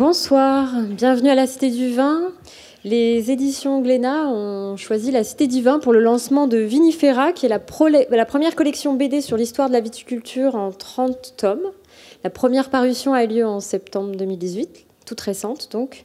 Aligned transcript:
Bonsoir, 0.00 0.70
bienvenue 0.88 1.28
à 1.28 1.34
la 1.34 1.46
Cité 1.46 1.68
du 1.68 1.90
Vin. 1.92 2.32
Les 2.84 3.30
éditions 3.30 3.82
Glénat 3.82 4.28
ont 4.28 4.78
choisi 4.78 5.10
la 5.10 5.24
Cité 5.24 5.46
du 5.46 5.60
Vin 5.60 5.78
pour 5.78 5.92
le 5.92 6.00
lancement 6.00 6.46
de 6.46 6.56
Vinifera, 6.56 7.32
qui 7.32 7.44
est 7.44 7.50
la, 7.50 7.58
première 7.58 8.56
collection 8.56 8.94
BD 8.94 9.20
sur 9.20 9.36
l'histoire 9.36 9.68
de 9.68 9.74
la 9.74 9.82
viticulture 9.82 10.54
en 10.54 10.72
30 10.72 11.34
tomes. 11.36 11.70
La 12.24 12.30
première 12.30 12.70
parution 12.70 13.12
a 13.12 13.24
eu 13.24 13.26
lieu 13.26 13.46
en 13.46 13.60
septembre 13.60 14.16
2018 14.16 14.86
toute 15.04 15.20
récente 15.22 15.72
donc. 15.72 16.04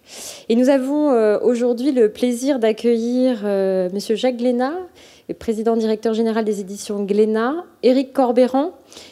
Et 0.49 0.55
nous 0.55 0.69
avons 0.69 1.11
euh, 1.11 1.37
aujourd'hui 1.39 1.91
le 1.91 2.09
plaisir 2.09 2.57
d'accueillir 2.57 3.43
euh, 3.43 3.87
Monsieur 3.93 4.15
Jacques 4.15 4.37
Glénat, 4.37 4.73
président 5.37 5.75
directeur 5.75 6.15
général 6.15 6.43
des 6.43 6.59
éditions 6.59 7.03
Glénat, 7.03 7.65
Éric 7.83 8.13
Corbéran, 8.13 8.71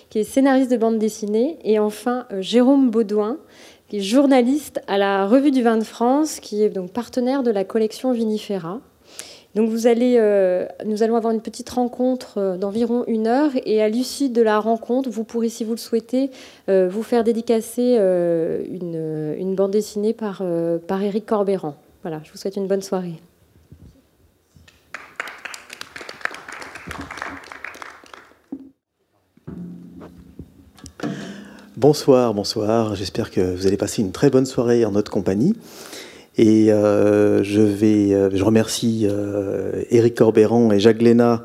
qui 0.10 0.20
est 0.20 0.24
scénariste 0.24 0.72
de 0.72 0.78
bande 0.78 0.98
dessinée, 0.98 1.60
et 1.64 1.78
enfin 1.78 2.26
euh, 2.32 2.42
Jérôme 2.42 2.90
Baudouin, 2.90 3.38
journaliste 4.02 4.82
à 4.88 4.98
la 4.98 5.28
Revue 5.28 5.52
du 5.52 5.62
Vin 5.62 5.78
de 5.78 5.84
France, 5.84 6.40
qui 6.40 6.64
est 6.64 6.70
donc 6.70 6.92
partenaire 6.92 7.44
de 7.44 7.52
la 7.52 7.64
collection 7.64 8.12
Vinifera. 8.12 8.80
Donc 9.56 9.70
vous 9.70 9.86
allez, 9.86 10.16
euh, 10.18 10.66
nous 10.86 11.04
allons 11.04 11.16
avoir 11.16 11.34
une 11.34 11.42
petite 11.42 11.70
rencontre 11.70 12.38
euh, 12.38 12.58
d'environ 12.58 13.04
une 13.08 13.28
heure 13.28 13.52
et 13.66 13.84
à 13.84 13.90
l'issue 13.90 14.30
de 14.30 14.42
la 14.42 14.60
rencontre, 14.60 15.10
vous 15.10 15.24
pourrez, 15.24 15.50
si 15.50 15.64
vous 15.64 15.72
le 15.72 15.78
souhaitez, 15.78 16.32
euh, 16.70 16.90
vous 16.90 17.04
faire 17.04 17.24
dédicacer 17.24 17.98
une, 17.98 19.56
bande 19.56 19.72
dessinée 19.72 20.14
par, 20.14 20.42
par 20.88 21.04
Éric 21.04 21.28
Corbéran. 21.28 21.76
Voilà, 22.02 22.22
je 22.24 22.32
vous 22.32 22.38
souhaite 22.38 22.56
une 22.56 22.68
bonne 22.68 22.82
soirée. 22.82 23.22
Bonsoir, 31.84 32.34
bonsoir. 32.34 32.96
J'espère 32.96 33.30
que 33.30 33.42
vous 33.42 33.68
allez 33.68 33.76
passer 33.76 34.02
une 34.02 34.14
très 34.14 34.30
bonne 34.30 34.46
soirée 34.46 34.86
en 34.86 34.92
notre 34.92 35.12
compagnie. 35.12 35.54
Et 36.38 36.72
euh, 36.72 37.44
je, 37.44 37.60
vais, 37.60 38.14
euh, 38.14 38.30
je 38.34 38.42
remercie 38.42 39.02
euh, 39.04 39.84
Éric 39.90 40.16
Corbéran 40.16 40.72
et 40.72 40.80
Jacques 40.80 41.02
Léna 41.02 41.44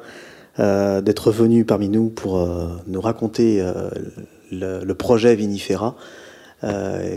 d'être 0.57 1.33
venus 1.33 1.67
parmi 1.67 1.89
nous 1.89 2.09
pour 2.09 2.49
nous 2.87 3.01
raconter 3.01 3.65
le, 4.53 4.93
projet 4.93 5.35
Vinifera, 5.35 5.97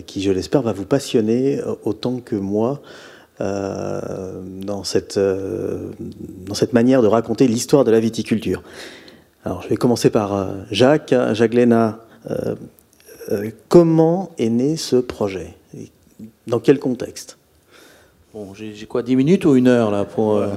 qui, 0.07 0.21
je 0.23 0.31
l'espère, 0.31 0.63
va 0.63 0.73
vous 0.73 0.85
passionner 0.85 1.59
autant 1.83 2.19
que 2.19 2.35
moi 2.35 2.81
dans, 3.39 4.83
cette, 4.83 5.19
dans 5.19 6.53
cette 6.53 6.73
manière 6.73 7.01
de 7.03 7.07
raconter 7.07 7.47
l'histoire 7.47 7.83
de 7.83 7.91
la 7.91 7.99
viticulture. 7.99 8.61
Alors, 9.43 9.63
je 9.63 9.69
vais 9.69 9.77
commencer 9.77 10.11
par 10.11 10.49
Jacques. 10.69 11.15
Jacques 11.33 11.55
Léna, 11.55 11.99
comment 13.67 14.31
est 14.37 14.49
né 14.49 14.77
ce 14.77 14.95
projet 14.95 15.55
Dans 16.47 16.59
quel 16.59 16.79
contexte 16.79 17.37
Bon, 18.33 18.53
j'ai 18.53 18.85
quoi, 18.85 19.03
10 19.03 19.17
minutes 19.17 19.43
ou 19.43 19.57
une 19.57 19.67
heure 19.67 19.91
là 19.91 20.05
pour. 20.05 20.37
Euh, 20.37 20.47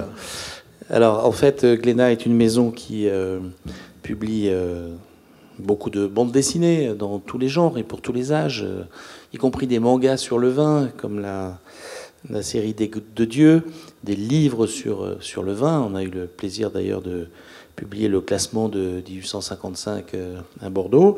alors, 0.89 1.25
en 1.25 1.33
fait, 1.33 1.65
euh, 1.65 1.75
Glénat 1.75 2.13
est 2.13 2.25
une 2.25 2.33
maison 2.33 2.71
qui 2.71 3.09
euh, 3.09 3.39
publie 4.01 4.49
beaucoup 5.59 5.89
de 5.89 6.07
bandes 6.07 6.31
dessinées 6.31 6.93
dans 6.93 7.19
tous 7.19 7.37
les 7.37 7.49
genres 7.49 7.77
et 7.77 7.83
pour 7.83 7.99
tous 7.99 8.13
les 8.13 8.31
âges, 8.31 8.65
y 9.33 9.37
compris 9.37 9.67
des 9.67 9.79
mangas 9.79 10.17
sur 10.17 10.37
le 10.37 10.47
vin, 10.47 10.89
comme 10.95 11.19
la, 11.19 11.59
la 12.29 12.43
série 12.43 12.73
des 12.73 12.89
de 12.89 13.25
Dieu, 13.25 13.63
des 14.05 14.15
livres 14.15 14.67
sur, 14.67 15.17
sur 15.19 15.43
le 15.43 15.53
vin. 15.53 15.81
On 15.81 15.95
a 15.95 16.03
eu 16.03 16.09
le 16.09 16.27
plaisir 16.27 16.71
d'ailleurs 16.71 17.01
de 17.01 17.27
publié 17.75 18.07
le 18.07 18.21
classement 18.21 18.69
de 18.69 19.03
1855 19.07 20.13
euh, 20.13 20.37
à 20.61 20.69
Bordeaux. 20.69 21.17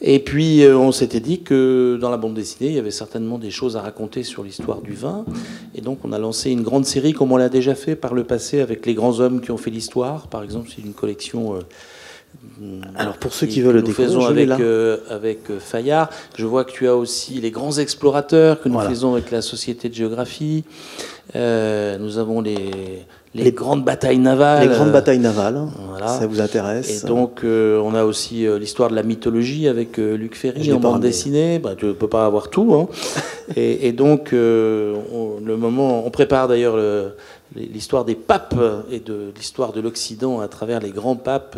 Et 0.00 0.20
puis 0.20 0.62
euh, 0.62 0.76
on 0.76 0.92
s'était 0.92 1.20
dit 1.20 1.42
que 1.42 1.98
dans 2.00 2.10
la 2.10 2.16
bande 2.16 2.34
dessinée, 2.34 2.70
il 2.70 2.76
y 2.76 2.78
avait 2.78 2.90
certainement 2.90 3.38
des 3.38 3.50
choses 3.50 3.76
à 3.76 3.82
raconter 3.82 4.22
sur 4.22 4.42
l'histoire 4.42 4.80
du 4.80 4.94
vin. 4.94 5.24
Et 5.74 5.80
donc 5.80 5.98
on 6.04 6.12
a 6.12 6.18
lancé 6.18 6.50
une 6.50 6.62
grande 6.62 6.86
série 6.86 7.12
comme 7.12 7.32
on 7.32 7.36
l'a 7.36 7.48
déjà 7.48 7.74
fait 7.74 7.96
par 7.96 8.14
le 8.14 8.24
passé 8.24 8.60
avec 8.60 8.86
les 8.86 8.94
grands 8.94 9.20
hommes 9.20 9.40
qui 9.40 9.50
ont 9.50 9.56
fait 9.56 9.70
l'histoire. 9.70 10.28
Par 10.28 10.42
exemple, 10.42 10.70
c'est 10.74 10.82
une 10.82 10.94
collection... 10.94 11.56
Euh, 11.56 11.60
alors 12.96 13.14
pour 13.18 13.32
ceux 13.32 13.46
qui, 13.46 13.60
veulent 13.60 13.76
le 13.76 13.82
découvrir, 13.82 14.08
faisons 14.08 14.26
avec, 14.26 14.50
avec 15.10 15.58
Fayard. 15.58 16.10
Je 16.36 16.46
vois 16.46 16.64
que 16.64 16.72
tu 16.72 16.88
as 16.88 16.96
aussi 16.96 17.34
les 17.34 17.50
grands 17.50 17.76
explorateurs 17.78 18.60
que 18.60 18.68
nous 18.68 18.80
faisons 18.80 19.12
avec 19.12 19.30
la 19.30 19.42
Société 19.42 19.88
de 19.88 19.94
géographie. 19.94 20.64
nous 21.34 22.18
avons 22.18 22.40
les, 22.40 23.04
les, 23.44 23.52
grandes 23.52 23.84
batailles 23.84 24.18
navales. 24.18 24.68
Les 24.68 24.74
grandes 24.74 24.92
batailles 24.92 25.18
navales, 25.18 25.60
ça 26.06 26.26
vous 26.26 26.40
intéresse. 26.40 27.04
Et 27.04 27.06
donc, 27.06 27.40
euh, 27.44 27.80
on 27.80 27.94
a 27.94 28.04
aussi 28.04 28.46
euh, 28.46 28.58
l'histoire 28.58 28.90
de 28.90 28.94
la 28.94 29.02
mythologie 29.02 29.68
avec 29.68 29.98
euh, 29.98 30.16
Luc 30.16 30.36
Ferry 30.36 30.72
en 30.72 30.80
bande 30.80 31.00
dessinée. 31.00 31.58
Bah, 31.58 31.74
tu 31.76 31.86
ne 31.86 31.92
peux 31.92 32.08
pas 32.08 32.26
avoir 32.26 32.50
tout. 32.50 32.74
Hein. 32.74 32.88
et, 33.56 33.92
donc, 33.92 34.32
le 34.32 34.96
moment, 35.46 36.06
on 36.06 36.10
prépare 36.10 36.48
d'ailleurs 36.48 36.76
l'histoire 37.54 38.04
des 38.04 38.14
papes 38.14 38.56
et 38.90 39.00
de 39.00 39.32
l'histoire 39.36 39.72
de 39.72 39.80
l'Occident 39.80 40.40
à 40.40 40.48
travers 40.48 40.80
les 40.80 40.90
grands 40.90 41.16
papes 41.16 41.56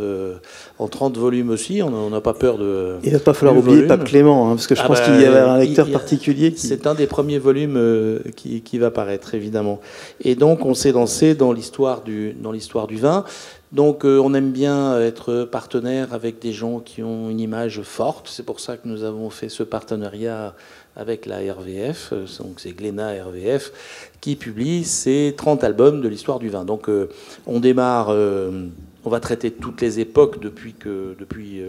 en 0.79 0.89
30 0.89 1.17
volumes 1.17 1.51
aussi. 1.51 1.83
On 1.83 2.11
n'a 2.11 2.21
pas 2.21 2.35
peur 2.35 2.59
de. 2.59 2.97
Il 3.03 3.13
ne 3.13 3.19
va 3.19 3.25
pas 3.25 3.35
falloir 3.35 3.57
oublier 3.57 3.87
Pape 3.87 4.05
Clément, 4.05 4.51
hein, 4.51 4.55
parce 4.55 4.67
que 4.67 4.75
je 4.75 4.83
ah 4.83 4.87
pense 4.87 4.99
bah, 4.99 5.07
qu'il 5.07 5.21
y 5.21 5.25
avait 5.25 5.39
un 5.39 5.59
lecteur 5.59 5.91
particulier. 5.91 6.53
Qui... 6.53 6.67
C'est 6.67 6.87
un 6.87 6.95
des 6.95 7.07
premiers 7.07 7.39
volumes 7.39 8.21
qui, 8.37 8.61
qui, 8.61 8.79
va 8.79 8.91
paraître, 8.91 9.35
évidemment. 9.35 9.81
Et 10.21 10.35
donc, 10.35 10.65
on 10.67 10.75
s'est 10.75 10.93
lancé 10.93 11.35
dans 11.35 11.53
l'histoire 11.53 12.03
du, 12.03 12.35
dans 12.35 12.53
l'histoire 12.53 12.87
du 12.87 12.97
vin. 12.97 13.25
Donc 13.73 14.05
euh, 14.05 14.19
on 14.19 14.33
aime 14.33 14.51
bien 14.51 14.99
être 15.01 15.45
partenaire 15.45 16.15
avec 16.15 16.39
des 16.39 16.53
gens 16.53 16.81
qui 16.81 17.03
ont 17.03 17.29
une 17.29 17.41
image 17.41 17.83
forte. 17.83 18.29
C'est 18.29 18.45
pour 18.45 18.61
ça 18.61 18.77
que 18.77 18.89
nous 18.89 19.05
avons 19.05 19.29
fait 19.29 19.51
ce 19.51 19.63
partenariat 19.63 20.55
avec 20.99 21.25
la 21.25 21.39
RVF, 21.39 22.13
donc 22.41 22.59
c'est 22.59 22.73
Glénat 22.73 23.25
RVF, 23.25 23.73
qui 24.21 24.37
publie 24.37 24.85
ces 24.85 25.35
30 25.37 25.65
albums 25.65 26.03
de 26.03 26.09
l'histoire 26.09 26.39
du 26.41 26.49
vin. 26.49 26.65
Donc 26.65 26.89
euh, 26.89 27.09
on 27.47 27.61
démarre, 27.61 28.09
euh, 28.11 28.67
on 29.05 29.11
va 29.11 29.21
traiter 29.21 29.51
toutes 29.51 29.81
les 29.81 30.01
époques 30.01 30.41
depuis 30.41 30.75
que 30.75 31.15
depuis 31.19 31.63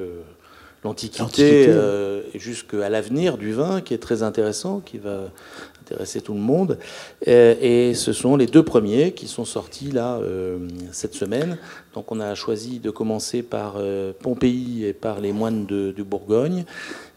l'Antiquité 0.84 1.72
jusqu'à 2.36 2.90
l'avenir 2.90 3.38
du 3.38 3.54
vin, 3.54 3.82
qui 3.82 3.94
est 3.94 4.00
très 4.00 4.24
intéressant, 4.24 4.80
qui 4.80 4.98
va 4.98 5.32
intéresser 5.90 6.22
tout 6.22 6.34
le 6.34 6.40
monde. 6.40 6.78
Et, 7.26 7.94
ce 7.94 8.14
sont 8.14 8.36
les 8.36 8.46
deux 8.46 8.64
premiers 8.64 9.12
qui 9.14 9.28
sont 9.28 9.46
sortis 9.46 9.92
là 9.92 10.20
euh, 10.22 10.60
cette 10.92 11.16
semaine. 11.16 11.58
Donc 11.96 12.12
on 12.12 12.20
a 12.20 12.36
choisi 12.36 12.80
de 12.80 12.92
commencer 12.92 13.42
par 13.42 13.76
euh, 13.78 14.14
Pompéi 14.22 14.86
et 14.86 14.94
par 14.94 15.20
les 15.20 15.32
moines 15.32 15.66
de, 15.66 15.94
Bourgogne. 16.04 16.66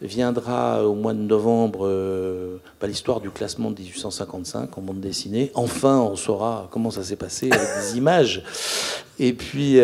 Viendra 0.00 0.86
au 0.86 0.94
mois 0.94 1.12
de 1.12 1.20
novembre 1.20 1.86
euh, 1.86 2.56
bah, 2.80 2.86
l'histoire 2.86 3.20
du 3.20 3.30
classement 3.30 3.70
de 3.70 3.80
1855 3.80 4.76
en 4.76 4.80
bande 4.80 5.00
dessinée. 5.00 5.50
Enfin, 5.54 5.98
on 5.98 6.16
saura 6.16 6.68
comment 6.70 6.90
ça 6.90 7.02
s'est 7.02 7.16
passé 7.16 7.50
avec 7.52 7.68
des 7.80 7.98
images. 7.98 8.42
Et 9.18 9.32
puis 9.32 9.78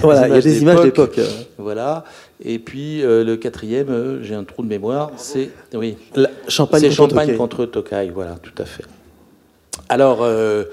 voilà, 0.00 0.28
il 0.28 0.34
y 0.34 0.38
a 0.38 0.40
des 0.40 0.62
images 0.62 0.82
d'époque. 0.82 1.20
Voilà. 1.58 2.04
Et 2.44 2.58
puis 2.58 3.02
euh, 3.02 3.24
le 3.24 3.36
quatrième, 3.36 3.88
euh, 3.88 4.22
j'ai 4.22 4.34
un 4.34 4.44
trou 4.44 4.62
de 4.62 4.68
mémoire, 4.68 5.10
c'est 5.16 5.50
oui, 5.74 5.96
Champagne, 6.48 6.82
contre, 6.82 6.94
Champagne 6.94 7.36
contre 7.36 7.64
Tokai. 7.64 8.10
Voilà, 8.12 8.36
tout 8.42 8.62
à 8.62 8.66
fait. 8.66 8.84
Alors, 9.88 10.18
euh, 10.22 10.64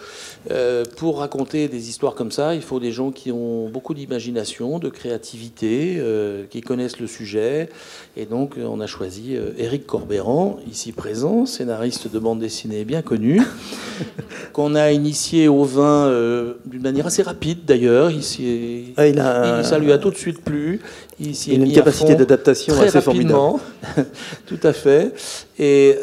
pour 0.97 1.19
raconter 1.19 1.67
des 1.67 1.89
histoires 1.89 2.15
comme 2.15 2.31
ça, 2.31 2.55
il 2.55 2.63
faut 2.63 2.79
des 2.79 2.91
gens 2.91 3.11
qui 3.11 3.31
ont 3.31 3.69
beaucoup 3.69 3.93
d'imagination, 3.93 4.79
de 4.79 4.89
créativité, 4.89 6.01
qui 6.49 6.61
connaissent 6.61 6.99
le 6.99 7.05
sujet. 7.05 7.69
Et 8.17 8.25
donc, 8.25 8.55
on 8.57 8.79
a 8.79 8.87
choisi 8.87 9.37
Éric 9.59 9.85
Corbéran, 9.85 10.57
ici 10.67 10.93
présent, 10.93 11.45
scénariste 11.45 12.11
de 12.11 12.17
bande 12.17 12.39
dessinée 12.39 12.85
bien 12.85 13.03
connu, 13.03 13.39
qu'on 14.53 14.73
a 14.73 14.91
initié 14.91 15.47
au 15.47 15.63
vin 15.63 16.11
d'une 16.65 16.81
manière 16.81 17.05
assez 17.05 17.21
rapide 17.21 17.65
d'ailleurs. 17.65 18.09
Il, 18.09 18.93
ah, 18.97 19.05
il 19.05 19.19
a... 19.19 19.63
ça 19.63 19.77
lui 19.77 19.91
a 19.91 19.99
tout 19.99 20.09
de 20.09 20.17
suite 20.17 20.41
plu. 20.41 20.81
Il, 21.19 21.35
il 21.47 21.61
a 21.61 21.65
une 21.65 21.73
capacité 21.73 22.15
d'adaptation 22.15 22.73
assez 22.79 22.99
rapidement. 22.99 23.59
formidable. 23.59 24.09
tout 24.47 24.59
à 24.63 24.73
fait. 24.73 25.13
Et 25.59 25.95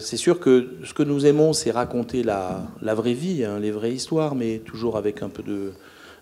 c'est 0.00 0.16
sûr 0.16 0.40
que 0.40 0.68
ce 0.84 0.92
que 0.92 1.02
nous 1.02 1.24
aimons, 1.26 1.52
c'est 1.52 1.70
raconter 1.70 2.22
la, 2.22 2.62
la 2.82 2.94
vraie 2.94 3.14
vie 3.14 3.38
Hein, 3.44 3.58
les 3.60 3.70
vraies 3.70 3.92
histoires, 3.92 4.34
mais 4.34 4.58
toujours 4.58 4.96
avec 4.96 5.22
un 5.22 5.28
peu 5.28 5.42
de 5.42 5.72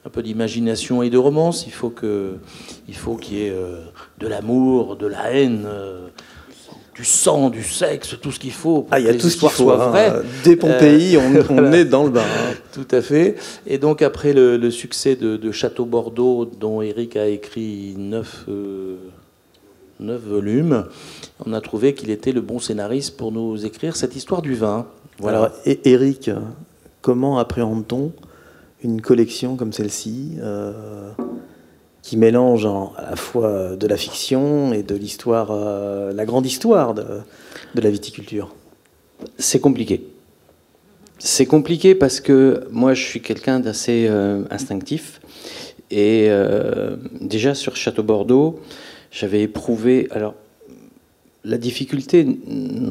un 0.04 0.08
peu 0.08 0.22
d'imagination 0.22 1.02
et 1.02 1.10
de 1.10 1.18
romance. 1.18 1.66
Il 1.66 1.72
faut 1.72 1.90
que 1.90 2.36
il 2.88 2.94
faut 2.94 3.16
qu'il 3.16 3.38
y 3.38 3.46
ait 3.46 3.50
euh, 3.50 3.80
de 4.18 4.26
l'amour, 4.28 4.96
de 4.96 5.06
la 5.06 5.32
haine. 5.32 5.64
Euh, 5.66 6.06
du 6.96 7.04
sang, 7.04 7.50
du 7.50 7.62
sexe, 7.62 8.16
tout 8.20 8.32
ce 8.32 8.40
qu'il 8.40 8.52
faut. 8.52 8.86
ah, 8.90 8.98
il 8.98 9.04
y 9.04 9.08
a 9.08 9.14
tout 9.14 9.28
ce 9.28 9.36
qu'il 9.36 9.50
faut. 9.50 9.70
Hein. 9.70 10.22
Dès 10.44 10.56
Pompéi, 10.56 11.18
on, 11.18 11.54
on 11.54 11.72
est 11.72 11.84
dans 11.84 12.04
le 12.04 12.10
bain. 12.10 12.22
Hein. 12.22 12.54
Tout 12.72 12.88
à 12.90 13.02
fait. 13.02 13.36
Et 13.66 13.76
donc, 13.76 14.00
après 14.00 14.32
le, 14.32 14.70
succès 14.70 15.14
de, 15.14 15.52
Château 15.52 15.84
Bordeaux, 15.84 16.46
dont 16.46 16.80
Eric 16.80 17.16
a 17.16 17.26
écrit 17.26 17.94
neuf, 17.98 18.46
euh, 18.48 18.96
neuf 20.00 20.22
volumes, 20.22 20.86
on 21.44 21.52
a 21.52 21.60
trouvé 21.60 21.92
qu'il 21.92 22.10
était 22.10 22.32
le 22.32 22.40
bon 22.40 22.58
scénariste 22.58 23.18
pour 23.18 23.30
nous 23.30 23.66
écrire 23.66 23.94
cette 23.94 24.16
histoire 24.16 24.40
du 24.40 24.54
vin. 24.54 24.86
Voilà. 25.18 25.38
Alors, 25.38 25.50
et 25.66 25.90
Eric, 25.90 26.30
comment 27.02 27.38
appréhende-t-on 27.38 28.12
une 28.82 29.02
collection 29.02 29.56
comme 29.56 29.72
celle-ci 29.72 30.36
euh, 30.40 30.72
qui 32.06 32.16
mélange 32.16 32.66
à 32.66 33.10
la 33.10 33.16
fois 33.16 33.74
de 33.74 33.86
la 33.88 33.96
fiction 33.96 34.72
et 34.72 34.84
de 34.84 34.94
l'histoire, 34.94 35.48
euh, 35.50 36.12
la 36.12 36.24
grande 36.24 36.46
histoire 36.46 36.94
de, 36.94 37.02
la 37.74 37.90
viticulture 37.90 38.54
C'est 39.38 39.58
compliqué. 39.58 40.06
C'est 41.18 41.46
compliqué 41.46 41.96
parce 41.96 42.20
que 42.20 42.68
moi, 42.70 42.94
je 42.94 43.04
suis 43.04 43.20
quelqu'un 43.20 43.58
d'assez 43.58 44.06
euh, 44.08 44.44
instinctif. 44.50 45.20
Et 45.90 46.26
euh, 46.28 46.94
déjà 47.20 47.56
sur 47.56 47.74
Château 47.74 48.04
Bordeaux, 48.04 48.60
j'avais 49.10 49.42
éprouvé. 49.42 50.06
Alors, 50.12 50.34
la 51.46 51.58
difficulté 51.58 52.26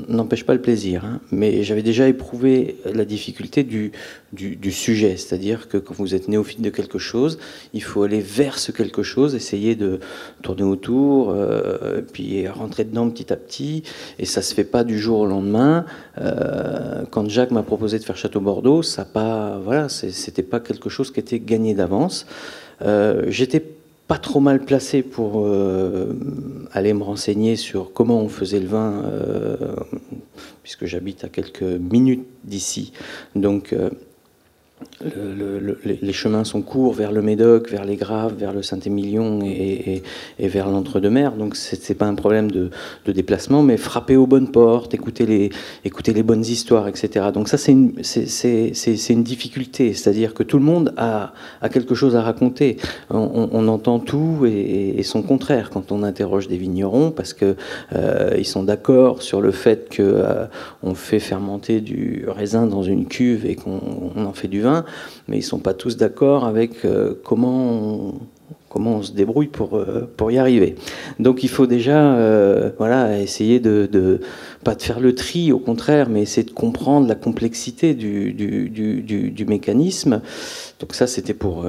n'empêche 0.08 0.46
pas 0.46 0.54
le 0.54 0.62
plaisir, 0.62 1.04
hein, 1.04 1.20
mais 1.30 1.64
j'avais 1.64 1.84
déjà 1.84 2.08
éprouvé 2.08 2.78
la 2.86 3.04
difficulté 3.04 3.64
du, 3.64 3.92
du, 4.32 4.72
sujet, 4.72 5.18
c'est-à-dire 5.18 5.68
que 5.68 5.78
quand 5.78 5.94
vous 5.96 6.16
êtes 6.16 6.30
néophyte 6.30 6.62
de 6.62 6.70
quelque 6.70 6.98
chose, 6.98 7.38
il 7.74 7.84
faut 7.84 8.04
aller 8.04 8.22
vers 8.22 8.58
ce 8.58 8.72
quelque 8.72 9.04
chose, 9.04 9.36
essayer 9.36 9.76
de 9.76 10.00
tourner 10.42 10.64
autour, 10.64 11.32
euh, 11.32 12.02
puis 12.14 12.48
rentrer 12.48 12.86
dedans 12.86 13.10
petit 13.10 13.34
à 13.34 13.36
petit, 13.36 13.84
et 14.20 14.26
ça 14.26 14.42
se 14.42 14.54
fait 14.54 14.64
pas 14.64 14.86
du 14.86 15.00
jour 15.00 15.20
au 15.20 15.26
lendemain. 15.26 15.86
Euh, 16.18 17.04
quand 17.12 17.30
Jacques 17.30 17.52
m'a 17.52 17.64
proposé 17.64 18.00
de 18.00 18.06
faire 18.06 18.18
Château 18.18 18.40
Bordeaux, 18.40 18.82
ça 18.84 19.04
pas, 19.04 19.60
voilà, 19.64 19.90
c'était 19.90 20.44
pas 20.44 20.62
quelque 20.62 20.90
chose 20.90 21.12
qui 21.12 21.20
était 21.20 21.40
gagné 21.40 21.74
d'avance. 21.74 22.26
Euh, 22.82 23.26
j'étais 23.28 23.64
pas 24.08 24.18
trop 24.18 24.40
mal 24.40 24.64
placé 24.64 25.02
pour 25.02 25.46
euh, 25.46 26.14
aller 26.72 26.94
me 26.94 27.04
renseigner 27.04 27.56
sur 27.56 27.92
comment 27.94 28.22
on 28.22 28.30
faisait 28.30 28.60
le 28.60 28.68
vin, 28.68 29.04
euh, 29.06 29.76
puisque 30.64 30.86
j'habite 30.86 31.24
à 31.24 31.30
quelques 31.30 31.64
minutes 31.64 32.26
d'ici. 32.44 32.94
Donc 33.36 33.74
le, 35.04 35.78
les 35.84 36.14
chemins 36.14 36.44
sont 36.44 36.62
courts 36.62 36.94
vers 36.94 37.12
le 37.12 37.22
Médoc, 37.22 37.70
vers 37.70 37.86
les 37.86 37.96
Graves, 37.96 38.36
vers 38.38 38.54
le 38.54 38.62
Saint-Émilion 38.62 39.42
et, 39.44 40.02
vers 40.40 40.70
l'Entre-deux-Mers. 40.70 41.34
Donc 41.34 41.56
ce 41.56 41.76
n'est 41.76 41.96
pas 41.96 42.06
un 42.06 42.16
problème 42.16 42.50
de, 42.50 42.70
déplacement, 43.08 43.62
mais 43.62 43.78
frapper 43.78 44.16
aux 44.16 44.28
bonnes 44.28 44.52
portes, 44.52 44.94
écouter 44.94 45.26
les, 45.26 46.24
bonnes 46.24 46.46
histoires, 46.46 46.88
etc. 46.88 47.28
Donc 47.34 47.50
ça, 47.50 47.58
c'est 47.58 47.72
une, 47.72 47.94
difficulté. 49.24 49.94
C'est-à-dire 49.94 50.34
que 50.34 50.44
tout 50.44 50.58
le 50.58 50.64
monde 50.64 50.94
a, 50.98 51.34
a, 51.62 51.70
quelque 51.70 51.96
chose 51.96 52.16
à 52.16 52.22
raconter. 52.22 52.78
On, 53.10 53.68
entend 53.68 54.00
tout 54.00 54.46
et, 54.46 55.02
son 55.04 55.22
contraire 55.22 55.70
quand 55.70 55.92
on 55.92 56.04
interroge 56.04 56.48
des 56.48 56.58
vignerons, 56.58 57.12
parce 57.12 57.34
qu'ils 57.34 57.56
euh, 57.94 58.44
sont 58.44 58.64
d'accord 58.64 59.22
sur 59.22 59.42
le 59.42 59.52
fait 59.52 59.96
qu'on 59.96 60.04
euh, 60.04 60.94
fait 60.94 61.20
fermenter 61.20 61.82
du 61.82 62.26
raisin 62.28 62.66
dans 62.66 62.84
une 62.84 63.06
cuve 63.06 63.46
et 63.46 63.56
qu'on 63.56 64.12
en 64.16 64.34
fait 64.34 64.48
du 64.48 64.62
vin 64.62 64.75
mais 65.28 65.38
ils 65.38 65.42
ne 65.42 65.46
sont 65.46 65.60
pas 65.60 65.74
tous 65.74 65.98
d'accord 65.98 66.46
avec 66.46 66.84
euh, 66.84 67.14
comment, 67.24 67.72
on, 67.72 68.14
comment 68.70 68.98
on 68.98 69.02
se 69.04 69.12
débrouille 69.12 69.48
pour, 69.48 69.78
euh, 69.78 70.12
pour 70.18 70.32
y 70.32 70.38
arriver. 70.38 70.76
Donc 71.20 71.44
il 71.44 71.50
faut 71.50 71.68
déjà 71.68 72.16
euh, 72.16 72.72
voilà, 72.78 73.22
essayer 73.22 73.60
de, 73.60 74.20
pas 74.64 74.76
de 74.76 74.82
faire 74.82 75.00
le 75.00 75.16
tri, 75.16 75.52
au 75.52 75.60
contraire, 75.60 76.10
mais 76.10 76.22
essayer 76.22 76.46
de 76.46 76.52
comprendre 76.52 77.08
la 77.08 77.16
complexité 77.16 77.94
du, 77.94 78.34
du, 78.34 79.46
mécanisme. 79.46 80.22
Donc 80.80 80.94
ça, 80.94 81.08
c'était 81.08 81.34
pour 81.34 81.66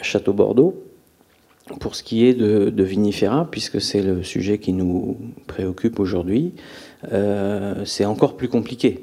Château 0.00 0.32
Bordeaux. 0.32 0.82
Pour 1.78 1.94
ce 1.94 2.02
qui 2.02 2.26
est 2.26 2.34
de, 2.34 2.70
de 2.70 2.82
vinifera, 2.82 3.48
puisque 3.50 3.80
c'est 3.80 4.02
le 4.02 4.22
sujet 4.22 4.58
qui 4.58 4.72
nous 4.72 5.16
préoccupe 5.46 6.00
aujourd'hui, 6.00 6.54
c'est 7.84 8.04
encore 8.04 8.36
plus 8.36 8.48
compliqué 8.48 9.02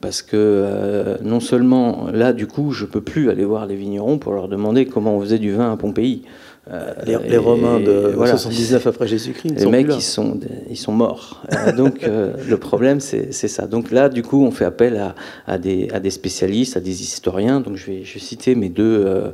parce 0.00 0.22
que 0.22 0.36
euh, 0.36 1.16
non 1.22 1.40
seulement 1.40 2.08
là, 2.12 2.32
du 2.32 2.46
coup, 2.46 2.72
je 2.72 2.84
peux 2.84 3.00
plus 3.00 3.30
aller 3.30 3.44
voir 3.44 3.66
les 3.66 3.74
vignerons 3.74 4.18
pour 4.18 4.32
leur 4.32 4.48
demander 4.48 4.86
comment 4.86 5.16
on 5.16 5.20
faisait 5.20 5.38
du 5.38 5.52
vin 5.52 5.72
à 5.72 5.76
Pompéi. 5.76 6.22
Euh, 6.70 6.92
les, 7.06 7.38
Romains 7.38 7.80
de 7.80 8.12
79 8.14 8.86
après 8.86 9.08
Jésus-Christ. 9.08 9.58
Les 9.58 9.66
mecs, 9.66 9.86
ils 9.88 10.02
sont, 10.02 10.38
ils 10.68 10.76
sont 10.76 10.92
morts. 10.92 11.42
Euh, 11.54 11.72
donc 11.72 12.02
le 12.02 12.56
problème, 12.58 13.00
c'est 13.00 13.32
ça. 13.32 13.66
Donc 13.66 13.90
là, 13.90 14.10
du 14.10 14.22
coup, 14.22 14.44
on 14.44 14.50
fait 14.50 14.66
appel 14.66 14.98
à, 14.98 15.14
à, 15.46 15.56
des, 15.56 15.88
à 15.94 15.98
des, 15.98 16.10
spécialistes, 16.10 16.76
à 16.76 16.80
des 16.80 17.02
historiens. 17.02 17.60
Donc 17.60 17.76
je 17.76 17.86
vais, 17.86 18.04
je 18.04 18.14
vais 18.14 18.20
citer 18.20 18.54
mes 18.54 18.68
deux, 18.68 19.32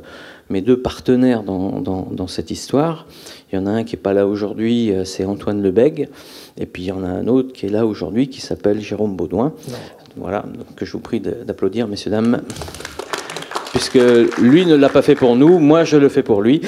mes 0.49 0.61
deux 0.61 0.81
partenaires 0.81 1.43
dans, 1.43 1.81
dans, 1.81 2.07
dans, 2.09 2.27
cette 2.27 2.51
histoire. 2.51 3.05
Il 3.51 3.57
y 3.57 3.59
en 3.59 3.65
a 3.65 3.71
un 3.71 3.83
qui 3.83 3.95
n'est 3.95 4.01
pas 4.01 4.13
là 4.13 4.27
aujourd'hui, 4.27 4.93
c'est 5.03 5.25
Antoine 5.25 5.61
Lebègue. 5.61 6.07
Et 6.57 6.65
puis 6.65 6.83
il 6.83 6.87
y 6.87 6.91
en 6.93 7.03
a 7.03 7.09
un 7.09 7.27
autre 7.27 7.51
qui 7.51 7.65
est 7.65 7.69
là 7.69 7.85
aujourd'hui, 7.85 8.29
qui 8.29 8.39
s'appelle 8.39 8.79
Jérôme 8.79 9.17
Baudouin. 9.17 9.51
Voilà, 10.15 10.45
que 10.75 10.85
je 10.85 10.91
vous 10.93 10.99
prie 10.99 11.19
d'applaudir, 11.19 11.87
messieurs, 11.87 12.11
dames 12.11 12.41
puisque 13.75 13.99
lui 14.39 14.65
ne 14.65 14.75
l'a 14.75 14.87
pas 14.87 15.01
fait 15.01 15.15
pour 15.15 15.35
nous, 15.35 15.59
moi 15.59 15.83
je 15.83 15.97
le 15.97 16.07
fais 16.07 16.23
pour 16.23 16.41
lui. 16.41 16.61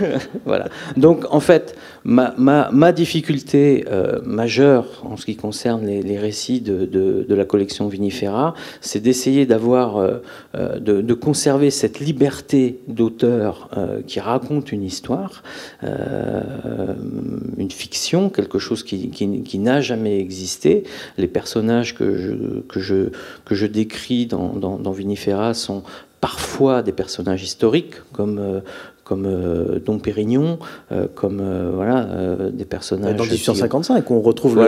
voilà. 0.46 0.68
Donc 0.96 1.26
en 1.30 1.40
fait, 1.40 1.76
ma, 2.04 2.92
difficulté 2.92 3.84
euh, 3.90 4.20
majeure 4.24 5.02
en 5.04 5.18
ce 5.18 5.26
qui 5.26 5.36
concerne 5.36 5.84
les, 5.84 6.18
récits 6.18 6.62
de, 6.62 7.26
la 7.28 7.44
collection 7.44 7.88
Vinifera, 7.88 8.54
c'est 8.80 9.00
d'essayer 9.00 9.44
d'avoir, 9.44 9.98
euh, 9.98 10.22
euh 10.54 10.78
de, 10.80 11.12
conserver 11.12 11.70
cette 11.70 12.00
liberté 12.00 12.80
d'auteur 12.88 13.68
qui 14.06 14.18
raconte 14.18 14.72
une 14.72 14.82
histoire, 14.82 15.42
une 15.82 17.70
fiction, 17.70 18.30
quelque 18.30 18.58
chose 18.58 18.82
qui, 18.82 19.58
n'a 19.58 19.80
jamais 19.80 20.18
existé. 20.18 20.84
Les 21.18 21.28
personnages 21.28 21.94
que 21.94 22.16
je, 22.16 22.32
que 22.68 22.80
je, 22.80 23.10
que 23.44 23.54
je 23.54 23.66
décris 23.66 24.26
dans 24.26 24.92
Vinifera 24.92 25.54
sont 25.54 25.82
parfois 26.24 26.82
des 26.82 26.92
personnages 26.92 27.42
historiques 27.42 27.96
comme 28.14 28.38
euh, 28.38 28.60
comme 29.04 29.26
euh, 29.26 29.78
Dom 29.84 30.00
Pérignon, 30.00 30.58
euh, 30.90 31.06
comme 31.14 31.42
voilà 31.74 32.06
des 32.50 32.64
personnages. 32.64 33.14
Dans 33.16 33.24
1855, 33.24 34.10
on 34.10 34.22
retrouve 34.22 34.58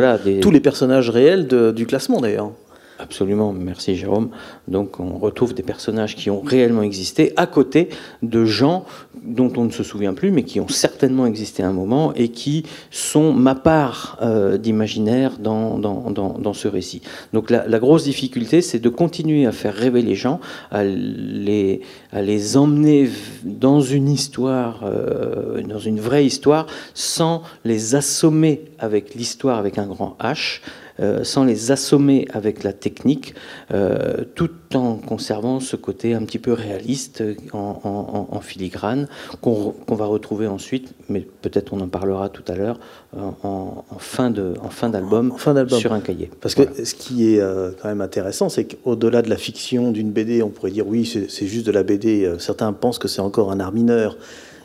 tous 0.43 0.50
les 0.50 0.61
personnages 0.61 1.08
réels 1.08 1.49
du 1.75 1.87
classement 1.87 2.20
d'ailleurs. 2.20 2.50
Absolument, 2.99 3.53
merci 3.53 3.95
Jérôme. 3.95 4.31
Donc 4.69 5.01
on 5.01 5.19
retrouve 5.19 5.53
des 5.53 5.63
personnages 5.63 6.17
qui 6.17 6.31
ont 6.31 6.41
réellement 6.41 6.83
existé 6.83 7.35
à 7.37 7.47
côté 7.47 7.91
de 8.23 8.47
gens 8.47 8.87
dont 9.23 9.53
on 9.57 9.65
ne 9.65 9.71
se 9.71 9.83
souvient 9.83 10.15
plus, 10.15 10.31
mais 10.31 10.45
qui 10.45 10.61
ont 10.61 10.69
certainement 10.69 11.27
existé 11.27 11.63
un 11.63 11.73
moment 11.73 12.15
et 12.15 12.29
qui 12.29 12.65
sont 12.91 13.35
ma 13.35 13.55
part 13.55 14.19
euh, 14.23 14.57
d'imaginaire 14.57 15.39
dans, 15.39 15.79
dans, 15.79 16.11
dans, 16.11 16.53
ce 16.55 16.69
récit. 16.69 17.03
Donc 17.35 17.51
la, 17.51 17.67
la 17.67 17.79
grosse 17.79 18.05
difficulté, 18.05 18.63
c'est 18.63 18.79
de 18.79 18.89
continuer 18.89 19.45
à 19.45 19.53
faire 19.53 19.75
rêver 19.75 20.01
les 20.01 20.15
gens, 20.15 20.41
à 20.71 20.83
les, 20.85 21.83
à 22.13 22.23
les 22.23 22.57
emmener 22.57 23.11
dans 23.45 23.81
une 23.83 24.09
histoire, 24.09 24.85
euh, 24.85 25.61
dans 25.63 25.79
une 25.79 26.01
vraie 26.01 26.25
histoire, 26.25 26.67
sans 26.95 27.43
les 27.65 27.95
assommer 27.95 28.63
avec 28.79 29.15
l'histoire 29.15 29.59
avec 29.59 29.77
un 29.77 29.87
grand 29.87 30.17
H. 30.21 30.61
Euh, 30.99 31.25
sans 31.25 31.45
les 31.45 31.73
assommer 31.73 32.27
avec 32.33 32.63
la 32.65 32.73
technique, 32.73 33.35
euh, 33.71 34.25
tout 34.35 34.50
en 34.75 34.95
conservant 34.95 35.61
ce 35.61 35.76
côté 35.76 36.15
un 36.15 36.23
petit 36.23 36.38
peu 36.38 36.55
réaliste 36.55 37.23
en, 37.53 38.29
en, 38.31 38.41
filigrane 38.41 39.07
qu'on 39.43 39.75
va 39.88 40.07
retrouver 40.07 40.47
ensuite, 40.47 40.95
mais 41.11 41.21
peut-être 41.43 41.75
on 41.75 41.81
en 41.81 41.88
parlera 41.88 42.31
tout 42.31 42.45
à 42.49 42.55
l'heure, 42.55 42.81
en, 43.15 43.85
fin 43.99 44.31
d'album 44.31 45.35
fin 45.37 45.69
sur 45.69 45.93
un 45.93 46.00
cahier. 46.00 46.31
Parce 46.41 46.55
que 46.55 46.85
ce 46.85 46.95
qui 46.95 47.35
est 47.35 47.41
euh, 47.41 47.73
quand 47.81 47.88
même 47.88 48.00
intéressant, 48.00 48.49
c'est 48.49 48.65
qu'au-delà 48.65 49.21
de 49.21 49.29
la 49.29 49.37
fiction 49.37 49.93
d'une 49.93 50.12
BD, 50.12 50.43
on 50.43 50.49
pourrait 50.49 50.71
dire 50.71 50.87
oui, 50.87 51.05
c'est 51.05 51.47
juste 51.47 51.67
de 51.67 51.73
la 51.73 51.83
BD. 51.83 52.31
Certains 52.38 52.73
pensent 52.73 52.99
que 52.99 53.09
c'est 53.09 53.21
encore 53.21 53.53
un 53.53 53.61
art 53.61 53.73
mineur, 53.73 54.17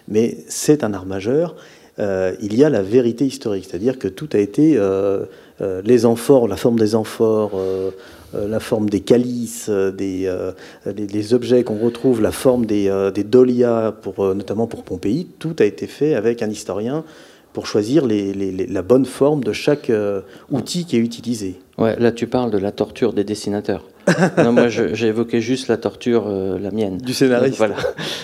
mais 0.08 0.38
c'est 0.48 0.86
un 0.86 0.94
art 0.94 1.06
majeur. 1.06 1.56
il 1.98 2.56
y 2.56 2.64
a 2.64 2.70
la 2.70 2.82
vérité 2.82 3.26
historique, 3.26 3.66
c'est-à-dire 3.70 4.00
que 4.00 4.08
tout 4.08 4.30
a 4.34 4.38
été 4.38 4.78
euh, 4.78 5.26
les 5.84 6.06
amphores, 6.06 6.48
la 6.48 6.56
forme 6.56 6.80
des 6.80 6.96
amphores, 6.96 7.52
euh, 7.56 7.92
euh, 8.36 8.48
la 8.48 8.60
forme 8.60 8.90
des 8.90 9.02
calices, 9.02 9.70
des, 9.70 10.32
les, 10.96 11.34
objets 11.34 11.64
qu'on 11.64 11.78
retrouve, 11.78 12.22
la 12.22 12.32
forme 12.32 12.66
des, 12.66 13.12
des 13.14 13.24
dolias, 13.24 13.92
pour, 13.92 14.34
notamment 14.36 14.68
pour 14.68 14.84
Pompéi, 14.84 15.28
tout 15.40 15.56
a 15.60 15.66
été 15.66 15.88
fait 15.88 16.16
avec 16.16 16.42
un 16.42 16.50
historien 16.50 17.04
pour 17.54 17.68
choisir 17.68 18.06
la 18.08 18.82
bonne 18.82 19.06
forme 19.06 19.44
de 19.44 19.52
chaque 19.52 19.92
outil 20.50 20.86
qui 20.86 20.96
est 20.96 21.00
utilisé. 21.00 21.60
Ouais, 21.78 22.00
là 22.00 22.12
tu 22.12 22.28
parles 22.28 22.52
de 22.52 22.58
la 22.58 22.72
torture 22.72 23.12
des 23.12 23.26
dessinateurs. 23.26 23.84
Non, 24.38 24.54
moi 24.54 24.70
j'ai 24.70 25.08
évoqué 25.08 25.42
juste 25.42 25.68
la 25.68 25.78
torture, 25.78 26.26
euh, 26.28 26.60
la 26.60 26.72
mienne. 26.72 26.98
Du 26.98 27.14
scénariste. 27.14 27.58
voilà. 27.58 27.76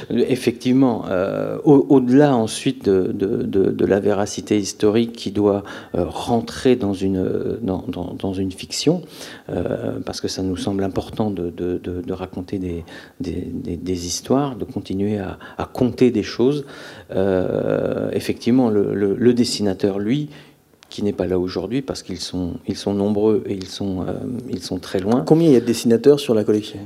Effectivement, 0.10 1.06
euh, 1.10 1.58
au-delà 1.64 2.36
ensuite 2.36 2.86
de, 2.86 3.12
de, 3.14 3.44
de, 3.44 3.72
de, 3.72 3.86
la 3.86 4.00
véracité 4.00 4.58
historique 4.58 5.14
qui 5.14 5.32
doit 5.32 5.64
euh, 5.96 6.06
rentrer 6.06 6.76
dans 6.76 6.94
une, 6.94 7.58
dans, 7.62 7.84
dans, 7.88 8.16
dans 8.18 8.34
une 8.34 8.52
fiction, 8.52 9.02
parce 10.06 10.22
que 10.22 10.28
ça 10.28 10.42
nous 10.44 10.58
semble 10.58 10.84
important 10.84 11.32
de, 11.32 12.12
raconter 12.12 12.58
des, 12.58 12.84
des, 13.20 13.48
des, 13.78 14.06
histoires, 14.08 14.56
de 14.56 14.66
continuer 14.66 15.20
à, 15.20 15.38
à 15.58 15.66
compter 15.66 16.12
des 16.12 16.24
choses. 16.24 16.66
effectivement, 18.12 18.70
le, 18.70 18.94
le, 18.94 19.16
le 19.16 19.34
dessinateur, 19.34 20.00
lui, 20.00 20.30
qui 20.90 21.04
n'est 21.04 21.14
pas 21.14 21.28
là 21.28 21.38
aujourd'hui 21.38 21.82
parce 21.82 22.04
qu'ils 22.04 22.20
sont, 22.20 22.56
ils 22.68 22.78
sont 22.78 22.94
nombreux 22.94 23.44
et 23.46 23.54
ils 23.54 23.68
sont, 23.68 24.06
euh, 24.08 24.14
ils 24.50 24.64
sont 24.64 24.80
très 24.80 25.00
loin. 25.00 25.24
Combien 25.26 25.48
il 25.48 25.54
y 25.54 25.58
a 25.58 25.60
de 25.60 25.66
dessinateurs 25.66 26.20
sur 26.20 26.34
la 26.34 26.44
collection? 26.44 26.80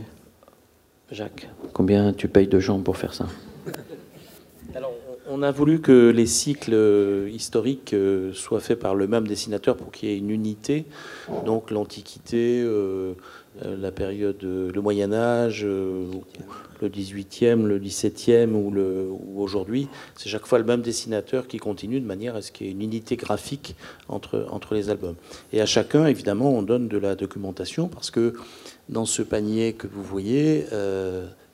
Jacques, 1.12 1.50
combien 1.74 2.14
tu 2.14 2.28
payes 2.28 2.48
de 2.48 2.60
gens 2.60 2.80
pour 2.80 2.98
faire 2.98 3.14
ça? 3.14 3.28
Alors, 4.74 4.94
On 5.34 5.44
a 5.44 5.52
voulu 5.52 5.80
que 5.80 6.10
les 6.10 6.26
cycles 6.26 6.74
euh, 6.74 7.30
historiques 7.30 7.94
euh, 7.94 8.34
soient 8.34 8.60
faits 8.60 8.80
par 8.80 8.96
le 8.96 9.08
même 9.08 9.26
dessinateur 9.26 9.78
pour 9.78 9.90
qu'il 9.90 10.10
y 10.10 10.12
ait 10.12 10.18
une 10.18 10.30
unité. 10.30 10.86
Donc 11.46 11.72
l'Antiquité, 11.72 12.62
euh, 12.62 13.14
la 13.60 13.92
période, 13.92 14.42
le 14.42 14.82
Moyen 14.82 15.12
Âge, 15.14 15.66
le 15.66 16.90
18e, 16.90 17.66
le 17.66 17.80
17e 17.80 18.54
ou, 18.54 18.72
le, 18.72 19.08
ou 19.10 19.42
aujourd'hui, 19.42 19.88
c'est 20.16 20.30
chaque 20.30 20.46
fois 20.46 20.58
le 20.58 20.66
même 20.66 20.82
dessinateur 20.82 21.48
qui 21.48 21.58
continue 21.58 22.00
de 22.00 22.06
manière 22.06 22.36
à 22.36 22.42
ce 22.42 22.52
qu'il 22.52 22.68
y 22.68 22.70
ait 22.70 22.74
une 22.74 22.82
unité 22.82 23.16
graphique 23.18 23.76
entre, 24.08 24.48
entre 24.50 24.74
les 24.74 24.90
albums. 24.90 25.16
Et 25.54 25.62
à 25.62 25.66
chacun, 25.66 26.06
évidemment, 26.08 26.54
on 26.54 26.62
donne 26.62 26.88
de 26.88 26.98
la 26.98 27.16
documentation 27.16 27.88
parce 27.88 28.10
que 28.10 28.34
dans 28.90 29.06
ce 29.06 29.22
panier 29.22 29.74
que 29.74 29.88
vous 29.88 30.04
voyez, 30.04 30.66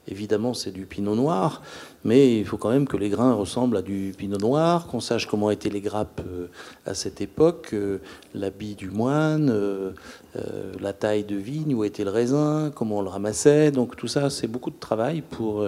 Évidemment, 0.09 0.53
c'est 0.53 0.71
du 0.71 0.85
pinot 0.85 1.15
noir, 1.15 1.61
mais 2.05 2.39
il 2.39 2.45
faut 2.45 2.55
quand 2.55 2.69
même 2.69 2.87
que 2.87 2.95
les 2.95 3.09
grains 3.09 3.33
ressemblent 3.33 3.75
à 3.75 3.81
du 3.81 4.13
pinot 4.17 4.37
noir, 4.37 4.87
qu'on 4.87 5.01
sache 5.01 5.27
comment 5.27 5.51
étaient 5.51 5.69
les 5.69 5.81
grappes 5.81 6.21
euh, 6.25 6.47
à 6.85 6.93
cette 6.93 7.19
époque, 7.19 7.71
euh, 7.73 7.99
l'habit 8.33 8.75
du 8.75 8.89
moine, 8.89 9.49
euh, 9.49 9.91
la 10.79 10.93
taille 10.93 11.25
de 11.25 11.35
vigne, 11.35 11.75
où 11.75 11.83
était 11.83 12.05
le 12.05 12.11
raisin, 12.11 12.71
comment 12.73 12.99
on 12.99 13.01
le 13.01 13.09
ramassait. 13.09 13.71
Donc 13.71 13.97
tout 13.97 14.07
ça, 14.07 14.29
c'est 14.29 14.47
beaucoup 14.47 14.69
de 14.69 14.79
travail 14.79 15.21
pour 15.21 15.65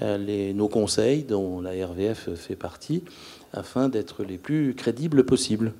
nos 0.00 0.68
conseils, 0.68 1.22
dont 1.22 1.60
la 1.60 1.70
RVF 1.86 2.34
fait 2.34 2.56
partie, 2.56 3.04
afin 3.52 3.88
d'être 3.88 4.24
les 4.24 4.38
plus 4.38 4.74
crédibles 4.74 5.24
possibles. 5.24 5.72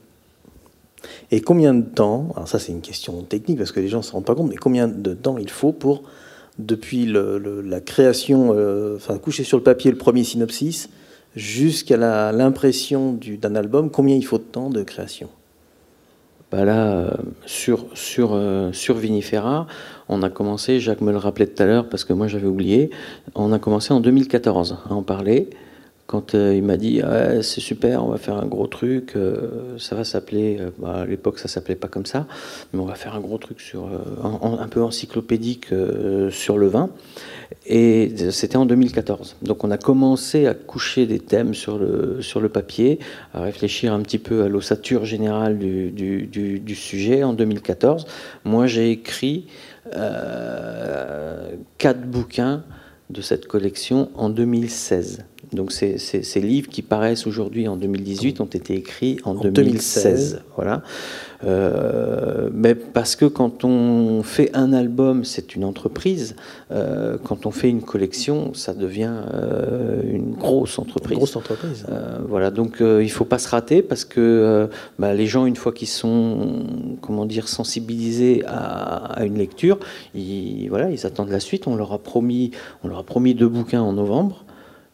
Et 1.30 1.40
combien 1.40 1.74
de 1.74 1.82
temps, 1.82 2.28
alors 2.36 2.46
ça 2.46 2.58
c'est 2.58 2.70
une 2.70 2.82
question 2.82 3.22
technique 3.22 3.58
parce 3.58 3.72
que 3.72 3.80
les 3.80 3.88
gens 3.88 3.98
ne 3.98 4.02
se 4.02 4.12
rendent 4.12 4.26
pas 4.26 4.34
compte, 4.34 4.50
mais 4.50 4.56
combien 4.56 4.86
de 4.86 5.14
temps 5.14 5.38
il 5.38 5.50
faut 5.50 5.72
pour 5.72 6.02
depuis 6.58 7.06
la 7.06 7.80
création, 7.80 8.52
euh, 8.54 8.96
enfin 8.96 9.18
coucher 9.18 9.44
sur 9.44 9.56
le 9.56 9.62
papier 9.62 9.90
le 9.90 9.98
premier 9.98 10.24
synopsis, 10.24 10.90
jusqu'à 11.34 11.96
l'impression 12.32 13.18
d'un 13.40 13.54
album, 13.54 13.90
combien 13.90 14.16
il 14.16 14.24
faut 14.24 14.38
de 14.38 14.44
temps 14.44 14.70
de 14.70 14.82
création? 14.82 15.28
Bah 16.50 16.66
là, 16.66 16.92
euh, 16.92 17.10
sur, 17.46 17.86
sur, 17.94 18.32
euh, 18.34 18.72
sur 18.72 18.96
Vinifera, 18.96 19.66
on 20.10 20.22
a 20.22 20.28
commencé, 20.28 20.80
Jacques 20.80 21.00
me 21.00 21.10
le 21.10 21.16
rappelait 21.16 21.46
tout 21.46 21.62
à 21.62 21.66
l'heure 21.66 21.88
parce 21.88 22.04
que 22.04 22.12
moi 22.12 22.28
j'avais 22.28 22.46
oublié, 22.46 22.90
on 23.34 23.52
a 23.52 23.58
commencé 23.58 23.94
en 23.94 24.00
2014 24.00 24.76
à 24.90 24.92
en 24.92 25.02
parler 25.02 25.48
quand 26.12 26.34
euh, 26.34 26.54
il 26.54 26.62
m'a 26.62 26.76
dit 26.76 27.00
c'est 27.40 27.62
super, 27.62 28.04
on 28.04 28.08
va 28.08 28.18
faire 28.18 28.36
un 28.36 28.44
gros 28.44 28.66
truc, 28.66 29.16
euh, 29.16 29.78
ça 29.78 29.96
va 29.96 30.04
s'appeler, 30.04 30.58
euh, 30.60 30.68
bah, 30.78 30.96
à 30.96 31.06
l'époque 31.06 31.38
ça 31.38 31.48
s'appelait 31.48 31.74
pas 31.74 31.88
comme 31.88 32.04
ça, 32.04 32.26
mais 32.72 32.80
on 32.80 32.84
va 32.84 32.96
faire 32.96 33.14
un 33.14 33.20
gros 33.20 33.38
truc 33.38 33.62
sur 33.62 33.88
un 34.22 34.68
peu 34.68 34.82
encyclopédique 34.82 35.68
sur 36.30 36.58
le 36.58 36.66
vin. 36.66 36.90
Et 37.64 38.12
c'était 38.30 38.56
en 38.56 38.66
2014. 38.66 39.36
Donc 39.40 39.64
on 39.64 39.70
a 39.70 39.78
commencé 39.78 40.46
à 40.46 40.52
coucher 40.52 41.06
des 41.06 41.18
thèmes 41.18 41.54
sur 41.54 41.78
le, 41.78 42.20
sur 42.20 42.40
le 42.40 42.50
papier, 42.50 42.98
à 43.32 43.40
réfléchir 43.40 43.94
un 43.94 44.00
petit 44.00 44.18
peu 44.18 44.42
à 44.42 44.48
l'ossature 44.48 45.06
générale 45.06 45.58
du, 45.58 45.90
du, 45.92 46.60
du, 46.60 46.74
sujet 46.74 47.24
en 47.24 47.32
2014. 47.32 48.04
Moi 48.44 48.66
j'ai 48.66 48.90
écrit 48.90 49.46
quatre 51.78 52.02
bouquins 52.02 52.64
de 53.08 53.22
cette 53.22 53.46
collection 53.46 54.10
en 54.14 54.28
2016. 54.28 55.24
Donc 55.52 55.70
ces, 55.72 55.98
ces, 55.98 56.40
livres 56.40 56.68
qui 56.68 56.80
paraissent 56.80 57.26
aujourd'hui 57.26 57.68
en 57.68 57.76
2018 57.76 58.40
ont 58.40 58.46
été 58.46 58.74
écrits 58.74 59.18
en, 59.24 59.34
2016. 59.34 60.42
Voilà. 60.56 60.82
Euh, 61.44 62.48
mais 62.52 62.74
parce 62.74 63.16
que 63.16 63.24
quand 63.24 63.64
on 63.64 64.22
fait 64.22 64.50
un 64.54 64.72
album, 64.72 65.24
c'est 65.24 65.54
une 65.54 65.64
entreprise. 65.64 66.36
Euh, 66.70 67.18
quand 67.22 67.46
on 67.46 67.50
fait 67.50 67.68
une 67.68 67.82
collection, 67.82 68.54
ça 68.54 68.72
devient 68.72 69.12
euh, 69.34 70.00
une 70.04 70.32
grosse 70.32 70.78
entreprise. 70.78 71.18
grosse 71.18 71.36
entreprise. 71.36 71.84
voilà. 72.28 72.50
Donc 72.50 72.78
il 72.80 73.10
faut 73.10 73.24
pas 73.24 73.38
se 73.38 73.48
rater 73.48 73.82
parce 73.82 74.04
que 74.04 74.68
bah, 74.98 75.12
les 75.12 75.26
gens, 75.26 75.46
une 75.46 75.56
fois 75.56 75.72
qu'ils 75.72 75.88
sont, 75.88 76.64
comment 77.00 77.26
dire, 77.26 77.48
sensibilisés 77.48 78.42
à, 78.46 79.20
à, 79.20 79.24
une 79.24 79.36
lecture, 79.36 79.78
ils, 80.14 80.68
voilà, 80.68 80.90
ils 80.90 81.06
attendent 81.06 81.30
la 81.30 81.40
suite. 81.40 81.66
On 81.66 81.76
leur 81.76 81.92
a 81.92 81.98
promis, 81.98 82.52
on 82.84 82.88
leur 82.88 82.98
a 82.98 83.04
promis 83.04 83.34
deux 83.34 83.48
bouquins 83.48 83.82
en 83.82 83.92
novembre 83.92 84.44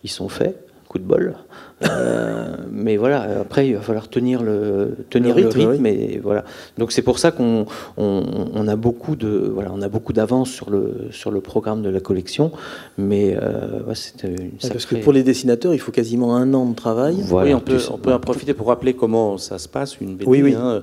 ils 0.04 0.10
sont 0.10 0.28
faits, 0.28 0.56
coup 0.88 0.98
de 0.98 1.04
bol. 1.04 1.36
Euh, 1.84 2.56
mais 2.72 2.96
voilà, 2.96 3.40
après 3.40 3.68
il 3.68 3.76
va 3.76 3.82
falloir 3.82 4.08
tenir 4.08 4.42
le 4.42 4.96
tenir 5.10 5.36
le 5.36 5.46
rythme, 5.46 5.86
et 5.86 6.18
voilà. 6.20 6.44
Donc 6.76 6.90
c'est 6.90 7.02
pour 7.02 7.20
ça 7.20 7.30
qu'on 7.30 7.66
on, 7.96 8.68
a 8.68 8.74
beaucoup 8.74 9.14
de 9.14 9.50
voilà, 9.54 9.70
on 9.72 9.80
a 9.82 9.88
beaucoup 9.88 10.12
d'avance 10.12 10.50
sur 10.50 10.70
le 10.70 11.08
sur 11.12 11.30
le 11.30 11.40
programme 11.40 11.82
de 11.82 11.88
la 11.88 12.00
collection, 12.00 12.50
mais 12.96 13.36
euh, 13.36 13.94
c'est 13.94 14.24
une 14.24 14.50
parce 14.60 14.86
que 14.86 14.96
pour 14.96 15.12
les 15.12 15.22
dessinateurs, 15.22 15.72
il 15.72 15.78
faut 15.78 15.92
quasiment 15.92 16.34
un 16.34 16.52
an 16.54 16.66
de 16.66 16.74
travail. 16.74 17.16
oui, 17.30 17.54
on 17.54 17.60
peut, 17.60 17.80
on 17.92 17.98
peut 17.98 18.12
en 18.12 18.20
profiter 18.20 18.54
pour 18.54 18.68
rappeler 18.68 18.94
comment 18.94 19.38
ça 19.38 19.58
se 19.58 19.68
passe 19.68 20.00
une 20.00 20.16
BD. 20.16 20.28
Oui, 20.28 20.42
oui. 20.42 20.54
Hein. 20.54 20.82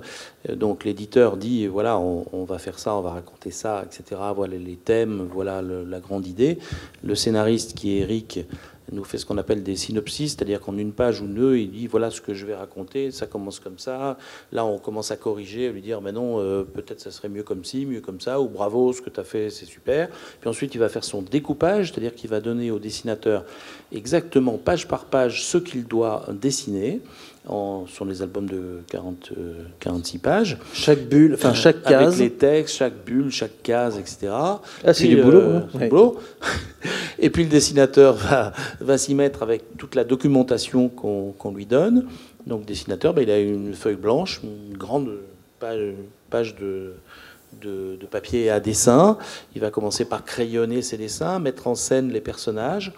Donc 0.55 0.85
l'éditeur 0.85 1.37
dit 1.37 1.65
voilà, 1.65 1.97
on, 1.97 2.25
on, 2.31 2.43
va 2.43 2.59
faire 2.59 2.77
ça, 2.77 2.95
on 2.95 3.01
va 3.01 3.09
raconter 3.09 3.49
ça, 3.51 3.83
etc. 3.83 4.21
Voilà 4.35 4.55
les 4.55 4.75
thèmes, 4.75 5.27
voilà 5.33 5.61
la 5.61 5.99
grande 5.99 6.27
idée. 6.27 6.59
Le 7.03 7.15
scénariste 7.15 7.73
qui 7.73 7.97
est 7.97 8.01
Eric 8.01 8.45
nous 8.91 9.03
fait 9.03 9.17
ce 9.17 9.25
qu'on 9.25 9.37
appelle 9.37 9.63
des 9.63 9.75
synopsis, 9.75 10.33
c'est-à-dire 10.33 10.61
qu'en 10.61 10.77
une 10.77 10.91
page 10.91 11.21
ou 11.21 11.27
deux, 11.27 11.57
il 11.57 11.71
dit 11.71 11.87
voilà 11.87 12.11
ce 12.11 12.21
que 12.21 12.33
je 12.33 12.45
vais 12.45 12.55
raconter, 12.55 13.11
ça 13.11 13.25
commence 13.25 13.59
comme 13.59 13.79
ça. 13.79 14.17
Là, 14.51 14.65
on 14.65 14.77
commence 14.77 15.11
à 15.11 15.17
corriger, 15.17 15.67
à 15.67 15.71
lui 15.71 15.81
dire 15.81 16.01
mais 16.01 16.11
non, 16.11 16.39
euh, 16.39 16.63
peut-être 16.63 16.99
ça 16.99 17.11
serait 17.11 17.29
mieux 17.29 17.43
comme 17.43 17.65
ci, 17.65 17.85
mieux 17.85 18.01
comme 18.01 18.21
ça, 18.21 18.39
ou 18.39 18.47
bravo, 18.47 18.93
ce 18.93 19.01
que 19.01 19.09
tu 19.09 19.19
as 19.19 19.23
fait, 19.23 19.49
c'est 19.49 19.65
super. 19.65 20.09
Puis 20.39 20.49
ensuite, 20.49 20.75
il 20.75 20.79
va 20.79 20.89
faire 20.89 21.03
son 21.03 21.21
découpage, 21.21 21.91
c'est-à-dire 21.91 22.13
qu'il 22.15 22.29
va 22.29 22.39
donner 22.39 22.71
au 22.71 22.79
dessinateur 22.79 23.45
exactement 23.91 24.57
page 24.57 24.87
par 24.87 25.05
page 25.05 25.43
ce 25.45 25.57
qu'il 25.57 25.85
doit 25.85 26.25
dessiner 26.31 27.01
sur 27.87 28.05
les 28.05 28.21
albums 28.21 28.47
de 28.49 28.81
40, 28.89 29.31
46 29.79 30.15
euh, 30.15 30.19
pages. 30.19 30.57
Chaque 30.73 31.07
bulle, 31.07 31.35
enfin 31.35 31.53
chaque 31.53 31.83
case. 31.83 32.15
Avec 32.15 32.19
les 32.19 32.31
textes, 32.31 32.75
chaque 32.75 33.05
bulle, 33.05 33.29
chaque 33.29 33.61
case, 33.61 33.97
etc. 33.99 34.31
Ah, 34.31 34.93
c'est 34.93 35.07
du 35.07 35.21
boulot. 35.21 35.39
Euh, 35.39 35.61
hein. 35.75 35.87
boulot. 35.87 36.19
Et 37.19 37.29
puis 37.29 37.43
le 37.43 37.49
dessinateur 37.49 38.15
va, 38.79 38.97
s'y 38.97 39.15
mettre 39.15 39.43
avec 39.43 39.77
toute 39.77 39.95
la 39.95 40.03
documentation 40.03 40.89
qu'on 40.89 41.51
lui 41.53 41.65
donne. 41.65 42.07
Donc 42.47 42.61
le 42.61 42.65
dessinateur, 42.65 43.13
ben, 43.13 43.23
il 43.23 43.31
a 43.31 43.39
une 43.39 43.73
feuille 43.73 43.95
blanche, 43.95 44.41
une 44.43 44.77
grande 44.77 45.11
page, 45.59 46.55
de, 46.55 46.93
papier 48.11 48.49
à 48.49 48.59
dessin. 48.59 49.17
Il 49.55 49.61
va 49.61 49.71
commencer 49.71 50.05
par 50.05 50.23
crayonner 50.23 50.81
ses 50.81 50.97
dessins, 50.97 51.39
mettre 51.39 51.67
en 51.67 51.75
scène 51.75 52.11
les 52.11 52.21
personnages 52.21 52.91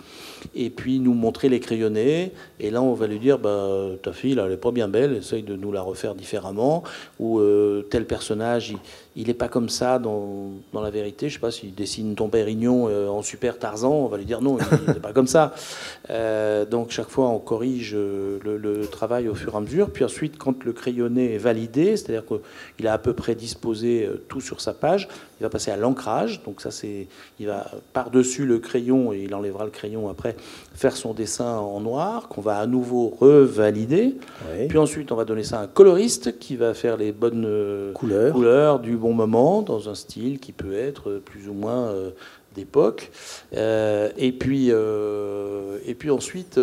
et 0.55 0.69
puis 0.69 0.99
nous 0.99 1.13
montrer 1.13 1.49
les 1.49 1.59
crayonnés. 1.59 2.31
Et 2.59 2.69
là, 2.71 2.81
on 2.81 2.93
va 2.93 3.07
lui 3.07 3.19
dire 3.19 3.39
bah, 3.39 3.89
Ta 4.01 4.13
fille, 4.13 4.37
elle 4.37 4.49
n'est 4.49 4.57
pas 4.57 4.71
bien 4.71 4.87
belle, 4.87 5.15
essaye 5.15 5.43
de 5.43 5.55
nous 5.55 5.71
la 5.71 5.81
refaire 5.81 6.15
différemment. 6.15 6.83
Ou 7.19 7.39
euh, 7.39 7.85
tel 7.89 8.05
personnage, 8.05 8.75
il 9.15 9.27
n'est 9.27 9.33
pas 9.33 9.47
comme 9.47 9.69
ça 9.69 9.99
dans, 9.99 10.51
dans, 10.73 10.81
la 10.81 10.89
vérité. 10.89 11.29
Je 11.29 11.35
sais 11.35 11.39
pas 11.39 11.51
s'il 11.51 11.73
dessine 11.73 12.15
ton 12.15 12.29
Pérignon 12.29 12.87
euh, 12.89 13.07
en 13.07 13.21
super 13.21 13.59
Tarzan, 13.59 13.91
on 13.91 14.07
va 14.07 14.17
lui 14.17 14.25
dire 14.25 14.41
non, 14.41 14.57
il 14.87 14.93
n'est 14.93 14.99
pas 14.99 15.13
comme 15.13 15.27
ça. 15.27 15.53
Euh, 16.09 16.65
donc, 16.65 16.91
chaque 16.91 17.09
fois, 17.09 17.29
on 17.29 17.39
corrige 17.39 17.95
le, 17.95 18.87
travail 18.91 19.27
au 19.27 19.35
fur 19.35 19.53
et 19.53 19.57
à 19.57 19.59
mesure. 19.59 19.89
Puis 19.89 20.03
ensuite, 20.03 20.37
quand 20.37 20.63
le 20.63 20.73
crayonné 20.73 21.35
est 21.35 21.39
validé, 21.39 21.97
c'est-à-dire 21.97 22.23
qu'il 22.25 22.87
a 22.87 22.93
à 22.93 22.97
peu 22.97 23.13
près 23.13 23.35
disposé 23.35 24.07
tout 24.27 24.41
sur 24.41 24.61
sa 24.61 24.73
page, 24.73 25.07
il 25.39 25.43
va 25.43 25.49
passer 25.49 25.71
à 25.71 25.77
l'ancrage. 25.77 26.41
Donc, 26.43 26.61
ça, 26.61 26.71
c'est. 26.71 27.07
Il 27.39 27.47
va 27.47 27.69
par-dessus 27.93 28.45
le 28.45 28.59
crayon, 28.59 29.13
et 29.13 29.19
il 29.23 29.35
enlèvera 29.35 29.65
le 29.65 29.71
crayon 29.71 30.09
après 30.09 30.35
faire 30.73 30.95
son 30.95 31.13
dessin 31.13 31.57
en 31.57 31.79
noir, 31.79 32.27
qu'on 32.27 32.41
va 32.41 32.57
à 32.57 32.65
nouveau 32.65 33.09
revalider. 33.09 34.15
Puis 34.67 34.77
ensuite, 34.77 35.11
on 35.11 35.15
va 35.15 35.25
donner 35.25 35.43
ça 35.43 35.59
à 35.59 35.63
un 35.63 35.67
coloriste 35.67 36.39
qui 36.39 36.55
va 36.55 36.73
faire 36.73 36.97
les 36.97 37.11
bonnes 37.11 37.45
euh, 37.45 37.91
couleurs. 37.93 38.33
couleurs 38.33 38.79
du 38.79 38.95
bon 38.95 39.13
moment, 39.13 39.61
dans 39.61 39.89
un 39.89 39.95
style 39.95 40.39
qui 40.39 40.51
peut 40.51 40.75
être 40.75 41.21
plus 41.23 41.49
ou 41.49 41.53
moins 41.53 41.87
euh, 41.87 42.11
d'époque. 42.55 43.11
Euh, 43.55 44.09
et, 44.17 44.31
puis, 44.31 44.69
et 44.69 45.95
puis 45.95 46.09
ensuite, 46.09 46.59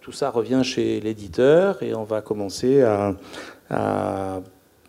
tout 0.00 0.12
ça 0.12 0.30
revient 0.30 0.62
chez 0.64 1.00
l'éditeur 1.00 1.82
et 1.82 1.94
on 1.94 2.04
va 2.04 2.20
commencer 2.20 2.82
à, 2.82 3.14
à 3.68 4.40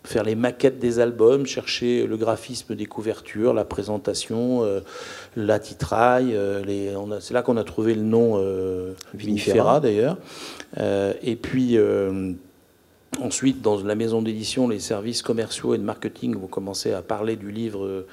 faire 0.03 0.23
les 0.23 0.35
maquettes 0.35 0.79
des 0.79 0.99
albums, 0.99 1.45
chercher 1.45 2.07
le 2.07 2.17
graphisme 2.17 2.75
des 2.75 2.85
couvertures, 2.85 3.53
la 3.53 3.65
présentation, 3.65 4.63
euh, 4.63 4.81
la 5.35 5.59
titraille. 5.59 6.35
Euh, 6.35 7.19
c'est 7.19 7.33
là 7.33 7.41
qu'on 7.41 7.57
a 7.57 7.63
trouvé 7.63 7.93
le 7.93 8.01
nom 8.01 8.33
euh, 8.35 8.93
Vinifera 9.13 9.79
d'ailleurs. 9.79 10.17
et 10.77 11.35
puis 11.35 11.77
ensuite, 13.19 13.61
dans 13.61 13.83
la 13.83 13.95
maison 13.95 14.21
d'édition, 14.21 14.67
les 14.67 14.79
services 14.79 15.21
commerciaux 15.21 15.75
et 15.75 15.77
de 15.77 15.83
marketing 15.83 16.35
vont 16.35 16.47
commencer 16.47 16.93
à 16.93 17.01
parler 17.01 17.35
du 17.35 17.51
livre 17.51 18.05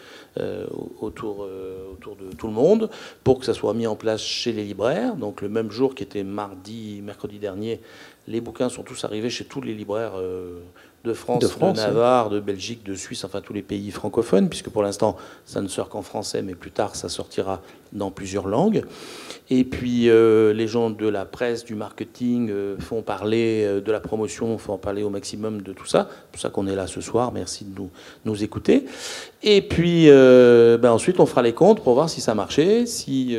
autour, 1.00 1.46
autour 1.92 2.16
de 2.16 2.34
tout 2.36 2.48
le 2.48 2.52
monde 2.52 2.90
pour 3.24 3.38
que 3.38 3.46
ça 3.46 3.54
soit 3.54 3.74
mis 3.74 3.86
en 3.86 3.96
place 3.96 4.20
chez 4.20 4.52
les 4.52 4.64
libraires. 4.64 5.16
Donc 5.16 5.40
le 5.40 5.48
même 5.48 5.70
jour 5.70 5.94
qui 5.94 6.02
était 6.02 6.24
mardi, 6.24 7.00
mercredi 7.02 7.38
dernier, 7.38 7.80
les 8.26 8.40
bouquins 8.40 8.68
sont 8.68 8.82
tous 8.82 9.04
arrivés 9.04 9.30
chez 9.30 9.44
tous 9.44 9.60
les 9.60 9.74
libraires 9.74 10.14
de 11.04 11.12
France, 11.12 11.42
de, 11.42 11.76
Navarre, 11.76 12.28
de 12.28 12.40
Belgique, 12.40 12.84
de 12.84 12.94
Suisse, 12.94 13.24
enfin 13.24 13.40
tous 13.40 13.52
les 13.52 13.62
pays 13.62 13.90
francophones, 13.90 14.48
puisque 14.48 14.68
pour 14.68 14.82
l'instant 14.82 15.16
ça 15.46 15.60
ne 15.60 15.68
sort 15.68 15.88
qu'en 15.88 16.02
français, 16.02 16.42
mais 16.42 16.54
plus 16.54 16.72
tard 16.72 16.96
ça 16.96 17.08
sortira 17.08 17.62
dans 17.92 18.10
plusieurs 18.10 18.46
langues. 18.46 18.84
Et 19.50 19.64
puis 19.64 20.10
euh, 20.10 20.52
les 20.52 20.66
gens 20.66 20.90
de 20.90 21.08
la 21.08 21.24
presse, 21.24 21.64
du 21.64 21.74
marketing 21.74 22.50
euh, 22.50 22.76
font 22.78 23.00
parler 23.00 23.64
euh, 23.64 23.80
de 23.80 23.90
la 23.92 24.00
promotion, 24.00 24.58
font 24.58 24.76
parler 24.76 25.02
au 25.02 25.08
maximum 25.08 25.62
de 25.62 25.72
tout 25.72 25.86
ça. 25.86 26.08
C'est 26.10 26.30
pour 26.32 26.40
ça 26.40 26.50
qu'on 26.50 26.66
est 26.66 26.76
là 26.76 26.86
ce 26.86 27.00
soir. 27.00 27.32
Merci 27.32 27.64
de 27.64 27.74
nous, 27.74 27.90
nous 28.24 28.42
écouter. 28.44 28.84
Et 29.42 29.62
puis 29.62 30.08
ben 30.08 30.90
ensuite 30.90 31.20
on 31.20 31.26
fera 31.26 31.42
les 31.42 31.52
comptes 31.52 31.80
pour 31.80 31.94
voir 31.94 32.10
si 32.10 32.20
ça 32.20 32.34
marchait, 32.34 32.86
si 32.86 33.36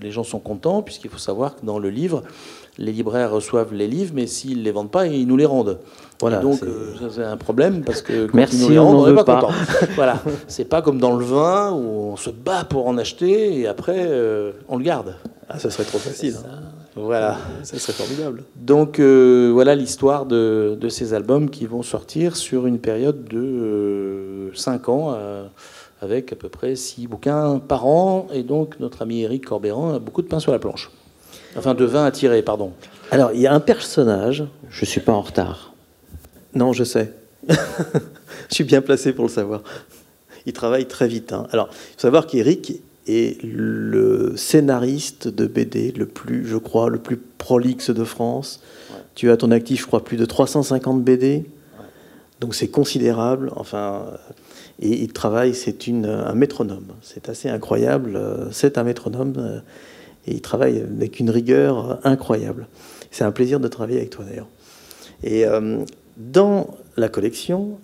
les 0.00 0.10
gens 0.10 0.24
sont 0.24 0.38
contents, 0.38 0.80
puisqu'il 0.80 1.10
faut 1.10 1.18
savoir 1.18 1.56
que 1.56 1.66
dans 1.66 1.78
le 1.78 1.90
livre, 1.90 2.22
les 2.78 2.92
libraires 2.92 3.30
reçoivent 3.30 3.74
les 3.74 3.86
livres, 3.86 4.12
mais 4.14 4.26
s'ils 4.26 4.58
ne 4.58 4.62
les 4.62 4.72
vendent 4.72 4.90
pas, 4.90 5.06
ils 5.06 5.26
nous 5.26 5.36
les 5.36 5.44
rendent. 5.44 5.78
Voilà, 6.20 6.38
donc 6.38 6.62
euh, 6.62 6.94
ça 7.00 7.06
c'est 7.10 7.24
un 7.24 7.36
problème 7.36 7.82
parce 7.82 8.00
que 8.00 8.26
quand 8.26 8.34
Merci, 8.34 8.56
ils 8.56 8.62
nous 8.62 8.68
les 8.70 8.78
rendent, 8.78 8.94
on 8.94 9.08
n'est 9.08 9.14
pas, 9.16 9.24
pas. 9.24 9.40
content. 9.40 9.52
voilà, 9.96 10.22
c'est 10.46 10.64
pas 10.64 10.80
comme 10.80 10.98
dans 10.98 11.16
le 11.16 11.24
vin 11.24 11.72
où 11.72 12.12
on 12.12 12.16
se 12.16 12.30
bat 12.30 12.64
pour 12.64 12.86
en 12.86 12.96
acheter 12.96 13.58
et 13.58 13.66
après 13.66 13.96
euh, 13.98 14.52
on 14.68 14.78
le 14.78 14.84
garde. 14.84 15.16
Ah, 15.48 15.58
ça 15.58 15.68
serait 15.68 15.84
trop 15.84 15.98
facile. 15.98 16.36
Hein. 16.46 16.60
Voilà, 16.94 17.38
ça 17.64 17.78
serait 17.78 17.92
formidable. 17.92 18.44
Donc 18.54 19.00
euh, 19.00 19.50
voilà 19.52 19.74
l'histoire 19.74 20.24
de, 20.24 20.78
de, 20.80 20.88
ces 20.88 21.12
albums 21.12 21.50
qui 21.50 21.66
vont 21.66 21.82
sortir 21.82 22.36
sur 22.36 22.66
une 22.66 22.78
période 22.78 23.24
de 23.24 24.50
5 24.54 24.88
ans 24.88 25.16
avec 26.00 26.32
à 26.32 26.36
peu 26.36 26.48
près 26.48 26.76
6 26.76 27.08
bouquins 27.08 27.58
par 27.58 27.86
an 27.86 28.28
et 28.32 28.44
donc 28.44 28.78
notre 28.78 29.02
ami 29.02 29.22
Eric 29.22 29.44
Corbéran 29.46 29.94
a 29.94 29.98
beaucoup 29.98 30.22
de 30.22 30.28
pain 30.28 30.38
sur 30.38 30.52
la 30.52 30.58
planche. 30.58 30.90
Enfin, 31.56 31.74
de 31.74 31.84
vin 31.84 32.04
à 32.04 32.10
tirer, 32.10 32.42
pardon. 32.42 32.72
Alors, 33.10 33.32
il 33.32 33.40
y 33.40 33.46
a 33.46 33.52
un 33.52 33.60
personnage. 33.60 34.44
Je 34.70 34.84
suis 34.84 35.00
pas 35.00 35.12
en 35.12 35.20
retard. 35.20 35.74
Non, 36.54 36.72
je 36.72 36.84
sais. 36.84 37.12
je 37.48 38.54
suis 38.54 38.64
bien 38.64 38.80
placé 38.80 39.12
pour 39.12 39.24
le 39.24 39.30
savoir. 39.30 39.62
Il 40.46 40.52
travaille 40.52 40.86
très 40.86 41.08
vite. 41.08 41.32
Hein. 41.32 41.46
Alors, 41.52 41.68
il 41.70 41.94
faut 41.94 42.00
savoir 42.00 42.26
qu'Eric 42.26 42.80
est 43.06 43.42
le 43.42 44.34
scénariste 44.36 45.28
de 45.28 45.46
BD 45.46 45.92
le 45.92 46.06
plus, 46.06 46.46
je 46.46 46.56
crois, 46.56 46.88
le 46.88 46.98
plus 46.98 47.16
prolixe 47.16 47.90
de 47.90 48.04
France. 48.04 48.60
Tu 49.14 49.28
as 49.30 49.34
à 49.34 49.36
ton 49.36 49.50
actif, 49.50 49.82
je 49.82 49.86
crois, 49.86 50.04
plus 50.04 50.16
de 50.16 50.24
350 50.24 51.02
BD. 51.02 51.44
Donc 52.40 52.54
c'est 52.54 52.68
considérable. 52.68 53.52
Enfin, 53.56 54.04
et 54.80 55.02
il 55.02 55.12
travaille, 55.12 55.54
c'est 55.54 55.88
un 55.88 56.34
métronome. 56.34 56.86
C'est 57.02 57.28
assez 57.28 57.48
incroyable. 57.48 58.18
C'est 58.52 58.78
un 58.78 58.84
métronome. 58.84 59.62
Et 60.26 60.34
il 60.34 60.40
travaille 60.40 60.80
avec 60.80 61.20
une 61.20 61.30
rigueur 61.30 61.98
incroyable. 62.04 62.66
C'est 63.10 63.24
un 63.24 63.32
plaisir 63.32 63.60
de 63.60 63.68
travailler 63.68 63.98
avec 63.98 64.10
toi 64.10 64.24
d'ailleurs. 64.24 64.48
Et 65.22 65.46
euh, 65.46 65.84
dans 66.16 66.68
la 66.96 67.08
collection, 67.08 67.78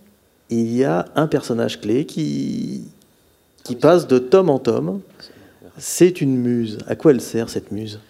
il 0.50 0.75
y 0.75 0.85
a 0.85 1.07
un 1.14 1.26
personnage 1.26 1.80
clé 1.80 2.04
qui, 2.04 2.85
qui 3.64 3.76
passe 3.76 4.07
de 4.07 4.18
tome 4.18 4.50
en 4.50 4.59
tome. 4.59 5.00
C'est 5.76 6.21
une 6.21 6.37
muse. 6.37 6.78
À 6.87 6.97
quoi 6.97 7.12
elle 7.12 7.21
sert 7.21 7.49
cette 7.50 7.71
muse? 7.71 8.00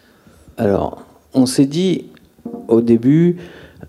Alors, 0.57 1.05
on 1.35 1.47
s'est 1.47 1.67
dit 1.67 2.07
au 2.69 2.81
début, 2.81 3.37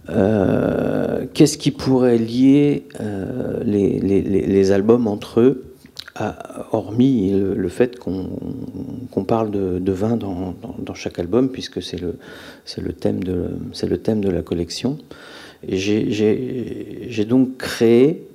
euh, 0.10 1.26
qu'est-ce 1.34 1.58
qui 1.58 1.72
pourrait 1.72 2.18
lier 2.18 2.88
euh, 3.00 3.62
les, 3.64 4.00
les, 4.00 4.22
les, 4.22 4.72
albums 4.72 5.08
entre 5.08 5.40
eux? 5.40 5.69
Hormis 6.72 7.32
le, 7.32 7.70
fait 7.70 7.98
qu'on 8.00 9.24
parle 9.26 9.52
de, 9.52 9.92
vin 9.92 10.18
dans, 10.18 10.94
chaque 10.94 11.20
album, 11.20 11.50
puisque 11.50 11.82
c'est 11.82 12.00
le, 12.00 12.18
le, 12.78 12.94
thème 12.94 13.24
de, 13.24 13.52
le 13.82 13.98
thème 13.98 14.22
de 14.22 14.30
la 14.30 14.42
collection. 14.42 14.98
J'ai 15.68 17.26
donc 17.28 17.58
créé 17.58 18.28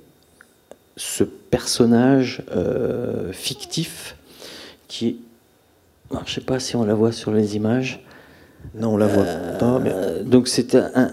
ce 0.97 1.23
personnage 1.23 2.43
euh, 2.55 3.31
fictif 3.33 4.15
qui, 4.87 5.17
je 6.11 6.17
ne 6.17 6.25
sais 6.25 6.41
pas 6.41 6.59
si 6.59 6.75
on 6.75 6.85
la 6.85 6.93
voit 6.93 7.11
sur 7.11 7.31
les 7.31 7.55
images. 7.55 8.01
Non, 8.73 8.93
on 8.93 8.97
la 8.97 9.07
voit 9.07 9.25
pas. 9.59 9.79
Mais... 9.79 10.23
Donc 10.23 10.47
c'est 10.47 10.75
un, 10.75 11.11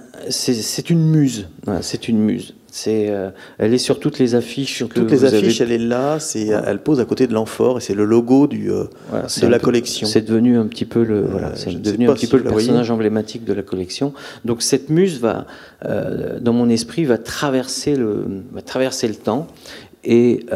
une 0.91 1.11
muse. 1.11 1.49
c'est 1.81 2.09
une 2.09 2.19
muse. 2.19 2.55
C'est, 2.75 3.11
euh, 3.11 3.29
elle 3.59 3.75
est 3.75 3.79
sur 3.79 4.01
toutes 4.01 4.19
les 4.19 4.35
affiches. 4.35 4.77
Sur 4.77 4.89
toutes 4.89 5.11
les 5.11 5.27
affiches, 5.27 5.61
elle 5.61 5.73
est 5.73 5.79
là. 5.79 6.19
C'est, 6.19 6.47
elle 6.47 6.83
pose 6.83 7.01
à 7.01 7.05
côté 7.05 7.27
de 7.27 7.35
l'amphore 7.35 7.77
et 7.77 7.81
c'est 7.83 7.95
le 7.95 8.07
logo 8.07 8.47
du, 8.47 8.73
euh, 8.73 8.85
de 9.13 9.47
la 9.47 9.59
collection. 9.59 10.07
C'est 10.07 10.23
devenu 10.23 10.57
un 10.57 10.67
petit 10.67 10.87
peu 10.87 11.05
le, 11.05 11.17
euh, 11.17 11.27
voilà, 11.31 11.53
c'est 11.55 11.71
devenu 11.83 12.09
un 12.09 12.15
petit 12.15 12.29
peu 12.29 12.39
le 12.39 12.45
personnage 12.45 12.91
emblématique 12.91 13.45
de 13.45 13.53
la 13.53 13.61
collection. 13.61 14.15
Donc 14.47 14.63
cette 14.63 14.89
muse 14.89 15.21
va, 15.21 15.47
dans 16.41 16.55
mon 16.55 16.71
esprit, 16.71 17.05
va 17.05 17.19
traverser 17.19 17.95
le, 17.95 18.25
va 18.53 18.63
traverser 18.63 19.07
le 19.07 19.17
temps 19.17 19.49
et, 20.05 20.47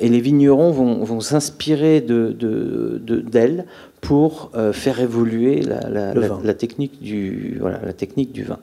et, 0.00 0.08
les 0.08 0.20
vignerons 0.20 0.70
vont, 0.70 1.02
vont 1.04 1.20
s'inspirer 1.20 2.00
de, 2.00 2.30
de, 2.32 3.20
d'elle 3.20 3.66
pour 4.06 4.52
euh, 4.54 4.72
faire 4.72 5.00
évoluer 5.00 5.62
la, 5.62 6.54
technique 6.54 7.02
du, 7.02 7.56
voilà, 7.60 7.80
la 7.84 7.92
technique 7.92 8.30
du 8.30 8.44
vin. 8.44 8.58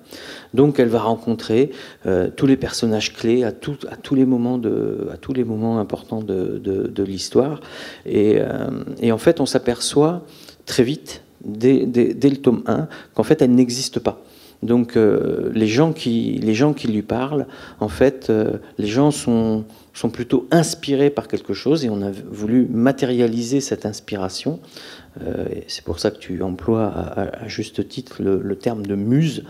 Donc 0.54 0.80
elle 0.80 0.88
va 0.88 1.02
rencontrer 1.02 1.72
euh, 2.06 2.30
tous 2.34 2.48
les 2.48 2.56
personnages 2.56 3.14
clés 3.14 3.44
à, 3.44 3.52
tout, 3.52 3.78
à, 3.92 3.98
tous 3.98 4.16
les 4.16 4.26
moments 4.26 4.58
de, 4.58 5.10
à 5.12 5.18
tous 5.18 5.34
les 5.34 5.44
moments 5.44 5.80
importants 5.80 6.22
de, 6.22 6.62
de, 6.64 7.04
l'histoire. 7.04 7.60
Et, 8.06 8.36
euh, 8.38 8.70
et, 9.02 9.12
en 9.12 9.18
fait, 9.18 9.42
on 9.42 9.46
s'aperçoit 9.46 10.22
très 10.66 10.84
vite, 10.84 11.24
dès, 11.44 11.86
dès, 11.86 12.14
dès, 12.14 12.30
le 12.30 12.38
tome 12.38 12.64
1, 12.66 12.88
qu'en 13.14 13.24
fait, 13.24 13.42
elle 13.42 13.52
n'existe 13.52 14.00
pas. 14.00 14.22
Donc 14.64 14.96
les, 14.96 15.68
gens 15.68 15.94
qui, 15.94 16.40
les 16.42 16.54
gens 16.54 16.74
qui 16.74 16.88
lui 16.88 17.02
parlent, 17.02 17.46
en 17.80 17.90
fait, 17.90 18.32
les 18.78 18.88
gens 18.88 19.12
sont, 19.12 19.66
plutôt 20.12 20.48
inspirés 20.52 21.10
par 21.10 21.28
quelque 21.28 21.54
chose 21.54 21.86
et 21.86 21.90
on 21.90 22.02
a 22.02 22.12
voulu 22.32 22.68
matérialiser 22.70 23.62
cette 23.62 23.86
inspiration 23.86 24.60
euh, 25.22 25.46
c'est 25.68 25.84
pour 25.84 26.00
ça 26.00 26.12
que 26.12 26.18
tu 26.18 26.42
emploies 26.42 26.86
à, 26.86 27.48
juste 27.48 27.88
titre 27.88 28.22
le, 28.22 28.56
terme 28.56 28.86
de 28.86 28.96
muse. 28.96 29.44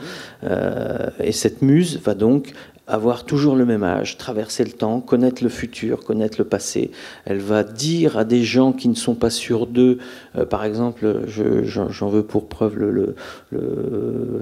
Euh, 0.43 1.09
et 1.19 1.31
cette 1.31 1.61
muse 1.61 1.99
va 2.03 2.15
donc 2.15 2.53
avoir 2.87 3.23
toujours 3.23 3.55
le 3.55 3.65
même 3.65 3.83
âge, 3.83 4.17
traverser 4.17 4.63
le 4.63 4.71
temps, 4.71 4.99
connaître 4.99 5.41
le 5.43 5.49
futur, 5.49 6.03
connaître 6.03 6.35
le 6.39 6.43
passé. 6.43 6.91
Elle 7.25 7.39
va 7.39 7.63
dire 7.63 8.17
à 8.17 8.25
des 8.25 8.43
gens 8.43 8.73
qui 8.73 8.89
ne 8.89 8.95
sont 8.95 9.15
pas 9.15 9.29
sûrs 9.29 9.67
d'eux, 9.67 9.99
euh, 10.35 10.45
par 10.45 10.65
exemple, 10.65 11.21
j'en 11.27 12.09
veux 12.09 12.23
pour 12.23 12.47
preuve 12.47 13.13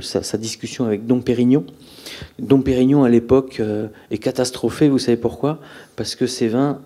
sa, 0.01 0.37
discussion 0.37 0.85
avec 0.85 1.05
Dom 1.05 1.23
Pérignon. 1.23 1.65
Dom 2.39 2.63
Pérignon, 2.63 3.03
à 3.03 3.09
l'époque, 3.09 3.61
est 4.09 4.17
catastrophé, 4.17 4.89
vous 4.89 4.99
savez 4.99 5.17
pourquoi? 5.17 5.59
Parce 5.95 6.15
que 6.15 6.25
ses 6.25 6.47
vins 6.47 6.79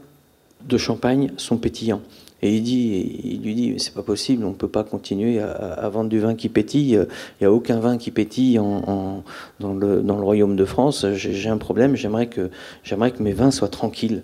de 0.68 0.78
champagne 0.78 1.32
sont 1.38 1.58
pétillants. 1.58 2.02
Et 2.45 2.58
il, 2.58 2.62
dit, 2.62 3.21
il 3.23 3.41
lui 3.41 3.55
dit, 3.55 3.73
c'est 3.79 3.95
pas 3.95 4.03
possible, 4.03 4.45
on 4.45 4.49
ne 4.49 4.55
peut 4.55 4.67
pas 4.67 4.84
continuer 4.84 5.39
à, 5.39 5.89
vendre 5.89 6.12
du 6.12 6.19
vin 6.19 6.36
qui 6.36 6.47
pétille. 6.47 6.93
Il 6.93 7.08
n'y 7.41 7.47
a 7.47 7.51
aucun 7.51 7.79
vin 7.79 7.97
qui 7.97 8.12
pétille 8.12 8.60
en, 8.60 9.23
dans, 9.60 9.73
le, 9.73 10.03
dans, 10.03 10.15
le, 10.15 10.23
royaume 10.23 10.55
de 10.55 10.63
France. 10.63 11.08
J'ai 11.13 11.49
un 11.49 11.58
problème, 11.58 11.95
j'aimerais 11.95 12.27
que, 12.27 12.51
que 12.84 13.23
mes 13.23 13.34
vins 13.34 13.49
soient 13.49 13.67
tranquilles. 13.67 14.21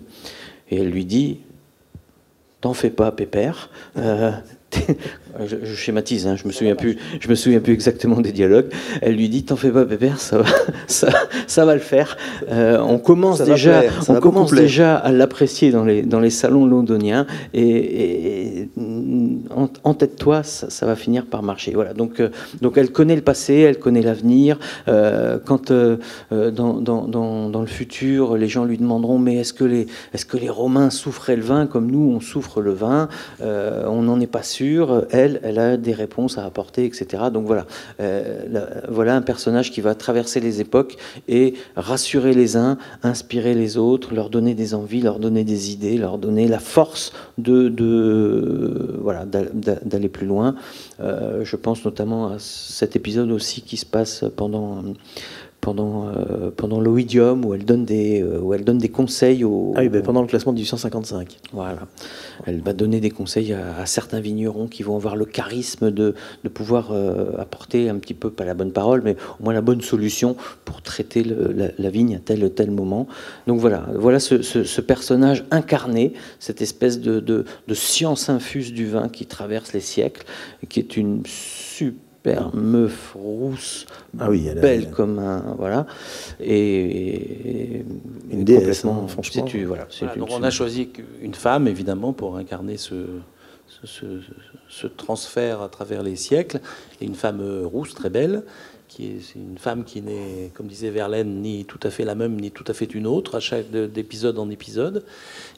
Et 0.70 0.76
elle 0.76 0.90
lui 0.90 1.04
dit, 1.04 1.40
t'en 2.60 2.74
fais 2.74 2.90
pas, 2.90 3.10
pépère. 3.10 3.70
Euh, 3.96 4.30
je, 5.46 5.74
schématise, 5.74 6.26
hein, 6.26 6.36
je 6.36 6.46
me 6.46 6.52
souviens 6.52 6.74
plus, 6.74 6.98
je 7.20 7.28
me 7.28 7.34
souviens 7.34 7.60
plus 7.60 7.72
exactement 7.72 8.20
des 8.20 8.32
dialogues. 8.32 8.66
Elle 9.00 9.16
lui 9.16 9.28
dit 9.28 9.44
"T'en 9.44 9.56
fais 9.56 9.70
pas, 9.70 9.84
Pépère, 9.84 10.18
ça 10.18 10.38
va, 10.38 10.44
ça, 10.86 11.08
ça 11.46 11.64
va 11.64 11.74
le 11.74 11.80
faire." 11.80 12.16
Euh, 12.50 12.78
on 12.80 12.98
commence 12.98 13.40
déjà, 13.42 13.82
on 14.08 14.14
commence 14.16 14.52
déjà 14.52 14.96
à 14.96 15.12
l'apprécier 15.12 15.70
dans 15.70 15.84
les 15.84 16.02
dans 16.02 16.20
les 16.20 16.30
salons 16.30 16.66
londoniens 16.66 17.26
et, 17.54 18.68
en, 19.84 19.94
tête 19.94 20.16
toi, 20.16 20.42
ça, 20.42 20.86
va 20.86 20.96
finir 20.96 21.26
par 21.26 21.42
marcher. 21.42 21.72
Voilà. 21.74 21.94
Donc 21.94 22.20
euh, 22.20 22.30
donc 22.60 22.76
elle 22.76 22.90
connaît 22.90 23.16
le 23.16 23.22
passé, 23.22 23.54
elle 23.54 23.78
connaît 23.78 24.02
l'avenir. 24.02 24.58
Euh, 24.88 25.38
quand 25.44 25.72
dans, 25.72 26.80
dans, 26.80 27.06
dans, 27.06 27.48
dans, 27.48 27.60
le 27.60 27.66
futur, 27.66 28.36
les 28.36 28.48
gens 28.48 28.64
lui 28.64 28.78
demanderont 28.78 29.18
"Mais 29.18 29.36
est-ce 29.36 29.52
que 29.52 29.64
les 29.64 29.86
est-ce 30.12 30.26
que 30.26 30.36
les 30.36 30.50
Romains 30.50 30.90
souffraient 30.90 31.36
le 31.36 31.42
vin 31.42 31.66
comme 31.66 31.90
nous 31.90 32.12
on 32.14 32.20
souffre 32.20 32.60
le 32.60 32.72
vin? 32.72 33.08
On 33.40 34.02
n'en 34.02 34.20
est 34.20 34.26
pas 34.26 34.42
sûr." 34.42 35.06
elle, 35.21 35.21
elle 35.42 35.58
a 35.58 35.76
des 35.76 35.92
réponses 35.92 36.38
à 36.38 36.44
apporter, 36.44 36.84
etc. 36.84 37.24
Donc 37.32 37.46
voilà, 37.46 37.66
euh, 38.00 38.66
voilà 38.88 39.16
un 39.16 39.22
personnage 39.22 39.70
qui 39.70 39.80
va 39.80 39.94
traverser 39.94 40.40
les 40.40 40.60
époques 40.60 40.96
et 41.28 41.54
rassurer 41.76 42.34
les 42.34 42.56
uns, 42.56 42.78
inspirer 43.02 43.54
les 43.54 43.76
autres, 43.76 44.14
leur 44.14 44.30
donner 44.30 44.54
des 44.54 44.74
envies, 44.74 45.00
leur 45.00 45.18
donner 45.18 45.44
des 45.44 45.70
idées, 45.72 45.98
leur 45.98 46.18
donner 46.18 46.48
la 46.48 46.58
force 46.58 47.12
d'aller 47.38 47.68
plus 50.08 50.26
loin. 50.26 50.54
Euh, 51.00 51.44
je 51.44 51.56
pense 51.56 51.84
notamment 51.84 52.28
à 52.28 52.38
cet 52.38 52.96
épisode 52.96 53.30
aussi 53.30 53.62
qui 53.62 53.76
se 53.76 53.86
passe 53.86 54.24
pendant 54.36 54.82
pendant, 55.62 56.08
euh, 56.08 56.50
pendant 56.54 56.80
l'Oidium, 56.80 57.44
où 57.44 57.54
elle 57.54 57.64
donne 57.64 57.84
des, 57.84 58.20
euh, 58.20 58.40
où 58.40 58.52
elle 58.52 58.64
donne 58.64 58.78
des 58.78 58.88
conseils 58.88 59.44
aux. 59.44 59.72
Ah 59.76 59.80
oui, 59.80 59.88
ben, 59.88 60.02
pendant 60.02 60.20
le 60.20 60.26
classement 60.26 60.52
de 60.52 60.58
1855. 60.58 61.38
Voilà. 61.52 61.86
Elle 62.46 62.60
va 62.60 62.72
donner 62.72 63.00
des 63.00 63.10
conseils 63.10 63.52
à, 63.52 63.86
certains 63.86 64.18
vignerons 64.18 64.66
qui 64.66 64.82
vont 64.82 64.96
avoir 64.96 65.14
le 65.14 65.24
charisme 65.24 65.92
de, 65.92 66.16
de 66.42 66.48
pouvoir 66.48 66.90
euh, 66.90 67.38
apporter 67.38 67.88
un 67.88 67.94
petit 67.98 68.12
peu, 68.12 68.28
pas 68.30 68.44
la 68.44 68.54
bonne 68.54 68.72
parole, 68.72 69.02
mais 69.04 69.16
au 69.38 69.44
moins 69.44 69.54
la 69.54 69.60
bonne 69.60 69.80
solution 69.80 70.36
pour 70.64 70.82
traiter 70.82 71.22
la, 71.22 71.90
vigne 71.90 72.16
à 72.16 72.18
tel 72.18 72.44
ou 72.44 72.48
tel 72.48 72.72
moment. 72.72 73.06
Donc 73.46 73.60
voilà, 73.60 73.86
voilà 73.94 74.18
ce, 74.18 74.42
ce, 74.42 74.80
personnage 74.80 75.44
incarné, 75.52 76.14
cette 76.40 76.60
espèce 76.60 77.00
de, 77.00 77.20
de, 77.20 77.44
de 77.68 77.74
science 77.74 78.28
infuse 78.28 78.72
du 78.72 78.88
vin 78.88 79.08
qui 79.08 79.26
traverse 79.26 79.72
les 79.72 79.80
siècles, 79.80 80.24
qui 80.68 80.80
est 80.80 80.96
une 80.96 81.22
super 81.24 82.11
super 82.22 82.54
meuf 82.54 83.14
rousse, 83.16 83.86
ah 84.20 84.30
oui, 84.30 84.48
belle 84.54 84.90
comme 84.90 85.18
un 85.18 85.56
voilà, 85.58 85.86
et, 86.40 87.84
une 88.30 88.44
déesse, 88.44 88.84
hein, 88.84 89.06
franchement. 89.08 89.44
voilà, 89.66 89.88
donc 90.16 90.28
on 90.30 90.42
a 90.44 90.50
choisi 90.50 90.90
une 91.20 91.34
femme 91.34 91.66
évidemment 91.66 92.12
pour 92.12 92.36
incarner 92.36 92.76
ce, 92.76 92.94
ce, 93.82 94.20
ce, 94.68 94.86
transfert 94.86 95.62
à 95.62 95.68
travers 95.68 96.04
les 96.04 96.14
siècles, 96.14 96.60
et 97.00 97.06
une 97.06 97.16
femme 97.16 97.42
rousse 97.64 97.94
très 97.94 98.10
belle 98.10 98.44
qui 98.92 99.06
est 99.06 99.34
une 99.34 99.56
femme 99.56 99.84
qui 99.84 100.02
n'est, 100.02 100.50
comme 100.52 100.66
disait 100.66 100.90
Verlaine, 100.90 101.40
ni 101.40 101.64
tout 101.64 101.80
à 101.82 101.88
fait 101.88 102.04
la 102.04 102.14
même, 102.14 102.38
ni 102.38 102.50
tout 102.50 102.64
à 102.66 102.74
fait 102.74 102.84
une 102.84 103.06
autre, 103.06 103.36
à 103.36 103.40
chaque 103.40 103.70
d'épisode 103.70 104.38
en 104.38 104.50
épisode, 104.50 105.06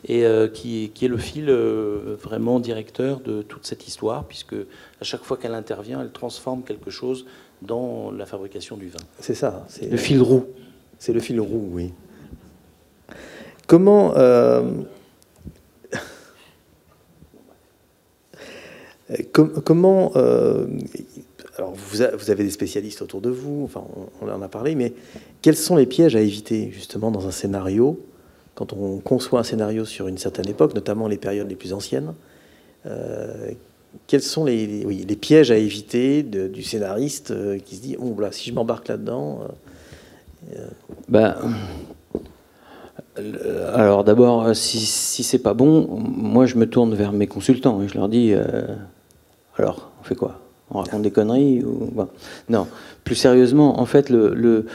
et 0.06 0.24
euh, 0.24 0.46
qui, 0.46 0.92
qui, 0.94 1.06
est 1.06 1.08
le 1.08 1.16
fil 1.16 1.46
euh, 1.48 2.16
vraiment 2.22 2.60
directeur 2.60 3.18
de 3.18 3.42
toute 3.42 3.66
cette 3.66 3.88
histoire, 3.88 4.24
puisque 4.24 4.54
à 4.54 5.04
chaque 5.04 5.24
fois 5.24 5.36
qu'elle 5.36 5.54
intervient, 5.54 6.00
elle 6.00 6.12
transforme 6.12 6.62
quelque 6.62 6.90
chose 6.90 7.26
dans 7.60 8.12
la 8.12 8.24
fabrication 8.24 8.76
du 8.76 8.88
vin. 8.88 9.00
C'est 9.18 9.34
ça. 9.34 9.66
C'est 9.68 9.90
le 9.90 9.96
fil 9.96 10.22
roux. 10.22 10.46
C'est 11.00 11.12
le 11.12 11.18
fil 11.18 11.40
roux, 11.40 11.70
oui. 11.72 11.92
Comment 13.66 14.16
euh, 14.16 14.62
comment 19.32 20.12
alors 21.56 21.72
vous, 21.72 22.02
avez 22.02 22.44
des 22.44 22.50
spécialistes 22.50 23.02
autour 23.02 23.20
de 23.20 23.30
vous, 23.30 23.62
enfin 23.64 23.84
on, 24.20 24.28
en 24.28 24.42
a 24.42 24.48
parlé, 24.48 24.74
mais 24.74 24.92
quels 25.40 25.56
sont 25.56 25.76
les 25.76 25.86
pièges 25.86 26.16
à 26.16 26.20
éviter 26.20 26.70
justement 26.72 27.10
dans 27.10 27.28
un 27.28 27.30
scénario 27.30 28.00
quand 28.54 28.72
on 28.72 28.98
conçoit 28.98 29.40
un 29.40 29.44
scénario 29.44 29.84
sur 29.84 30.06
une 30.06 30.18
certaine 30.18 30.48
époque, 30.48 30.74
notamment 30.74 31.08
les 31.08 31.16
périodes 31.16 31.48
les 31.48 31.56
plus 31.56 31.72
anciennes 31.72 32.14
euh, 32.86 33.50
Quels 34.06 34.22
sont 34.22 34.44
les, 34.44 35.16
pièges 35.20 35.50
à 35.50 35.56
éviter 35.56 36.22
du 36.22 36.62
scénariste 36.62 37.30
euh, 37.30 37.58
qui 37.58 37.76
se 37.76 37.82
dit 37.82 37.96
oh 37.98 38.16
si 38.30 38.50
je 38.50 38.54
m'embarque 38.54 38.88
là-dedans 38.88 39.40
euh, 40.56 40.66
ben, 41.08 41.36
alors 43.72 44.02
d'abord, 44.02 44.56
si, 44.56 44.78
si 44.78 45.22
c'est 45.22 45.38
pas 45.38 45.54
bon, 45.54 45.86
moi 46.00 46.46
je 46.46 46.56
me 46.56 46.68
tourne 46.68 46.94
vers 46.94 47.12
mes 47.12 47.28
consultants 47.28 47.80
et 47.80 47.88
je 47.88 47.94
leur 47.94 48.08
dis 48.08 48.34
alors 49.56 49.92
on 50.00 50.04
fait 50.04 50.16
quoi? 50.16 50.43
On 50.70 50.78
raconte 50.78 51.02
des 51.02 51.10
conneries 51.10 51.62
ou... 51.62 51.90
Non, 52.48 52.66
plus 53.04 53.14
sérieusement, 53.14 53.80
en 53.80 53.86
fait, 53.86 54.10
le, 54.10 54.66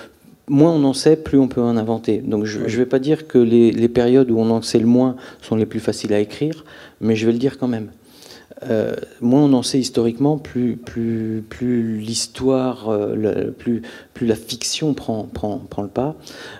moins 0.49 0.73
on 0.73 0.83
en 0.83 0.93
sait, 0.93 1.15
plus 1.15 1.37
on 1.37 1.47
peut 1.47 1.61
en 1.61 1.77
inventer. 1.77 2.19
Donc 2.19 2.45
je 2.45 2.59
ne 2.59 2.67
vais 2.67 2.85
pas 2.85 2.99
dire 2.99 3.27
que 3.27 3.37
les, 3.37 3.87
périodes 3.87 4.31
où 4.31 4.39
on 4.39 4.49
en 4.49 4.61
sait 4.61 4.79
le 4.79 4.85
moins 4.85 5.15
sont 5.41 5.55
les 5.55 5.65
plus 5.65 5.79
faciles 5.79 6.13
à 6.13 6.19
écrire, 6.19 6.65
mais 6.99 7.15
je 7.15 7.25
vais 7.25 7.31
le 7.31 7.37
dire 7.37 7.57
quand 7.57 7.67
même. 7.67 7.89
Euh, 8.63 8.93
moins 9.21 9.43
on 9.43 9.53
en 9.53 9.63
sait 9.63 9.79
historiquement, 9.79 10.37
plus, 10.37 10.75
plus, 10.75 11.45
plus 11.47 11.97
l'histoire, 11.97 12.89
euh, 12.89 13.51
plus, 13.57 13.83
plus 14.13 14.27
la 14.27 14.35
fiction 14.35 14.93
prend, 14.93 15.23
prend, 15.23 15.59
prend 15.59 15.81
le 15.81 15.87
pas. 15.87 16.15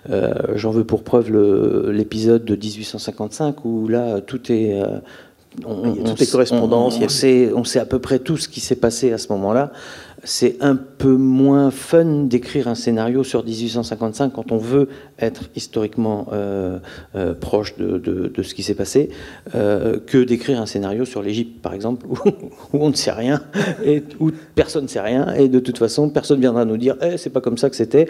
Euh, 0.10 0.34
j'en 0.56 0.72
veux 0.72 0.86
pour 0.86 1.04
preuve 1.04 1.30
l'épisode 1.92 2.46
de 2.46 2.56
1855 2.56 3.66
où 3.66 3.90
là 3.90 4.22
tout 4.22 4.50
est 4.52 4.82
on, 5.66 5.94
il 5.94 6.02
y 6.02 6.06
a 6.06 6.10
toutes 6.10 6.20
les 6.20 6.28
correspondances. 6.28 7.00
On, 7.02 7.10
sait, 7.10 7.52
on, 7.54 7.64
sait, 7.64 7.80
à 7.80 7.86
peu 7.86 8.00
près 8.00 8.20
tout 8.20 8.38
ce 8.38 8.48
qui 8.48 8.60
s'est 8.60 8.76
passé 8.76 9.12
à 9.12 9.18
ce 9.18 9.32
moment-là. 9.34 9.72
C'est 10.26 10.58
un 10.60 10.76
peu 10.76 11.16
moins 11.16 11.72
fun 11.72 12.26
d'écrire 12.26 12.68
un 12.68 12.76
scénario 12.76 13.24
sur 13.24 13.46
1855 13.46 14.34
quand 14.34 14.52
on 14.52 14.58
veut 14.58 14.90
être 15.18 15.44
historiquement 15.56 16.28
euh, 16.34 16.80
euh, 17.16 17.34
proche 17.34 17.78
de, 17.78 18.32
ce 18.42 18.54
qui 18.54 18.62
s'est 18.62 18.74
passé, 18.74 19.10
euh, 19.56 19.98
que 20.06 20.18
d'écrire 20.18 20.60
un 20.60 20.66
scénario 20.66 21.06
sur 21.06 21.22
l'Égypte, 21.22 21.62
par 21.62 21.74
exemple, 21.74 22.06
où, 22.10 22.18
on 22.74 22.90
ne 22.90 22.96
sait 22.96 23.12
rien, 23.12 23.42
et 23.84 24.04
où 24.20 24.32
personne 24.56 24.84
ne 24.84 24.90
sait 24.90 25.00
rien, 25.00 25.34
et 25.36 25.48
de 25.48 25.60
toute 25.60 25.78
façon, 25.78 26.10
personne 26.10 26.42
viendra 26.42 26.66
nous 26.66 26.78
dire 26.78 26.98
eh, 27.02 27.18
c'est 27.18 27.30
pas 27.30 27.42
comme 27.42 27.58
ça 27.58 27.70
que 27.70 27.78
c'était. 27.78 28.08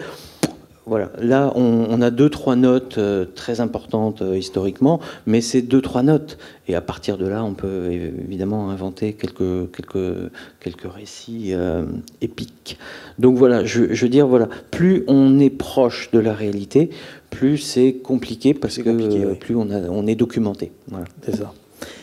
Voilà, 0.90 1.12
là 1.20 1.52
on, 1.54 2.02
a 2.02 2.10
deux, 2.10 2.28
trois 2.28 2.56
notes 2.56 2.98
euh, 2.98 3.24
très 3.24 3.60
importantes 3.60 4.22
euh, 4.22 4.36
historiquement, 4.36 4.98
mais 5.24 5.40
c'est 5.40 5.62
deux, 5.62 5.80
trois 5.80 6.02
notes. 6.02 6.36
Et 6.66 6.74
à 6.74 6.80
partir 6.80 7.16
de 7.16 7.28
là, 7.28 7.44
on 7.44 7.54
peut 7.54 7.92
évidemment 7.92 8.70
inventer 8.70 9.12
quelques, 9.12 9.70
quelques, 9.70 10.32
quelques 10.58 10.92
récits 10.92 11.50
euh, 11.52 11.84
épiques. 12.22 12.76
Donc 13.20 13.36
voilà, 13.36 13.64
je, 13.64 13.84
veux 13.84 14.08
dire, 14.08 14.26
voilà, 14.26 14.48
plus 14.72 15.04
on 15.06 15.38
est 15.38 15.50
proche 15.50 16.10
de 16.10 16.18
la 16.18 16.32
réalité, 16.32 16.90
plus 17.30 17.58
c'est 17.58 17.92
compliqué 17.92 18.52
parce 18.52 18.78
que 18.78 19.34
plus 19.34 19.54
on, 19.54 19.70
a, 19.70 19.82
on 19.82 20.08
est 20.08 20.16
documenté. 20.16 20.72
Voilà. 20.88 21.04
C'est 21.22 21.36
ça. 21.36 21.54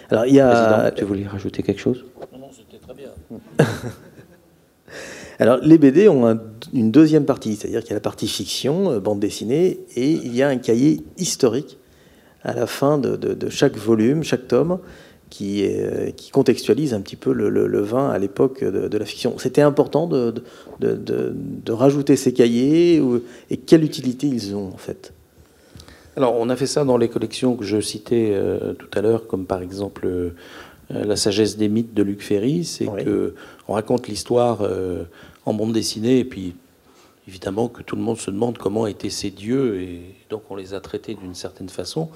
Alors 0.10 0.28
il 0.28 0.36
y 0.36 0.39
a. 0.39 0.91
tu 0.91 1.04
voulais 1.04 1.28
rajouter 1.28 1.62
quelque 1.62 1.82
chose? 1.82 2.06
Non, 2.32 2.39
non, 2.39 2.50
c'était 2.54 2.82
très 2.82 2.93
bien. 2.93 3.10
Alors, 5.39 5.60
les 5.62 5.78
BD 5.78 6.08
ont 6.08 6.39
une 6.73 6.91
deuxième 6.91 7.25
partie, 7.25 7.56
c'est-à-dire 7.56 7.82
qu'il 7.82 7.89
y 7.89 7.93
a 7.93 7.95
la 7.95 8.01
partie 8.01 8.27
fiction, 8.27 8.91
euh, 8.91 8.99
bande 8.99 9.19
dessinée, 9.19 9.80
et 9.95 10.12
il 10.12 10.36
y 10.36 10.43
a 10.43 10.49
un 10.49 10.58
cahier 10.58 11.01
historique 11.17 11.77
à 12.43 12.53
la 12.53 12.67
fin 12.67 12.97
de, 12.97 13.49
chaque 13.49 13.77
volume, 13.77 14.23
chaque 14.23 14.47
tome, 14.47 14.80
qui, 15.30 15.65
euh, 15.65 16.12
qui 16.12 16.32
contextualise 16.32 16.93
un 16.93 17.01
petit 17.01 17.17
peu 17.17 17.34
le, 17.34 17.82
vin 17.82 18.10
à 18.10 18.17
l'époque 18.17 18.63
de, 18.63 18.97
la 18.97 19.06
fiction. 19.06 19.38
C'était 19.38 19.62
important 19.62 20.08
de, 20.08 20.34
rajouter 21.69 22.15
ces 22.15 22.32
cahiers, 22.32 23.01
et 23.49 23.58
quelle 23.58 23.84
utilité 23.84 24.27
ils 24.27 24.56
ont 24.56 24.69
en 24.73 24.77
fait? 24.77 25.13
Alors, 26.15 26.36
on 26.39 26.49
a 26.49 26.56
fait 26.56 26.65
ça 26.65 26.84
dans 26.84 26.97
les 26.97 27.10
collections 27.10 27.56
que 27.56 27.63
je 27.63 27.80
citais 27.80 28.32
euh, 28.32 28.73
tout 28.73 28.89
à 28.97 29.01
l'heure, 29.01 29.27
comme 29.27 29.45
par 29.45 29.62
exemple 29.62 30.08
La 30.89 31.15
sagesse 31.15 31.58
des 31.58 31.67
mythes 31.67 31.93
de 31.93 32.01
Luc 32.01 32.21
Ferry. 32.21 32.63
C'est 32.63 32.86
que 32.86 33.36
on 33.67 33.73
raconte 33.73 34.08
l'histoire 34.08 34.62
en 35.48 35.54
bande 35.54 35.72
dessinée, 35.72 36.20
et 36.20 36.26
puis 36.26 36.56
évidemment 37.26 37.70
que 37.70 37.82
tout 37.82 37.96
le 37.96 38.02
monde 38.02 38.18
se 38.18 38.32
demande 38.32 38.58
comment 38.58 38.86
étaient 38.86 39.10
ces 39.10 39.32
dieux, 39.32 39.82
et 39.82 40.02
donc 40.30 40.44
on 40.50 40.56
les 40.56 40.74
a 40.74 40.82
traités 40.82 41.16
d'une 41.16 41.36
certaine 41.36 41.70
façon. 41.70 42.10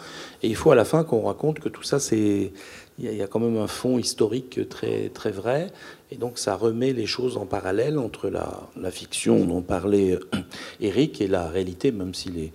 Et 0.44 0.50
il 0.50 0.56
faut 0.56 0.72
à 0.72 0.76
la 0.76 0.86
fin 0.86 1.04
qu'on 1.06 1.22
raconte 1.22 1.60
que 1.60 1.70
tout 1.70 1.84
ça, 1.84 2.00
c'est 2.00 2.52
il 3.00 3.14
y, 3.14 3.22
a 3.24 3.28
quand 3.28 3.40
même 3.40 3.58
un 3.58 3.68
fond 3.68 3.98
historique 3.98 4.68
très 4.70 5.10
très 5.10 5.32
vrai, 5.32 5.72
et 6.12 6.18
donc 6.18 6.38
ça 6.38 6.56
remet 6.56 6.92
les 6.92 7.06
choses 7.06 7.38
en 7.38 7.46
parallèle 7.46 7.98
entre 7.98 8.30
la, 8.30 8.92
fiction 8.92 9.46
dont 9.46 9.62
parlait 9.62 10.20
Eric 10.82 11.22
et 11.22 11.28
la 11.28 11.48
réalité, 11.48 11.92
même 11.92 12.14
si 12.14 12.30
les, 12.30 12.54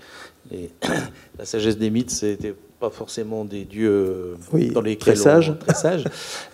les 0.50 0.70
la 1.38 1.46
sagesse 1.46 1.78
des 1.78 1.90
mythes, 1.90 2.10
c'était 2.10 2.54
pas 2.78 2.90
forcément 2.90 3.44
des 3.44 3.64
dieux 3.64 4.36
dans 4.72 4.80
les 4.80 4.96
très 4.96 5.16
sages. 5.16 5.54
Très 5.58 5.74
sages. 5.86 6.04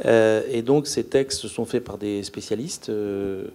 Euh, 0.04 0.42
et 0.50 0.62
donc 0.62 0.86
ces 0.86 1.04
textes 1.04 1.48
sont 1.48 1.64
faits 1.64 1.84
par 1.84 1.98
des 1.98 2.22
spécialistes 2.22 2.88
euh, 2.88 3.46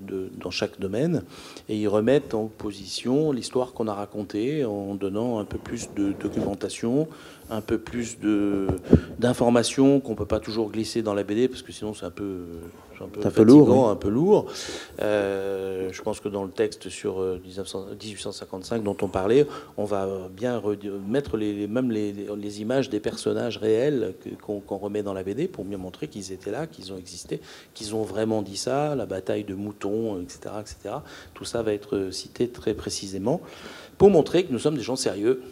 de, 0.00 0.30
dans 0.40 0.50
chaque 0.50 0.78
domaine 0.80 1.22
et 1.68 1.76
ils 1.76 1.88
remettent 1.88 2.34
en 2.34 2.46
position 2.46 3.32
l'histoire 3.32 3.72
qu'on 3.72 3.88
a 3.88 3.94
racontée 3.94 4.64
en 4.64 4.94
donnant 4.94 5.38
un 5.38 5.44
peu 5.44 5.58
plus 5.58 5.90
de 5.94 6.12
documentation, 6.20 7.08
un 7.50 7.60
peu 7.60 7.78
plus 7.78 8.18
d'informations 9.18 10.00
qu'on 10.00 10.14
peut 10.14 10.26
pas 10.26 10.40
toujours 10.40 10.70
glisser 10.70 11.02
dans 11.02 11.14
la 11.14 11.22
BD 11.22 11.48
parce 11.48 11.62
que 11.62 11.72
sinon 11.72 11.94
c'est 11.94 12.06
un 12.06 12.10
peu 12.10 12.40
un 13.04 13.08
peu, 13.08 13.26
un 13.26 13.30
peu 13.30 13.42
lourd, 13.42 13.88
un 13.88 13.96
peu 13.96 14.08
lourd. 14.08 14.46
Euh, 15.00 15.88
je 15.92 16.02
pense 16.02 16.20
que 16.20 16.28
dans 16.28 16.44
le 16.44 16.50
texte 16.50 16.88
sur 16.88 17.20
1855 17.20 18.76
euh, 18.76 18.78
dont 18.82 18.96
on 19.02 19.08
parlait, 19.08 19.46
on 19.76 19.84
va 19.84 20.08
bien 20.30 20.62
mettre 21.08 21.36
les, 21.36 21.66
même 21.66 21.90
les, 21.90 22.12
les, 22.36 22.60
images 22.60 22.90
des 22.90 23.00
personnages 23.00 23.58
réels 23.58 24.14
qu'on 24.40 24.76
remet 24.76 25.02
dans 25.02 25.12
la 25.12 25.22
BD 25.22 25.48
pour 25.48 25.64
bien 25.64 25.78
montrer 25.78 26.08
qu'ils 26.08 26.32
étaient 26.32 26.50
là, 26.50 26.66
qu'ils 26.66 26.92
ont 26.92 26.96
existé, 26.96 27.40
qu'ils 27.74 27.94
ont 27.94 28.02
vraiment 28.02 28.42
dit 28.42 28.56
ça, 28.56 28.94
la 28.94 29.06
bataille 29.06 29.44
de 29.44 29.54
moutons, 29.54 30.20
etc., 30.20 30.54
etc. 30.60 30.96
Tout 31.34 31.44
ça 31.44 31.62
va 31.62 31.72
être 31.72 32.10
cité 32.10 32.48
très 32.48 32.74
précisément 32.74 33.40
pour 33.98 34.10
montrer 34.10 34.44
que 34.44 34.52
nous 34.52 34.58
sommes 34.58 34.76
des 34.76 34.82
gens 34.82 34.96
sérieux. 34.96 35.42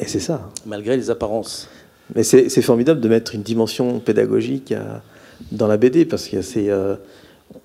Et 0.00 0.06
c'est 0.06 0.20
ça. 0.20 0.50
Malgré 0.66 0.96
les 0.96 1.10
apparences. 1.10 1.68
Mais 2.14 2.24
c'est 2.24 2.62
formidable 2.62 3.00
de 3.00 3.08
mettre 3.08 3.34
une 3.34 3.42
dimension 3.42 4.00
pédagogique 4.00 4.72
à 4.72 5.02
dans 5.50 5.66
la 5.66 5.76
BD, 5.76 6.04
parce 6.04 6.28
que 6.28 6.42
c'est, 6.42 6.70
euh, 6.70 6.94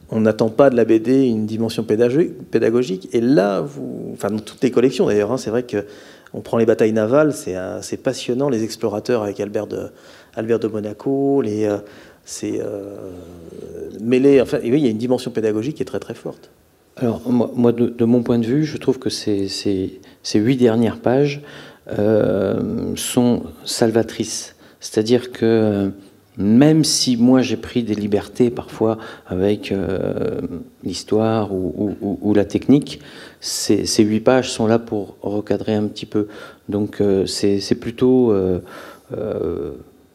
on 0.09 0.21
n'attend 0.21 0.49
pas 0.49 0.69
de 0.69 0.75
la 0.75 0.85
BD 0.85 1.25
une 1.25 1.45
dimension 1.45 1.83
pédagogique. 1.83 3.09
Et 3.13 3.21
là, 3.21 3.61
vous, 3.61 4.11
enfin 4.13 4.29
dans 4.29 4.39
toutes 4.39 4.63
les 4.63 4.71
collections 4.71 5.05
d'ailleurs, 5.05 5.31
hein, 5.31 5.37
c'est 5.37 5.49
vrai 5.49 5.63
que 5.63 5.85
on 6.33 6.41
prend 6.41 6.57
les 6.57 6.65
batailles 6.65 6.93
navales, 6.93 7.33
c'est 7.33 8.03
passionnant, 8.03 8.49
les 8.49 8.63
explorateurs 8.63 9.23
avec 9.23 9.39
Albert 9.39 9.67
de, 9.67 9.87
Albert 10.35 10.59
de 10.59 10.67
Monaco, 10.67 11.41
les, 11.41 11.65
euh, 11.65 11.77
c'est 12.25 12.59
euh, 12.59 13.11
mêlé. 14.01 14.41
Enfin, 14.41 14.59
oui, 14.61 14.73
il 14.73 14.79
y 14.79 14.87
a 14.87 14.91
une 14.91 14.97
dimension 14.97 15.31
pédagogique 15.31 15.77
qui 15.77 15.83
est 15.83 15.85
très 15.85 15.99
très 15.99 16.13
forte. 16.13 16.51
Alors, 16.97 17.21
moi, 17.29 17.71
de, 17.71 18.05
mon 18.05 18.23
point 18.23 18.39
de 18.39 18.45
vue, 18.45 18.65
je 18.65 18.77
trouve 18.77 18.97
que 18.97 19.09
ces, 19.09 19.47
ces, 19.47 20.39
huit 20.39 20.57
dernières 20.57 20.99
pages 20.99 21.41
euh, 21.97 22.95
sont 22.95 23.43
salvatrices. 23.65 24.55
C'est-à-dire 24.79 25.31
que 25.31 25.91
même 26.37 26.83
si 26.83 27.17
moi 27.17 27.41
j'ai 27.41 27.57
pris 27.57 27.81
des 27.83 27.95
libertés 27.95 28.51
parfois 28.51 28.99
avec 29.25 29.71
euh, 29.71 30.39
l'histoire 30.83 31.51
ou, 31.51 32.33
la 32.35 32.45
technique, 32.45 33.01
ces, 33.41 34.03
huit 34.03 34.19
pages 34.19 34.51
sont 34.51 34.67
là 34.67 34.77
pour 34.79 35.17
recadrer 35.21 35.73
un 35.73 35.87
petit 35.87 36.05
peu. 36.05 36.27
Donc 36.69 37.01
euh, 37.01 37.25
c'est 37.25 37.79
plutôt 37.79 38.31
euh, 38.31 38.59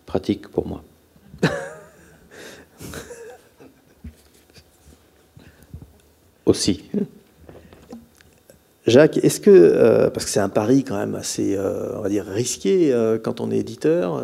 pratique 0.06 0.46
pour 0.48 0.68
moi. 0.68 0.84
Aussi. 6.46 6.84
Jacques, 8.86 9.18
est-ce 9.18 9.40
que, 9.40 10.08
parce 10.08 10.24
que 10.26 10.30
c'est 10.30 10.40
un 10.40 10.48
pari 10.48 10.82
quand 10.84 10.98
même 10.98 11.14
assez, 11.14 11.56
on 11.58 12.00
va 12.00 12.08
dire, 12.08 12.26
risqué 12.26 12.92
quand 13.22 13.40
on 13.40 13.52
est 13.52 13.58
éditeur, 13.58 14.20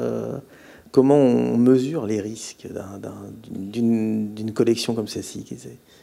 Comment 0.90 1.16
on 1.16 1.56
mesure 1.56 2.06
les 2.06 2.20
risques 2.20 2.66
d'une 3.50 4.52
collection 4.54 4.94
comme 4.94 5.08
celle-ci 5.08 5.44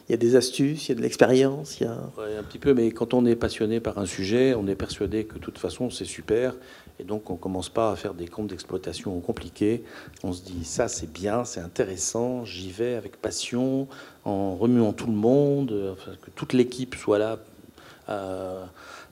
Il 0.08 0.12
y 0.12 0.14
a 0.14 0.16
des 0.16 0.36
astuces, 0.36 0.86
il 0.86 0.88
y 0.90 0.92
a 0.92 0.94
de 0.94 1.02
l'expérience 1.02 1.80
il 1.80 1.86
un 1.86 2.42
petit 2.42 2.58
peu, 2.58 2.72
mais 2.72 2.90
quand 2.92 3.14
on 3.14 3.26
est 3.26 3.36
passionné 3.36 3.80
par 3.80 3.98
un 3.98 4.06
sujet, 4.06 4.54
on 4.54 4.66
est 4.68 4.76
persuadé 4.76 5.24
que 5.24 5.34
de 5.34 5.40
toute 5.40 5.58
façon 5.58 5.90
c'est 5.90 6.04
super, 6.04 6.54
et 7.00 7.04
donc 7.04 7.30
on 7.30 7.34
ne 7.34 7.38
commence 7.38 7.68
pas 7.68 7.90
à 7.90 7.96
faire 7.96 8.14
des 8.14 8.28
comptes 8.28 8.48
d'exploitation 8.48 9.18
compliqués. 9.20 9.82
On 10.22 10.32
se 10.32 10.42
dit 10.42 10.64
ça 10.64 10.88
c'est 10.88 11.12
bien, 11.12 11.44
c'est 11.44 11.60
intéressant, 11.60 12.44
j'y 12.44 12.70
vais 12.70 12.94
avec 12.94 13.20
passion, 13.20 13.88
en 14.24 14.54
remuant 14.56 14.92
tout 14.92 15.06
le 15.06 15.12
monde, 15.12 15.96
que 16.22 16.30
toute 16.30 16.52
l'équipe 16.52 16.94
soit 16.94 17.18
là. 17.18 17.38
Euh, 18.08 18.64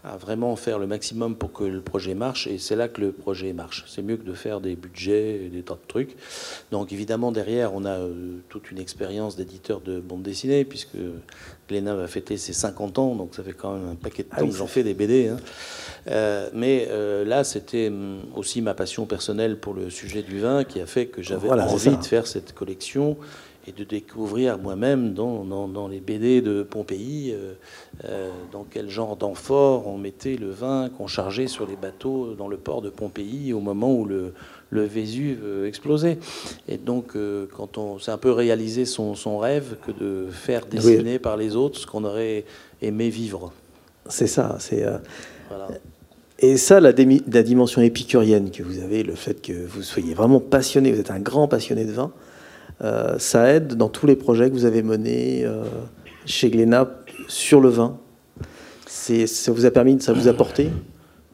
à 0.05 0.19
vraiment 0.19 0.55
faire 0.55 0.79
le 0.79 0.87
maximum 0.87 1.35
pour 1.35 1.53
que 1.53 1.65
le 1.65 1.81
projet 1.81 2.15
marche. 2.15 2.47
Et 2.47 2.59
c'est 2.59 2.77
là 2.77 2.89
que 2.89 3.01
le 3.01 3.13
projet 3.13 3.53
marche. 3.55 3.85
C'est 3.89 4.03
mieux 4.03 4.17
que 4.17 4.25
de 4.25 4.35
faire 4.35 4.61
des 4.61 4.77
budgets 4.77 5.47
et 5.47 5.49
des 5.49 5.63
tas 5.63 5.75
de 5.75 5.89
trucs. 5.89 6.15
Donc 6.71 6.93
évidemment, 6.93 7.33
derrière, 7.33 7.75
on 7.75 7.85
a 7.87 7.99
euh, 7.99 8.13
toute 8.51 8.71
une 8.71 8.79
expérience 8.79 9.35
d'éditeur 9.35 9.81
de 9.81 10.01
bande 10.01 10.23
dessinée, 10.23 10.65
puisque 10.67 10.97
Glénat 11.69 11.95
va 11.95 12.07
fêter 12.07 12.37
ses 12.37 12.53
50 12.53 12.99
ans, 12.99 13.15
donc 13.15 13.35
ça 13.35 13.43
fait 13.43 13.55
quand 13.55 13.75
même 13.75 13.89
un 13.89 13.95
paquet 13.95 14.25
de 14.25 14.29
ah 14.33 14.41
temps 14.41 14.47
que 14.47 14.55
j'en 14.55 14.67
fais 14.67 14.83
des 14.83 14.93
BD. 14.93 15.29
Hein. 15.29 15.37
Euh, 16.09 16.51
mais 16.53 16.87
euh, 16.91 17.25
là, 17.25 17.43
c'était 17.43 17.89
hum, 17.89 18.21
aussi 18.37 18.61
ma 18.61 18.75
passion 18.75 19.07
personnelle 19.07 19.59
pour 19.59 19.73
le 19.73 19.89
sujet 19.89 20.23
du 20.23 20.39
vin 20.39 20.65
qui 20.65 20.81
a 20.81 20.87
fait 20.87 21.07
que 21.07 21.23
j'avais 21.23 21.49
envie 21.49 21.97
de 21.97 22.05
faire 22.05 22.27
cette 22.27 22.53
collection 22.53 23.17
et 23.67 23.73
de 23.73 23.85
découvrir 23.85 24.59
moi-même 24.59 25.15
dans, 25.15 25.45
dans, 25.45 25.89
les 25.89 26.01
BD 26.01 26.43
de 26.43 26.63
Pompéi 26.63 27.33
euh, 27.33 27.55
euh, 28.05 28.31
dans 28.53 28.67
quel 28.69 28.91
genre 28.91 29.17
d'amphore 29.17 29.87
on 29.87 29.97
mettait 29.97 30.37
le 30.37 30.51
vin 30.51 30.91
qu'on 30.91 31.07
chargeait 31.07 31.47
sur 31.47 31.67
les 31.67 31.77
bateaux 31.77 32.35
dans 32.35 32.49
le 32.49 32.57
port 32.57 32.83
de 32.83 32.91
Pompéi 32.91 33.53
au 33.53 33.61
moment 33.61 33.95
où 33.95 34.05
le, 34.05 34.35
le 34.71 34.85
Vésuve 34.85 35.65
explosait. 35.67 36.19
Et 36.69 36.77
donc, 36.77 37.17
euh, 37.17 37.47
quand 37.57 37.79
on 37.79 37.99
s'est 37.99 38.11
un 38.11 38.19
peu 38.19 38.33
réalisé 38.33 38.85
son, 38.85 39.15
son, 39.15 39.39
rêve 39.39 39.77
que 39.87 39.93
de 39.93 40.27
faire 40.31 40.67
dessiner 40.67 41.19
par 41.19 41.37
les 41.37 41.57
autres 41.57 41.79
ce 41.79 41.87
qu'on 41.87 42.05
aurait 42.05 42.45
aimé 42.83 43.09
vivre. 43.09 43.53
C'est 44.09 44.27
ça. 44.27 44.57
C'est 44.61 44.85
Et 46.39 46.59
ça, 46.59 46.81
la, 46.81 46.93
la, 46.93 47.43
dimension 47.43 47.81
épicurienne 47.81 48.51
que 48.51 48.63
vous 48.63 48.81
avez, 48.81 49.03
le 49.03 49.15
fait 49.15 49.41
que 49.41 49.53
vous 49.53 49.83
soyez 49.83 50.13
vraiment 50.13 50.41
passionné, 50.41 50.93
vous 50.93 51.01
êtes 51.01 51.11
un 51.11 51.21
grand 51.21 51.49
passionné 51.49 51.87
de 51.87 51.93
vin, 51.93 52.13
euh, 52.13 52.34
ça 52.81 53.49
aide 53.49 53.75
dans 53.75 53.89
tous 53.89 54.07
les 54.07 54.17
projets 54.17 54.49
que 54.49 54.55
vous 54.55 54.65
avez 54.65 54.83
menés 54.83 55.45
euh, 55.45 55.65
chez 56.27 56.51
Glénat 56.51 56.91
sur 57.29 57.61
le 57.61 57.69
vin. 57.69 57.99
Ça 58.87 59.53
vous 59.53 59.67
a 59.67 59.71
permis, 59.71 60.01
ça 60.01 60.13
vous 60.13 60.29
a 60.29 60.33
porté? 60.33 60.71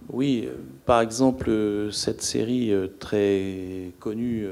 Oui, 0.08 0.44
euh, 0.46 0.54
par 0.86 1.00
exemple, 1.00 1.50
cette 1.92 2.22
série 2.22 2.72
très 2.98 3.92
connue 4.00 4.46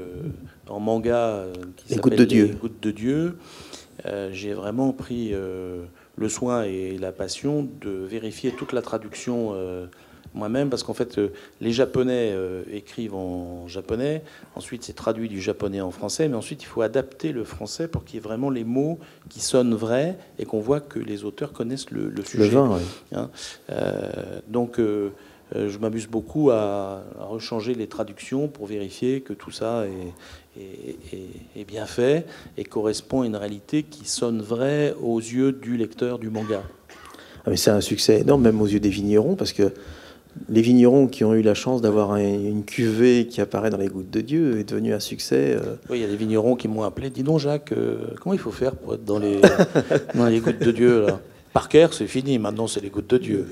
en 0.69 0.79
manga 0.79 1.45
qui 1.75 1.93
Les 1.93 1.99
Gouttes 1.99 2.15
de 2.15 2.25
Dieu. 2.25 2.45
Les 2.45 2.53
Gouttes 2.53 2.81
de 2.81 2.91
Dieu, 2.91 3.37
j'ai 4.31 4.53
vraiment 4.53 4.93
pris 4.93 5.33
le 5.33 6.29
soin 6.29 6.63
et 6.63 6.97
la 6.97 7.11
passion 7.11 7.67
de 7.81 7.89
vérifier 7.89 8.51
toute 8.51 8.71
la 8.71 8.81
traduction 8.81 9.53
moi-même, 10.39 10.69
parce 10.69 10.83
qu'en 10.83 10.95
fait, 10.95 11.17
euh, 11.17 11.29
les 11.61 11.71
Japonais 11.71 12.31
euh, 12.33 12.63
écrivent 12.71 13.13
en 13.13 13.67
japonais, 13.67 14.23
ensuite 14.55 14.83
c'est 14.83 14.93
traduit 14.93 15.29
du 15.29 15.39
japonais 15.39 15.81
en 15.81 15.91
français, 15.91 16.27
mais 16.27 16.35
ensuite 16.35 16.63
il 16.63 16.65
faut 16.65 16.81
adapter 16.81 17.31
le 17.31 17.43
français 17.43 17.87
pour 17.87 18.03
qu'il 18.03 18.15
y 18.15 18.17
ait 18.17 18.21
vraiment 18.21 18.49
les 18.49 18.63
mots 18.63 18.97
qui 19.29 19.39
sonnent 19.39 19.75
vrais 19.75 20.17
et 20.39 20.45
qu'on 20.45 20.59
voit 20.59 20.79
que 20.79 20.97
les 20.97 21.23
auteurs 21.25 21.53
connaissent 21.53 21.91
le, 21.91 22.11
sujet. 22.23 22.43
Le 22.43 22.49
vin, 22.49 22.77
oui. 22.77 22.81
Hein, 23.13 23.29
euh, 23.69 24.39
donc, 24.47 24.79
je 24.79 25.77
m'amuse 25.79 26.07
beaucoup 26.07 26.51
à, 26.51 27.03
rechanger 27.19 27.75
les 27.75 27.87
traductions 27.87 28.47
pour 28.47 28.65
vérifier 28.65 29.21
que 29.21 29.33
tout 29.33 29.51
ça 29.51 29.85
est, 30.57 30.59
est, 31.55 31.65
bien 31.65 31.85
fait 31.85 32.25
et 32.57 32.63
correspond 32.63 33.21
à 33.21 33.25
une 33.25 33.35
réalité 33.35 33.83
qui 33.83 34.07
sonne 34.07 34.41
vraie 34.41 34.95
aux 35.01 35.19
yeux 35.19 35.51
du 35.51 35.77
lecteur 35.77 36.19
du 36.19 36.29
manga. 36.29 36.63
Ah 37.45 37.49
mais 37.49 37.57
c'est 37.57 37.71
un 37.71 37.81
succès 37.81 38.19
énorme, 38.19 38.41
même 38.41 38.61
aux 38.61 38.67
yeux 38.67 38.79
des 38.79 38.89
vignerons, 38.89 39.35
parce 39.35 39.53
que 39.53 39.73
les 40.47 40.61
vignerons 40.61 41.07
qui 41.07 41.23
ont 41.23 41.33
eu 41.33 41.41
la 41.41 41.53
chance 41.53 41.81
d'avoir 41.81 42.15
une 42.15 42.63
cuvée 42.63 43.27
qui 43.27 43.41
apparaît 43.41 43.69
dans 43.69 43.77
les 43.77 43.87
gouttes 43.87 44.09
de 44.09 44.21
Dieu 44.21 44.59
est 44.59 44.63
devenu 44.63 44.93
un 44.93 44.99
succès. 44.99 45.57
Euh. 45.59 45.75
Oui, 45.89 45.99
il 45.99 46.01
y 46.01 46.05
a 46.05 46.07
des 46.07 46.15
vignerons 46.15 46.55
qui 46.55 46.67
m'ont 46.67 46.83
appelé. 46.83 47.09
Dis 47.09 47.23
donc, 47.23 47.39
Jacques, 47.39 47.71
euh, 47.71 48.07
comment 48.21 48.33
il 48.33 48.39
faut 48.39 48.51
faire 48.51 48.75
pour 48.75 48.93
être 48.93 49.03
dans 49.03 49.19
les, 49.19 49.41
les 50.29 50.39
gouttes 50.39 50.59
de 50.59 50.71
Dieu 50.71 51.05
là? 51.05 51.19
Parker, 51.53 51.87
c'est 51.91 52.07
fini. 52.07 52.37
Maintenant, 52.37 52.67
c'est 52.67 52.79
les 52.79 52.89
gouttes 52.89 53.09
de 53.09 53.17
Dieu. 53.17 53.47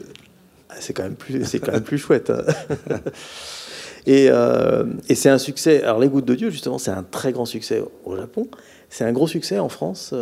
Ah, 0.70 0.76
c'est 0.80 0.94
quand 0.94 1.04
même 1.04 1.16
plus, 1.16 1.44
c'est 1.46 1.60
quand 1.60 1.72
même 1.72 1.84
plus 1.84 1.98
chouette. 1.98 2.30
Hein. 2.30 2.44
et, 4.06 4.28
euh, 4.30 4.86
et 5.10 5.16
c'est 5.16 5.30
un 5.30 5.40
succès. 5.40 5.84
Alors, 5.84 6.00
les 6.00 6.08
gouttes 6.08 6.26
de 6.26 6.36
Dieu, 6.36 6.52
justement, 6.52 6.78
c'est 6.78 6.92
un 6.92 7.04
très 7.04 7.32
grand 7.32 7.46
succès 7.46 7.84
au 8.06 8.16
Japon. 8.16 8.48
C'est 8.90 9.04
un 9.04 9.12
gros 9.12 9.28
succès 9.28 9.60
en 9.60 9.70
France 9.70 10.14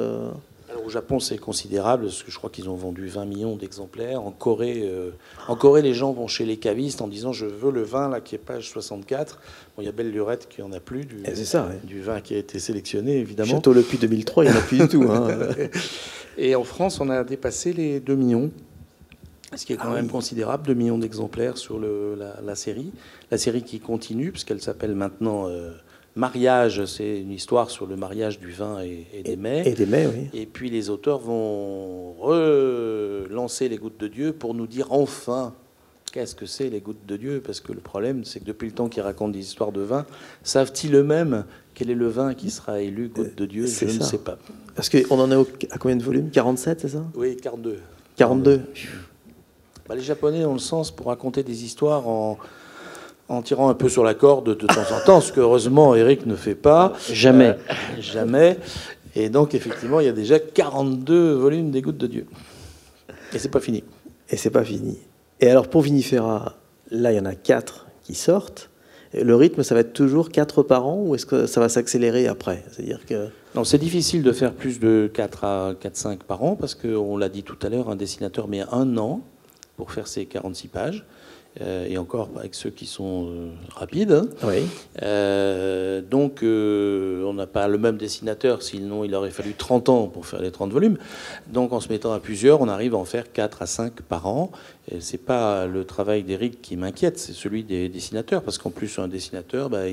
au 0.85 0.89
Japon, 0.89 1.19
c'est 1.19 1.37
considérable, 1.37 2.05
parce 2.05 2.23
que 2.23 2.31
je 2.31 2.37
crois 2.37 2.49
qu'ils 2.49 2.69
ont 2.69 2.75
vendu 2.75 3.07
20 3.07 3.25
millions 3.25 3.55
d'exemplaires. 3.55 4.21
En 4.21 4.31
Corée, 4.31 4.83
euh, 4.83 5.11
en 5.47 5.55
Corée, 5.55 5.81
les 5.81 5.93
gens 5.93 6.13
vont 6.13 6.27
chez 6.27 6.45
les 6.45 6.57
cavistes 6.57 7.01
en 7.01 7.07
disant 7.07 7.33
Je 7.33 7.45
veux 7.45 7.71
le 7.71 7.83
vin 7.83 8.09
là, 8.09 8.21
qui 8.21 8.35
est 8.35 8.39
page 8.39 8.69
64. 8.69 9.39
Bon, 9.75 9.81
il 9.81 9.85
y 9.85 9.89
a 9.89 9.91
Belle 9.91 10.11
Lurette 10.11 10.47
qui 10.49 10.61
en 10.61 10.71
a 10.71 10.79
plus, 10.79 11.05
du, 11.05 11.23
eh, 11.25 11.35
ça, 11.35 11.69
du 11.83 12.01
vin 12.01 12.21
qui 12.21 12.35
a 12.35 12.37
été 12.37 12.59
sélectionné, 12.59 13.17
évidemment. 13.17 13.51
Château 13.51 13.73
Le 13.73 13.81
Puy 13.81 13.97
2003, 13.97 14.45
il 14.45 14.51
n'y 14.51 14.55
en 14.55 14.59
a 14.59 14.61
plus 14.61 14.77
du 14.77 14.87
tout. 14.87 15.03
Hein. 15.09 15.27
Et 16.37 16.55
en 16.55 16.63
France, 16.63 16.99
on 16.99 17.09
a 17.09 17.23
dépassé 17.23 17.73
les 17.73 17.99
2 17.99 18.15
millions. 18.15 18.51
Ce 19.55 19.65
qui 19.65 19.73
est 19.73 19.77
quand 19.77 19.91
ah 19.91 19.93
même 19.93 20.09
considérable, 20.09 20.67
2 20.67 20.73
millions 20.73 20.97
d'exemplaires 20.97 21.57
sur 21.57 21.79
le, 21.79 22.17
la, 22.43 22.55
série. 22.55 22.91
La 23.31 23.37
série 23.37 23.63
qui 23.63 23.79
continue, 23.79 24.31
puisqu'elle 24.31 24.61
s'appelle 24.61 24.95
maintenant 24.95 25.47
euh, 25.47 25.71
Mariage, 26.15 26.85
c'est 26.85 27.19
une 27.19 27.31
histoire 27.31 27.69
sur 27.69 27.85
le 27.85 27.97
mariage 27.97 28.39
du 28.39 28.51
vin 28.51 28.79
et, 28.81 29.05
des 29.23 29.35
mets. 29.35 29.67
Et 29.67 29.73
des 29.73 29.85
mets, 29.85 30.07
oui. 30.07 30.29
Et 30.33 30.45
puis 30.45 30.69
les 30.69 30.89
auteurs 30.89 31.19
vont 31.19 32.13
relancer 32.13 33.67
les 33.67 33.77
gouttes 33.77 33.99
de 33.99 34.07
Dieu 34.07 34.31
pour 34.31 34.53
nous 34.53 34.65
dire 34.65 34.93
enfin 34.93 35.53
qu'est-ce 36.13 36.33
que 36.33 36.45
c'est 36.45 36.69
les 36.69 36.79
gouttes 36.79 37.05
de 37.05 37.17
Dieu 37.17 37.41
Parce 37.45 37.59
que 37.59 37.73
le 37.73 37.81
problème, 37.81 38.23
c'est 38.23 38.39
que 38.39 38.45
depuis 38.45 38.67
le 38.69 38.73
temps 38.73 38.87
qu'ils 38.87 39.03
racontent 39.03 39.31
des 39.31 39.39
histoires 39.39 39.73
de 39.73 39.81
vin, 39.81 40.05
savent-ils 40.43 40.95
eux-mêmes 40.95 41.43
quel 41.73 41.89
est 41.89 41.95
le 41.95 42.07
vin 42.07 42.33
qui 42.33 42.49
sera 42.49 42.79
élu 42.79 43.09
goutte 43.09 43.35
de 43.35 43.45
Dieu? 43.45 43.67
Je 43.67 43.83
ne 43.83 44.01
sais 44.01 44.19
pas. 44.19 44.37
Parce 44.75 44.89
qu'on 44.89 45.19
en 45.19 45.29
est 45.29 45.71
à 45.71 45.77
combien 45.77 45.97
de 45.97 46.03
volumes? 46.03 46.29
47, 46.29 46.79
c'est 46.79 46.87
ça? 46.87 47.03
Oui, 47.15 47.35
42. 47.35 47.79
42 48.15 48.61
bah, 49.87 49.95
Les 49.95 50.01
Japonais 50.01 50.45
ont 50.45 50.53
le 50.53 50.59
sens 50.59 50.89
pour 50.89 51.07
raconter 51.07 51.43
des 51.43 51.65
histoires 51.65 52.07
en 52.07 52.37
en 53.27 53.41
tirant 53.41 53.69
un 53.69 53.73
peu 53.73 53.89
sur 53.89 54.03
la 54.03 54.13
corde 54.13 54.55
de 54.55 54.67
temps 54.67 54.91
en 54.91 55.05
temps, 55.05 55.21
ce 55.21 55.31
que 55.31 55.39
heureusement 55.39 55.95
Eric 55.95 56.25
ne 56.25 56.35
fait 56.35 56.55
pas. 56.55 56.93
Jamais. 57.11 57.57
Euh, 57.69 57.73
jamais. 57.99 58.57
Et 59.15 59.29
donc, 59.29 59.55
effectivement, 59.55 59.99
il 59.99 60.05
y 60.05 60.09
a 60.09 60.13
déjà 60.13 60.39
42 60.39 61.33
volumes 61.33 61.71
des 61.71 61.81
Gouttes 61.81 61.97
de 61.97 62.07
Dieu. 62.07 62.25
Et 63.33 63.39
c'est 63.39 63.49
pas 63.49 63.61
fini. 63.61 63.83
Et 64.29 64.37
c'est 64.37 64.49
pas 64.49 64.63
fini. 64.63 64.97
Et 65.39 65.49
alors, 65.49 65.67
pour 65.69 65.81
Vinifera, 65.81 66.53
là, 66.91 67.11
il 67.11 67.15
y 67.15 67.19
en 67.19 67.25
a 67.25 67.35
4 67.35 67.87
qui 68.03 68.13
sortent. 68.13 68.69
Le 69.13 69.35
rythme, 69.35 69.63
ça 69.63 69.73
va 69.73 69.81
être 69.81 69.93
toujours 69.93 70.29
4 70.29 70.63
par 70.63 70.85
an 70.87 71.01
ou 71.01 71.15
est-ce 71.15 71.25
que 71.25 71.45
ça 71.45 71.61
va 71.61 71.69
s'accélérer 71.69 72.27
après? 72.27 72.65
C'est-à-dire 72.69 73.05
que... 73.05 73.29
Non, 73.55 73.63
c'est 73.63 73.77
difficile 73.77 74.23
de 74.23 74.33
faire 74.33 74.53
plus 74.53 74.79
de 74.79 75.09
4 75.13 75.43
à 75.45 75.73
4-5 75.73 76.17
par 76.27 76.43
an 76.43 76.55
parce 76.55 76.75
qu'on 76.75 77.15
l'a 77.15 77.29
dit 77.29 77.43
tout 77.43 77.57
à 77.61 77.69
l'heure, 77.69 77.89
un 77.89 77.95
dessinateur 77.95 78.49
met 78.49 78.63
un 78.71 78.97
an 78.97 79.21
pour 79.77 79.91
faire 79.91 80.07
ses 80.07 80.25
46 80.25 80.67
pages. 80.67 81.05
Euh, 81.61 81.87
et 81.87 81.97
encore 81.97 82.29
avec 82.37 82.53
ceux 82.53 82.69
qui 82.69 82.85
sont 82.85 83.27
euh, 83.29 83.47
rapides. 83.73 84.11
Hein. 84.11 84.27
Oui. 84.43 84.63
Euh, 85.03 86.01
donc, 86.01 86.39
on 86.43 87.33
n'a 87.33 87.47
pas 87.47 87.67
le 87.69 87.77
même 87.77 87.97
dessinateur, 87.97 88.61
sinon 88.61 89.05
il 89.05 89.15
aurait 89.15 89.31
fallu 89.31 89.53
30 89.53 89.89
ans 89.89 90.07
pour 90.07 90.25
faire 90.25 90.41
les 90.41 90.51
30 90.51 90.71
volumes. 90.71 90.97
Donc, 91.47 91.71
en 91.71 91.79
se 91.79 91.87
mettant 91.87 92.11
à 92.11 92.19
plusieurs, 92.19 92.59
on 92.59 92.67
arrive 92.67 92.93
à 92.93 92.97
en 92.97 93.05
faire 93.05 93.31
4 93.31 93.61
à 93.61 93.67
5 93.67 94.01
par 94.01 94.27
an. 94.27 94.51
Et 94.91 94.99
c'est 94.99 95.17
pas 95.17 95.65
le 95.65 95.85
travail 95.85 96.23
d'Eric 96.23 96.61
qui 96.61 96.75
m'inquiète, 96.75 97.17
c'est 97.17 97.33
celui 97.33 97.63
des 97.63 97.87
dessinateurs, 97.87 98.43
parce 98.43 98.57
qu'en 98.57 98.69
plus, 98.69 98.99
un 98.99 99.07
dessinateur, 99.07 99.69
bah, 99.69 99.87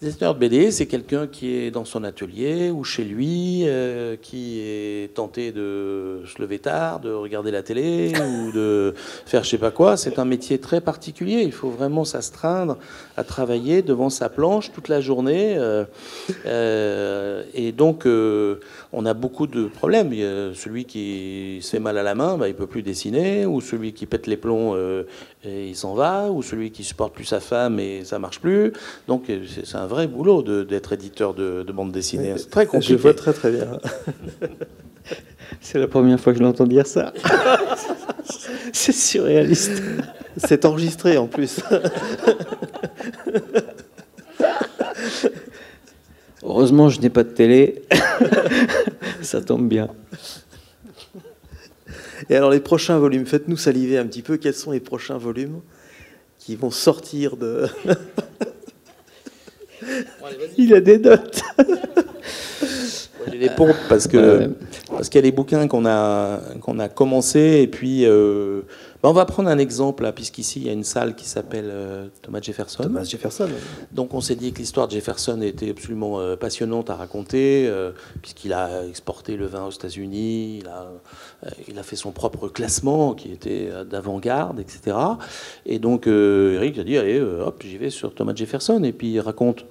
Dessinateur 0.00 0.36
de 0.36 0.38
BD, 0.38 0.70
c'est 0.70 0.86
quelqu'un 0.86 1.26
qui 1.26 1.56
est 1.56 1.72
dans 1.72 1.84
son 1.84 2.04
atelier 2.04 2.70
ou 2.70 2.84
chez 2.84 3.02
lui, 3.02 3.64
euh, 3.64 4.14
qui 4.14 4.60
est 4.60 5.12
tenté 5.12 5.50
de 5.50 6.22
se 6.24 6.40
lever 6.40 6.60
tard, 6.60 7.00
de 7.00 7.10
regarder 7.10 7.50
la 7.50 7.64
télé 7.64 8.12
ou 8.16 8.52
de 8.52 8.94
faire 9.26 9.42
je 9.42 9.50
sais 9.50 9.58
pas 9.58 9.72
quoi. 9.72 9.96
C'est 9.96 10.20
un 10.20 10.24
métier 10.24 10.60
très 10.60 10.80
particulier. 10.80 11.42
Il 11.42 11.50
faut 11.50 11.70
vraiment 11.70 12.04
s'astreindre 12.04 12.78
à 13.16 13.24
travailler 13.24 13.82
devant 13.82 14.08
sa 14.08 14.28
planche 14.28 14.70
toute 14.70 14.86
la 14.86 15.00
journée. 15.00 15.56
Euh, 15.58 15.84
euh, 16.46 17.42
et 17.52 17.72
donc, 17.72 18.06
on 18.92 19.04
a 19.06 19.14
beaucoup 19.14 19.46
de 19.46 19.64
problèmes. 19.66 20.12
Il 20.12 20.20
y 20.20 20.24
a 20.24 20.54
celui 20.54 20.84
qui 20.84 21.58
se 21.62 21.70
fait 21.70 21.78
mal 21.78 21.98
à 21.98 22.02
la 22.02 22.14
main, 22.14 22.38
bah, 22.38 22.48
il 22.48 22.54
peut 22.54 22.66
plus 22.66 22.82
dessiner, 22.82 23.46
ou 23.46 23.60
celui 23.60 23.92
qui 23.92 24.06
pète 24.06 24.26
les 24.26 24.36
plombs 24.36 24.76
et 25.44 25.68
il 25.68 25.76
s'en 25.76 25.94
va, 25.94 26.30
ou 26.30 26.42
celui 26.42 26.70
qui 26.70 26.84
supporte 26.84 27.14
plus 27.14 27.24
sa 27.24 27.40
femme 27.40 27.78
et 27.80 28.04
ça 28.04 28.18
marche 28.18 28.40
plus. 28.40 28.72
Donc, 29.06 29.24
c'est 29.64 29.76
un 29.76 29.86
vrai 29.86 30.06
boulot 30.06 30.42
d'être 30.64 30.92
éditeur 30.92 31.34
de, 31.34 31.64
bande 31.72 31.92
dessinée. 31.92 32.34
C'est 32.36 32.50
très 32.50 32.66
compliqué. 32.66 32.94
Je 32.94 32.98
vois 32.98 33.14
très 33.14 33.32
très 33.32 33.50
bien. 33.50 33.78
C'est 35.60 35.78
la 35.78 35.88
première 35.88 36.20
fois 36.20 36.32
que 36.32 36.38
je 36.38 36.44
l'entends 36.44 36.66
dire 36.66 36.86
ça. 36.86 37.12
C'est 38.72 38.92
surréaliste. 38.92 39.82
C'est 40.36 40.64
enregistré 40.64 41.16
en 41.16 41.26
plus. 41.26 41.60
Heureusement, 46.42 46.88
je 46.88 47.00
n'ai 47.00 47.10
pas 47.10 47.24
de 47.24 47.30
télé. 47.30 47.82
ça 49.22 49.40
tombe 49.40 49.68
bien. 49.68 49.88
Et 52.30 52.36
alors, 52.36 52.50
les 52.50 52.60
prochains 52.60 52.98
volumes, 52.98 53.26
faites-nous 53.26 53.56
saliver 53.56 53.98
un 53.98 54.06
petit 54.06 54.22
peu. 54.22 54.36
Quels 54.36 54.54
sont 54.54 54.72
les 54.72 54.80
prochains 54.80 55.18
volumes 55.18 55.60
qui 56.38 56.56
vont 56.56 56.70
sortir 56.70 57.36
de. 57.36 57.66
Il 60.56 60.74
a 60.74 60.80
des 60.80 60.98
notes. 60.98 61.42
J'ai 63.30 63.38
des 63.38 63.50
pompes 63.50 63.76
parce 63.88 64.06
que 64.06 64.50
parce 64.88 65.08
qu'il 65.08 65.18
y 65.18 65.24
a 65.24 65.30
des 65.30 65.32
bouquins 65.32 65.68
qu'on 65.68 65.86
a 65.86 66.40
qu'on 66.60 66.78
a 66.78 66.88
commencé 66.88 67.60
et 67.62 67.66
puis 67.66 68.04
euh, 68.06 68.62
ben, 69.02 69.10
on 69.10 69.12
va 69.12 69.24
prendre 69.24 69.48
un 69.48 69.58
exemple 69.58 70.10
puisqu'ici 70.12 70.60
il 70.60 70.66
y 70.66 70.70
a 70.70 70.72
une 70.72 70.84
salle 70.84 71.14
qui 71.14 71.26
s'appelle 71.26 71.68
euh, 71.70 72.08
Thomas 72.22 72.40
Jefferson. 72.40 72.82
Thomas 72.82 73.04
Jefferson. 73.04 73.48
Donc 73.92 74.14
on 74.14 74.20
s'est 74.20 74.34
dit 74.34 74.52
que 74.52 74.58
l'histoire 74.58 74.88
de 74.88 74.92
Jefferson 74.92 75.40
était 75.42 75.70
absolument 75.70 76.20
euh, 76.20 76.36
passionnante 76.36 76.90
à 76.90 76.96
raconter 76.96 77.70
puisqu'il 78.22 78.52
a 78.52 78.84
exporté 78.86 79.36
le 79.36 79.46
vin 79.46 79.64
aux 79.64 79.70
États-Unis, 79.70 80.58
il 80.58 80.66
a 80.66 80.88
il 81.68 81.78
a 81.78 81.82
fait 81.82 81.96
son 81.96 82.12
propre 82.12 82.48
classement 82.48 83.14
qui 83.14 83.30
était 83.30 83.70
d'avant-garde, 83.88 84.60
etc. 84.60 84.96
Et 85.66 85.78
donc 85.78 86.06
Eric 86.06 86.78
a 86.78 86.84
dit 86.84 86.96
allez 86.98 87.20
hop 87.20 87.62
j'y 87.64 87.78
vais 87.78 87.90
sur 87.90 88.14
Thomas 88.14 88.34
Jefferson 88.34 88.82
et 88.84 88.92
puis 88.92 89.12
il 89.12 89.20
raconte 89.20 89.64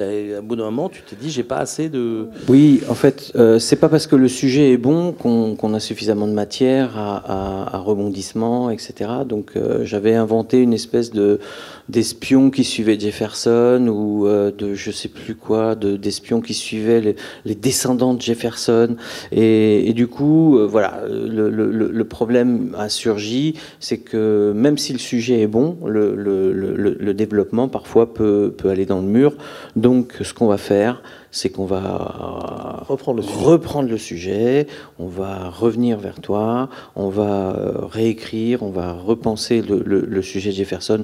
à 0.00 0.40
bout 0.40 0.56
d'un 0.56 0.64
moment, 0.64 0.88
tu 0.88 1.02
t'es 1.02 1.16
dit, 1.16 1.30
j'ai 1.30 1.42
pas 1.42 1.58
assez 1.58 1.88
de. 1.88 2.28
Oui, 2.48 2.80
en 2.88 2.94
fait, 2.94 3.32
euh, 3.36 3.58
c'est 3.58 3.76
pas 3.76 3.88
parce 3.88 4.06
que 4.06 4.16
le 4.16 4.28
sujet 4.28 4.72
est 4.72 4.76
bon 4.76 5.12
qu'on 5.12 5.74
a 5.74 5.80
suffisamment 5.80 6.26
de 6.26 6.32
matière 6.32 6.96
à, 6.96 7.78
rebondissement, 7.78 8.70
etc. 8.70 9.10
Donc, 9.26 9.52
euh, 9.56 9.84
j'avais 9.84 10.14
inventé 10.14 10.58
une 10.58 10.72
espèce 10.72 11.10
de 11.10 11.40
d'espions 11.88 12.50
qui 12.50 12.64
suivaient 12.64 12.98
Jefferson 12.98 13.86
ou 13.88 14.26
euh, 14.26 14.50
de 14.50 14.74
je 14.74 14.90
sais 14.90 15.08
plus 15.08 15.34
quoi, 15.34 15.74
d'espions 15.74 16.40
qui 16.40 16.54
suivaient 16.54 17.16
les, 17.44 17.54
descendants 17.54 18.14
de 18.14 18.20
Jefferson. 18.20 18.96
Et, 19.32 19.92
du 19.94 20.06
coup, 20.06 20.58
voilà, 20.66 21.02
le, 21.08 21.50
le, 21.50 22.04
problème 22.04 22.74
a 22.78 22.88
surgi, 22.88 23.54
c'est 23.80 23.98
que 23.98 24.52
même 24.54 24.78
si 24.78 24.92
le 24.92 24.98
sujet 24.98 25.40
est 25.40 25.46
bon, 25.46 25.78
le, 25.86 26.14
le 26.14 27.14
développement 27.14 27.68
parfois 27.68 28.14
peut, 28.14 28.54
peut 28.56 28.70
aller 28.70 28.86
dans 28.86 29.00
le 29.00 29.06
mur. 29.06 29.34
Donc, 29.76 30.14
ce 30.22 30.32
qu'on 30.34 30.46
va 30.46 30.58
faire, 30.58 31.02
c'est 31.30 31.50
qu'on 31.50 31.66
va 31.66 32.84
reprendre 32.88 33.20
le, 33.20 33.44
reprendre 33.44 33.88
le, 33.88 33.98
sujet, 33.98 34.66
on 34.98 35.06
va 35.06 35.50
revenir 35.50 35.98
vers 35.98 36.20
toi, 36.20 36.68
on 36.96 37.08
va 37.08 37.54
euh, 37.56 37.72
réécrire, 37.86 38.62
on 38.62 38.70
va 38.70 38.92
repenser 38.92 39.62
le, 39.62 40.22
sujet 40.22 40.50
de 40.50 40.56
Jefferson, 40.56 41.02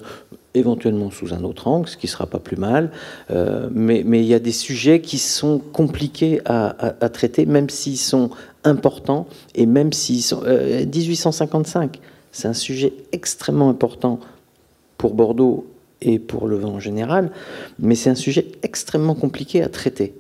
éventuellement 0.55 1.11
sous 1.11 1.35
un 1.35 1.45
autre 1.45 1.69
angle, 1.69 1.89
ce 1.89 1.97
qui 1.97 2.07
ne 2.07 2.11
sera 2.11 2.27
pas 2.27 2.39
plus 2.39 2.57
mal. 2.57 2.91
Euh, 3.31 3.69
mais, 3.73 4.01
il 4.01 4.25
y 4.25 4.35
a 4.35 4.39
des 4.39 4.53
sujets 4.53 5.01
qui 5.01 5.19
sont 5.19 5.59
compliqués 5.59 6.41
à, 6.45 7.09
traiter, 7.11 7.47
même 7.47 7.69
s'ils 7.69 7.99
sont 7.99 8.31
importants, 8.65 9.27
et 9.55 9.67
même 9.67 9.93
s'ils 9.93 10.23
sont... 10.23 10.43
1855, 10.43 11.97
euh, 11.97 12.01
c'est 12.33 12.49
un 12.49 12.55
sujet 12.55 12.93
extrêmement 13.13 13.69
important 13.69 14.21
pour 14.97 15.15
Bordeaux 15.15 15.67
et 16.05 16.19
pour 16.19 16.47
le 16.47 16.57
vin 16.57 16.69
en 16.69 16.81
général, 16.81 17.31
mais 17.79 17.95
c'est 17.95 18.11
un 18.11 18.15
sujet 18.15 18.47
extrêmement 18.63 19.15
compliqué 19.15 19.63
à 19.63 19.69
traiter, 19.69 20.15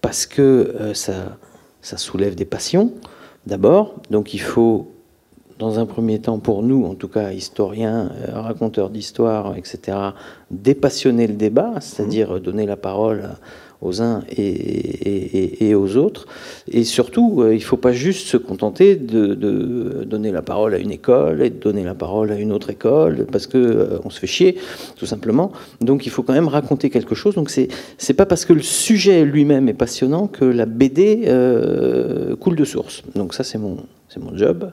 parce 0.00 0.26
que 0.26 0.42
euh, 0.42 0.94
ça, 0.94 1.36
ça 1.82 1.96
soulève 1.96 2.34
des 2.34 2.44
passions, 2.44 2.92
d'abord, 3.46 3.96
donc 4.10 4.32
il 4.32 4.40
faut, 4.40 4.90
dans 5.58 5.78
un 5.78 5.86
premier 5.86 6.20
temps, 6.20 6.38
pour 6.38 6.62
nous, 6.62 6.84
en 6.86 6.94
tout 6.94 7.08
cas 7.08 7.32
historiens, 7.32 8.10
euh, 8.28 8.40
raconteurs 8.40 8.90
d'histoire, 8.90 9.56
etc., 9.56 9.98
dépassionner 10.50 11.26
le 11.26 11.34
débat, 11.34 11.74
c'est-à-dire 11.80 12.40
donner 12.40 12.66
la 12.66 12.76
parole 12.76 13.30
aux 13.84 14.02
uns 14.02 14.22
et, 14.36 15.74
aux 15.74 15.96
autres. 15.96 16.26
Et 16.70 16.84
surtout, 16.84 17.42
euh, 17.42 17.54
il 17.54 17.58
ne 17.58 17.64
faut 17.64 17.76
pas 17.76 17.92
juste 17.92 18.26
se 18.26 18.36
contenter 18.36 18.96
de, 18.96 19.34
donner 20.04 20.32
la 20.32 20.42
parole 20.42 20.74
à 20.74 20.78
une 20.78 20.90
école 20.90 21.42
et 21.42 21.50
de 21.50 21.58
donner 21.58 21.84
la 21.84 21.94
parole 21.94 22.32
à 22.32 22.36
une 22.36 22.52
autre 22.52 22.70
école, 22.70 23.26
parce 23.30 23.46
qu'on 23.46 23.58
euh, 23.58 24.10
se 24.10 24.18
fait 24.18 24.26
chier, 24.26 24.56
tout 24.96 25.06
simplement. 25.06 25.52
Donc 25.80 26.06
il 26.06 26.10
faut 26.10 26.22
quand 26.22 26.32
même 26.32 26.48
raconter 26.48 26.90
quelque 26.90 27.14
chose. 27.14 27.34
Donc 27.34 27.50
c'est 27.50 27.68
n'est 28.08 28.14
pas 28.14 28.26
parce 28.26 28.44
que 28.44 28.52
le 28.52 28.62
sujet 28.62 29.24
lui-même 29.24 29.68
est 29.68 29.74
passionnant 29.74 30.26
que 30.26 30.44
la 30.44 30.66
BD 30.66 31.24
euh, 31.26 32.36
coule 32.36 32.56
de 32.56 32.64
source. 32.64 33.02
Donc 33.14 33.34
ça, 33.34 33.44
c'est 33.44 33.58
mon, 33.58 33.78
mon 34.16 34.36
job. 34.36 34.70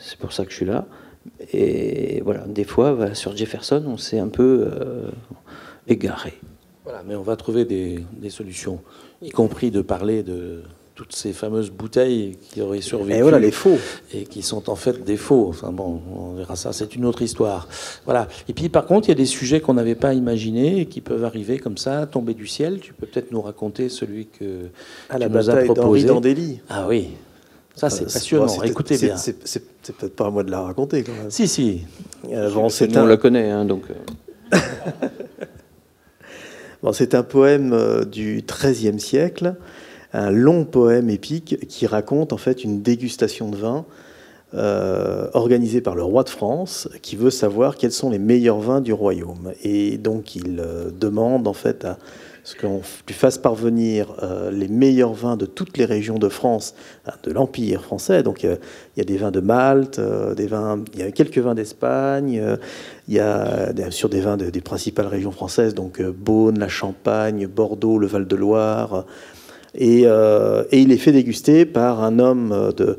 C'est 0.00 0.18
pour 0.18 0.32
ça 0.32 0.44
que 0.44 0.50
je 0.50 0.56
suis 0.56 0.66
là. 0.66 0.86
Et 1.52 2.20
voilà, 2.24 2.44
des 2.46 2.64
fois, 2.64 3.14
sur 3.14 3.36
Jefferson, 3.36 3.82
on 3.86 3.96
s'est 3.96 4.18
un 4.18 4.28
peu 4.28 4.68
égaré. 5.86 6.34
Voilà, 6.88 7.02
mais 7.06 7.16
on 7.16 7.22
va 7.22 7.36
trouver 7.36 7.66
des, 7.66 8.30
solutions, 8.30 8.80
y 9.20 9.28
compris 9.28 9.70
de 9.70 9.82
parler 9.82 10.22
de 10.22 10.62
toutes 10.94 11.14
ces 11.14 11.34
fameuses 11.34 11.70
bouteilles 11.70 12.38
qui 12.50 12.62
auraient 12.62 12.80
survécu. 12.80 13.18
Et 13.18 13.20
voilà, 13.20 13.38
les 13.38 13.50
faux. 13.50 13.76
Et 14.14 14.24
qui 14.24 14.40
sont 14.40 14.70
en 14.70 14.74
fait 14.74 15.04
des 15.04 15.18
faux. 15.18 15.48
Enfin 15.50 15.70
bon, 15.70 16.00
on 16.16 16.32
verra 16.32 16.56
ça, 16.56 16.72
c'est 16.72 16.96
une 16.96 17.04
autre 17.04 17.20
histoire. 17.20 17.68
Voilà. 18.06 18.26
Et 18.48 18.54
puis 18.54 18.70
par 18.70 18.86
contre, 18.86 19.08
il 19.08 19.10
y 19.10 19.12
a 19.12 19.16
des 19.16 19.26
sujets 19.26 19.60
qu'on 19.60 19.74
n'avait 19.74 19.96
pas 19.96 20.14
imaginés 20.14 20.80
et 20.80 20.86
qui 20.86 21.02
peuvent 21.02 21.24
arriver 21.24 21.58
comme 21.58 21.76
ça, 21.76 22.06
tomber 22.06 22.32
du 22.32 22.46
ciel. 22.46 22.80
Tu 22.80 22.94
peux 22.94 23.06
peut-être 23.06 23.32
nous 23.32 23.42
raconter 23.42 23.90
celui 23.90 24.24
que 24.24 24.68
à 25.10 25.16
tu 25.16 25.20
la 25.20 25.28
nous 25.28 25.50
as 25.50 25.56
proposé. 25.64 26.06
d'Andély. 26.06 26.62
Ah 26.70 26.86
oui. 26.88 27.08
Ça, 27.74 27.90
c'est 27.90 28.04
euh, 28.04 28.06
passionnant. 28.06 28.62
Écoutez 28.62 28.96
bien. 28.96 29.18
C'est 29.18 29.38
peut-être 29.42 30.16
pas 30.16 30.28
à 30.28 30.30
moi 30.30 30.42
de 30.42 30.50
la 30.50 30.62
raconter, 30.62 31.02
quand 31.02 31.12
même. 31.12 31.30
Si, 31.30 31.48
si. 31.48 31.82
Euh, 32.32 32.50
bon, 32.50 32.68
on 32.96 33.06
la 33.06 33.18
connaît, 33.18 33.50
hein, 33.50 33.66
donc. 33.66 33.82
C'est 36.92 37.14
un 37.14 37.22
poème 37.22 37.72
euh, 37.72 38.04
du 38.04 38.42
XIIIe 38.46 39.00
siècle, 39.00 39.56
un 40.12 40.30
long 40.30 40.64
poème 40.64 41.10
épique 41.10 41.66
qui 41.68 41.86
raconte 41.86 42.32
en 42.32 42.38
fait 42.38 42.64
une 42.64 42.82
dégustation 42.82 43.50
de 43.50 43.56
vin 43.56 43.84
euh, 44.54 45.28
organisée 45.34 45.80
par 45.80 45.94
le 45.94 46.02
roi 46.02 46.22
de 46.22 46.30
France, 46.30 46.88
qui 47.02 47.16
veut 47.16 47.30
savoir 47.30 47.76
quels 47.76 47.92
sont 47.92 48.10
les 48.10 48.18
meilleurs 48.18 48.60
vins 48.60 48.80
du 48.80 48.92
royaume. 48.92 49.52
Et 49.62 49.98
donc 49.98 50.36
il 50.36 50.60
euh, 50.60 50.90
demande 50.90 51.46
en 51.46 51.52
fait 51.52 51.84
à 51.84 51.98
ce 52.48 52.56
qu'on 52.56 52.80
lui 53.06 53.14
fasse 53.14 53.36
parvenir 53.36 54.14
euh, 54.22 54.50
les 54.50 54.68
meilleurs 54.68 55.12
vins 55.12 55.36
de 55.36 55.44
toutes 55.44 55.76
les 55.76 55.84
régions 55.84 56.18
de 56.18 56.30
France, 56.30 56.74
hein, 57.04 57.12
de 57.22 57.30
l'Empire 57.30 57.82
français. 57.82 58.22
Donc 58.22 58.42
il 58.42 58.58
y 58.96 59.00
a 59.02 59.04
des 59.04 59.18
vins 59.18 59.30
de 59.30 59.40
Malte, 59.40 59.98
euh, 59.98 60.34
il 60.38 60.98
y 60.98 61.02
a 61.02 61.10
quelques 61.10 61.36
vins 61.36 61.54
d'Espagne, 61.54 62.40
euh, 62.42 62.56
il 63.06 63.14
y 63.16 63.20
a 63.20 63.74
bien 63.74 63.90
sûr 63.90 64.08
des 64.08 64.22
vins 64.22 64.38
des 64.38 64.60
principales 64.62 65.08
régions 65.08 65.30
françaises, 65.30 65.74
donc 65.74 66.00
Beaune, 66.00 66.58
la 66.58 66.68
Champagne, 66.68 67.46
Bordeaux, 67.46 67.98
le 67.98 68.06
Val-de-Loire. 68.06 69.04
Et, 69.74 70.04
il 70.72 70.92
est 70.92 70.96
fait 70.96 71.12
déguster 71.12 71.66
par 71.66 72.02
un 72.02 72.18
homme 72.18 72.72
de, 72.76 72.96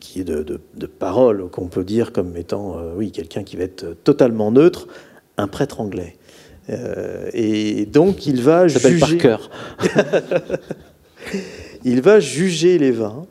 qui 0.00 0.20
est 0.20 0.24
de, 0.24 0.60
de 0.74 0.86
parole, 0.86 1.48
qu'on 1.50 1.68
peut 1.68 1.84
dire 1.84 2.12
comme 2.12 2.36
étant, 2.36 2.76
oui, 2.96 3.10
quelqu'un 3.10 3.42
qui 3.42 3.56
va 3.56 3.64
être 3.64 3.96
totalement 4.04 4.52
neutre, 4.52 4.86
un 5.38 5.48
prêtre 5.48 5.80
anglais. 5.80 6.16
Euh, 6.72 7.28
et 7.32 7.86
donc 7.86 8.26
il 8.26 8.42
va 8.42 8.68
juger. 8.68 9.18
il 11.84 12.00
va 12.00 12.20
juger 12.20 12.78
les 12.78 12.90
vins 12.90 13.26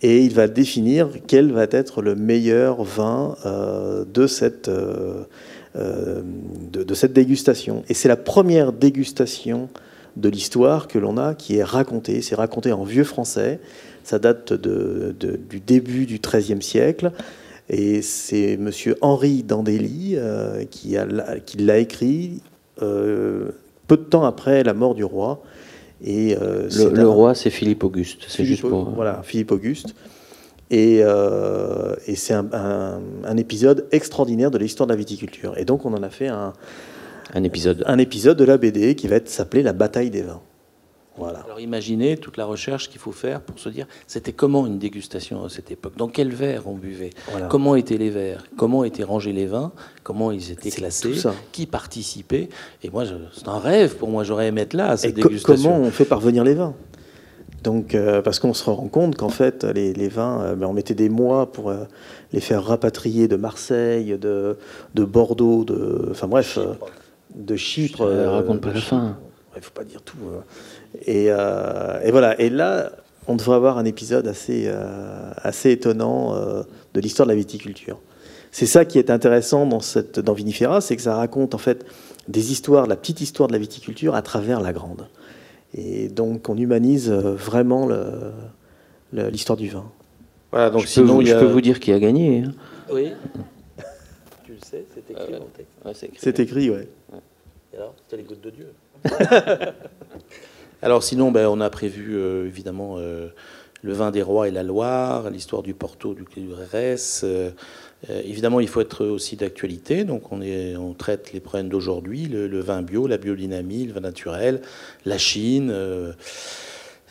et 0.00 0.24
il 0.24 0.34
va 0.34 0.48
définir 0.48 1.10
quel 1.26 1.52
va 1.52 1.66
être 1.70 2.02
le 2.02 2.14
meilleur 2.14 2.82
vin 2.82 3.36
euh, 3.44 4.04
de, 4.12 4.26
cette, 4.26 4.68
euh, 4.68 5.24
de, 5.74 6.94
cette 6.94 7.12
dégustation. 7.12 7.84
Et 7.88 7.94
c'est 7.94 8.08
la 8.08 8.16
première 8.16 8.72
dégustation 8.72 9.68
de 10.16 10.28
l'histoire 10.28 10.88
que 10.88 10.98
l'on 10.98 11.18
a 11.18 11.34
qui 11.34 11.56
est 11.56 11.64
racontée. 11.64 12.22
C'est 12.22 12.34
raconté 12.34 12.72
en 12.72 12.84
vieux 12.84 13.04
français. 13.04 13.60
Ça 14.04 14.18
date 14.18 14.52
de, 14.52 15.14
du 15.48 15.60
début 15.60 16.06
du 16.06 16.18
XIIIe 16.18 16.62
siècle. 16.62 17.12
Et 17.70 18.02
c'est 18.02 18.56
Monsieur 18.56 18.96
Henri 19.00 19.44
Dandély 19.44 20.16
qui 20.70 20.96
l'a 21.56 21.78
écrit 21.78 22.42
peu 22.82 23.96
de 23.96 24.02
temps 24.02 24.24
après 24.24 24.62
la 24.62 24.74
mort 24.74 24.94
du 24.94 25.04
roi. 25.04 25.42
Et, 26.04 26.34
le, 26.34 27.04
roi, 27.04 27.34
c'est 27.34 27.50
Philippe 27.50 27.84
Auguste. 27.84 28.24
C'est 28.28 28.44
juste 28.44 28.62
pour... 28.62 28.90
Voilà, 28.90 29.20
Philippe 29.22 29.52
Auguste. 29.52 29.94
Et, 30.70 31.02
c'est 32.14 32.34
un, 32.34 33.00
un, 33.24 33.36
épisode 33.36 33.86
extraordinaire 33.92 34.50
de 34.50 34.58
l'histoire 34.58 34.86
de 34.86 34.92
la 34.92 34.98
viticulture. 34.98 35.56
Et 35.58 35.64
donc 35.64 35.84
on 35.84 35.94
en 35.94 36.02
a 36.02 36.10
fait 36.10 36.28
un, 36.28 36.52
un 37.34 37.42
épisode. 37.44 37.84
Un 37.86 37.98
épisode 37.98 38.36
de 38.36 38.44
la 38.44 38.58
BD 38.58 38.94
qui 38.94 39.08
va 39.08 39.18
s'appeler 39.24 39.62
La 39.62 39.72
bataille 39.72 40.10
des 40.10 40.22
vins. 40.22 40.40
Voilà. 41.16 41.40
Alors 41.40 41.60
imaginez 41.60 42.16
toute 42.16 42.38
la 42.38 42.46
recherche 42.46 42.88
qu'il 42.88 43.00
faut 43.00 43.12
faire 43.12 43.42
pour 43.42 43.58
se 43.58 43.68
dire 43.68 43.86
c'était 44.06 44.32
comment 44.32 44.66
une 44.66 44.78
dégustation 44.78 45.44
à 45.44 45.48
cette 45.50 45.70
époque? 45.70 45.94
Dans 45.96 46.08
quel 46.08 46.32
verre 46.32 46.66
on 46.66 46.74
buvait? 46.74 47.10
Comment 47.50 47.76
étaient 47.76 47.98
les 47.98 48.10
verres? 48.10 48.44
Comment 48.56 48.82
étaient 48.84 49.04
rangés 49.04 49.32
les 49.32 49.46
vins? 49.46 49.72
Comment 50.02 50.32
ils 50.32 50.50
étaient 50.50 50.70
classés? 50.70 51.14
Qui 51.52 51.66
participait? 51.66 52.48
Et 52.82 52.90
moi, 52.90 53.04
c'est 53.34 53.48
un 53.48 53.58
rêve 53.58 53.96
pour 53.96 54.08
moi. 54.08 54.24
J'aurais 54.24 54.48
aimé 54.48 54.62
être 54.62 54.74
là 54.74 54.88
à 54.90 54.96
cette 54.96 55.14
dégustation. 55.14 55.70
Comment 55.70 55.86
on 55.86 55.90
fait 55.90 56.06
parvenir 56.06 56.44
les 56.44 56.54
vins? 56.54 56.74
Donc, 57.62 57.94
euh, 57.94 58.22
parce 58.22 58.40
qu'on 58.40 58.54
se 58.54 58.64
rend 58.64 58.88
compte 58.88 59.16
qu'en 59.16 59.28
fait, 59.28 59.62
les, 59.64 60.08
vins, 60.08 60.40
euh, 60.42 60.54
ben, 60.56 60.66
on 60.66 60.72
mettait 60.72 60.94
des 60.94 61.08
mois 61.08 61.52
pour 61.52 61.70
euh, 61.70 61.84
les 62.32 62.40
faire 62.40 62.64
rapatrier 62.64 63.28
de 63.28 63.36
Marseille, 63.36 64.18
de, 64.18 64.56
de 64.94 65.04
Bordeaux, 65.04 65.64
de, 65.64 66.08
enfin 66.10 66.26
bref, 66.26 66.58
de 67.36 67.56
Chypre. 67.56 68.00
Euh, 68.00 68.30
raconte 68.30 68.62
pas 68.62 68.72
la 68.72 68.80
fin. 68.80 69.16
Il 69.54 69.58
ne 69.58 69.64
faut 69.64 69.70
pas 69.70 69.84
dire 69.84 70.02
tout. 70.02 70.16
Euh, 71.08 72.00
et, 72.02 72.10
voilà. 72.10 72.40
Et 72.40 72.50
là, 72.50 72.92
on 73.26 73.36
devrait 73.36 73.56
avoir 73.56 73.78
un 73.78 73.84
épisode 73.84 74.26
assez, 74.26 74.64
euh, 74.66 75.32
assez 75.36 75.70
étonnant 75.70 76.34
de 76.34 77.00
l'histoire 77.00 77.26
de 77.26 77.32
la 77.32 77.36
viticulture. 77.36 78.00
C'est 78.50 78.66
ça 78.66 78.84
qui 78.84 78.98
est 78.98 79.10
intéressant 79.10 79.66
dans, 79.66 79.80
cette, 79.80 80.20
dans 80.20 80.34
Vinifera, 80.34 80.80
c'est 80.80 80.96
que 80.96 81.02
ça 81.02 81.16
raconte 81.16 81.54
en 81.54 81.58
fait 81.58 81.86
des 82.28 82.52
histoires, 82.52 82.86
la 82.86 82.96
petite 82.96 83.20
histoire 83.22 83.46
de 83.46 83.54
la 83.54 83.58
viticulture 83.58 84.14
à 84.14 84.22
travers 84.22 84.60
la 84.60 84.72
grande. 84.72 85.08
Et 85.74 86.08
donc 86.08 86.50
on 86.50 86.56
humanise 86.58 87.10
vraiment 87.10 87.88
l'histoire 89.12 89.56
du 89.56 89.68
vin. 89.68 89.90
Voilà, 90.50 90.68
donc 90.68 90.82
je, 90.82 90.86
sinon, 90.88 91.18
peux, 91.18 91.24
je 91.24 91.34
peux 91.34 91.46
vous 91.46 91.62
dire 91.62 91.80
qui 91.80 91.92
a 91.92 91.98
gagné. 91.98 92.44
Hein. 92.44 92.52
Oui. 92.92 93.12
tu 94.44 94.52
le 94.52 94.58
sais, 94.58 94.84
c'est 94.94 95.10
écrit 95.10 95.32
dans 95.32 95.46
le 95.88 95.94
texte. 95.94 96.18
c'est 96.18 96.40
écrit, 96.40 96.68
ouais 96.68 96.88
alors, 97.74 97.94
c'était 98.02 98.18
les 98.18 98.28
gouttes 98.28 98.42
de 98.42 98.50
Dieu. 98.50 98.72
alors 100.82 101.04
sinon, 101.04 101.30
ben, 101.30 101.46
on 101.46 101.60
a 101.60 101.70
prévu 101.70 102.16
euh, 102.16 102.46
évidemment 102.46 102.96
euh, 102.98 103.28
le 103.82 103.92
vin 103.92 104.10
des 104.10 104.22
rois 104.22 104.48
et 104.48 104.50
la 104.50 104.64
Loire, 104.64 105.30
l'histoire 105.30 105.62
du 105.62 105.74
Porto, 105.74 106.14
du 106.14 106.24
RS. 106.24 107.22
Euh, 107.22 107.50
évidemment, 108.08 108.58
il 108.58 108.66
faut 108.66 108.80
être 108.80 109.06
aussi 109.06 109.36
d'actualité. 109.36 110.02
Donc, 110.02 110.32
on, 110.32 110.42
est, 110.42 110.76
on 110.76 110.92
traite 110.92 111.32
les 111.32 111.38
problèmes 111.38 111.68
d'aujourd'hui 111.68 112.26
le, 112.26 112.60
vin 112.60 112.82
bio, 112.82 113.06
la 113.06 113.16
biodynamie, 113.16 113.86
le 113.86 113.92
vin 113.92 114.00
naturel, 114.00 114.60
la 115.06 115.18
Chine. 115.18 115.72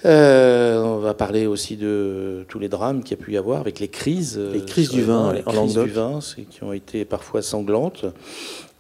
on 0.04 1.00
va 1.02 1.14
parler 1.14 1.46
aussi 1.46 1.78
de 1.78 2.46
tous 2.50 2.60
les 2.60 2.68
drames 2.68 3.04
qu'il 3.04 3.18
y 3.18 3.22
a 3.22 3.24
pu 3.24 3.32
y 3.32 3.38
avoir 3.38 3.62
avec 3.62 3.80
les 3.80 3.88
crises. 3.88 4.38
Les 4.38 4.66
crises 4.66 4.90
du 4.90 5.04
vin, 5.04 5.32
les 5.32 5.44
crises 5.44 5.76
du 5.76 5.90
vin, 5.90 6.20
qui 6.50 6.62
ont 6.64 6.74
été 6.74 7.06
parfois 7.06 7.42
sanglantes. 7.42 8.06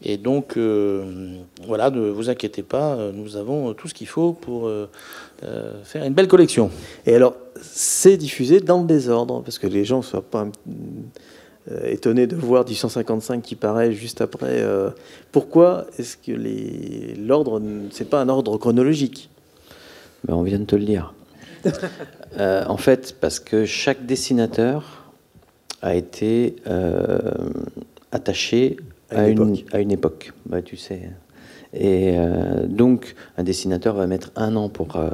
Et 0.04 0.18
donc, 0.18 0.58
euh, 0.58 1.36
voilà, 1.68 1.92
ne 1.92 2.10
vous 2.10 2.30
inquiétez 2.30 2.64
pas, 2.64 2.98
nous 3.14 3.36
avons 3.38 3.74
tout 3.74 3.88
ce 3.88 3.94
qu'il 3.94 4.08
faut 4.08 4.34
pour 4.34 4.68
euh, 4.68 4.90
euh, 5.44 5.74
faire 5.84 6.04
une 6.04 6.14
belle 6.14 6.28
collection. 6.28 6.72
Et 7.06 7.14
alors, 7.14 7.36
c'est 7.62 8.18
diffusé 8.18 8.62
dans 8.62 8.82
le 8.82 8.88
désordre, 8.88 9.44
parce 9.44 9.60
que 9.60 9.68
les 9.68 9.86
gens 9.86 9.98
ne 9.98 10.04
soient 10.04 10.24
pas 10.24 10.48
étonnés 11.86 12.26
de 12.26 12.36
voir 12.36 12.64
1855 12.64 13.44
qui 13.44 13.56
paraît 13.56 13.94
juste 13.94 14.22
après. 14.22 14.66
pourquoi 15.32 15.86
est-ce 16.00 16.18
que 16.18 16.32
l'ordre, 17.22 17.62
c'est 17.92 18.10
pas 18.10 18.20
un 18.20 18.30
ordre 18.30 18.58
chronologique? 18.58 19.30
Ben, 20.28 20.34
On 20.34 20.42
vient 20.42 20.58
de 20.58 20.66
te 20.66 20.76
le 20.76 20.86
dire. 20.86 21.14
en 22.40 22.78
fait, 22.78 23.16
parce 23.22 23.40
que 23.40 23.66
chaque 23.66 24.08
dessinateur 24.08 25.04
a 25.84 25.94
été 25.94 26.56
attaché 28.12 28.78
à, 29.12 29.28
une, 29.28 29.58
à 29.72 29.80
une, 29.80 29.92
époque, 29.92 30.34
bah, 30.46 30.62
tu 30.62 30.78
sais. 30.78 31.12
Et 31.74 32.14
euh, 32.18 32.66
donc, 32.68 33.16
un 33.38 33.44
dessinateur 33.44 33.96
va 33.96 34.08
mettre 34.08 34.32
un 34.36 34.56
an 34.56 34.70
pour 34.70 34.96
euh, 34.96 35.10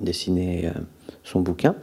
dessiner 0.00 0.66
euh, 0.66 0.70
son 1.22 1.40
bouquin. 1.40 1.76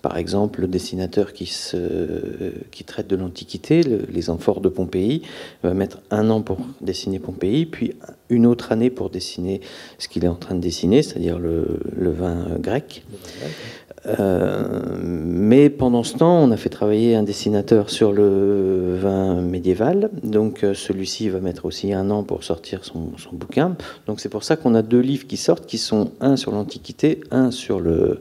Par 0.00 0.16
exemple, 0.16 0.60
le 0.60 0.68
dessinateur 0.68 1.32
qui, 1.32 1.46
se, 1.46 2.52
qui 2.70 2.84
traite 2.84 3.08
de 3.08 3.16
l'Antiquité, 3.16 3.82
les 3.82 4.30
amphores 4.30 4.60
de 4.60 4.68
Pompéi, 4.68 5.22
va 5.64 5.74
mettre 5.74 5.98
un 6.10 6.30
an 6.30 6.40
pour 6.40 6.58
dessiner 6.80 7.18
Pompéi, 7.18 7.66
puis 7.66 7.94
une 8.30 8.46
autre 8.46 8.70
année 8.70 8.90
pour 8.90 9.10
dessiner 9.10 9.60
ce 9.98 10.06
qu'il 10.06 10.24
est 10.24 10.28
en 10.28 10.36
train 10.36 10.54
de 10.54 10.60
dessiner, 10.60 11.02
c'est-à-dire 11.02 11.40
le, 11.40 11.80
le, 11.96 12.10
vin 12.12 12.46
grec. 12.60 13.04
Euh, 13.42 13.48
mais 14.06 15.70
pendant 15.70 16.02
ce 16.02 16.16
temps, 16.16 16.38
on 16.42 16.50
a 16.50 16.56
fait 16.56 16.68
travailler 16.68 17.16
un 17.16 17.22
dessinateur 17.22 17.90
sur 17.90 18.12
le 18.12 18.96
vin 18.96 19.40
médiéval. 19.40 20.10
Donc 20.22 20.62
euh, 20.62 20.74
celui-ci 20.74 21.28
va 21.28 21.40
mettre 21.40 21.64
aussi 21.64 21.92
un 21.92 22.10
an 22.10 22.22
pour 22.22 22.44
sortir 22.44 22.84
son, 22.84 23.10
bouquin. 23.32 23.76
Donc 24.06 24.20
c'est 24.20 24.28
pour 24.28 24.44
ça 24.44 24.56
qu'on 24.56 24.74
a 24.74 24.82
deux 24.82 25.00
livres 25.00 25.26
qui 25.26 25.36
sortent, 25.36 25.66
qui 25.66 25.78
sont 25.78 26.12
un 26.20 26.36
sur 26.36 26.52
l'Antiquité, 26.52 27.20
un 27.30 27.50
sur 27.50 27.80
le 27.80 28.20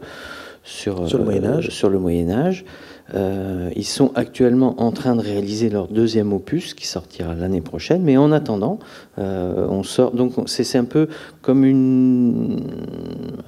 sur, 0.63 1.07
sur 1.07 1.19
le 1.19 1.23
Moyen 1.23 1.45
Âge. 1.45 1.67
Euh, 1.67 1.71
sur 1.71 1.89
le 1.89 1.99
Moyen 1.99 2.29
Âge. 2.29 2.65
Euh, 3.13 3.69
ils 3.75 3.85
sont 3.85 4.11
actuellement 4.15 4.81
en 4.81 4.91
train 4.91 5.15
de 5.15 5.21
réaliser 5.21 5.69
leur 5.69 5.87
deuxième 5.87 6.33
opus 6.33 6.73
qui 6.73 6.85
sortira 6.85 7.33
l'année 7.35 7.61
prochaine. 7.61 8.01
Mais 8.03 8.17
en 8.17 8.31
attendant, 8.31 8.79
euh, 9.17 9.65
on 9.69 9.83
sort. 9.83 10.11
Donc 10.11 10.33
c'est 10.45 10.77
un 10.77 10.83
peu 10.83 11.07
comme 11.41 11.63
une 11.63 12.59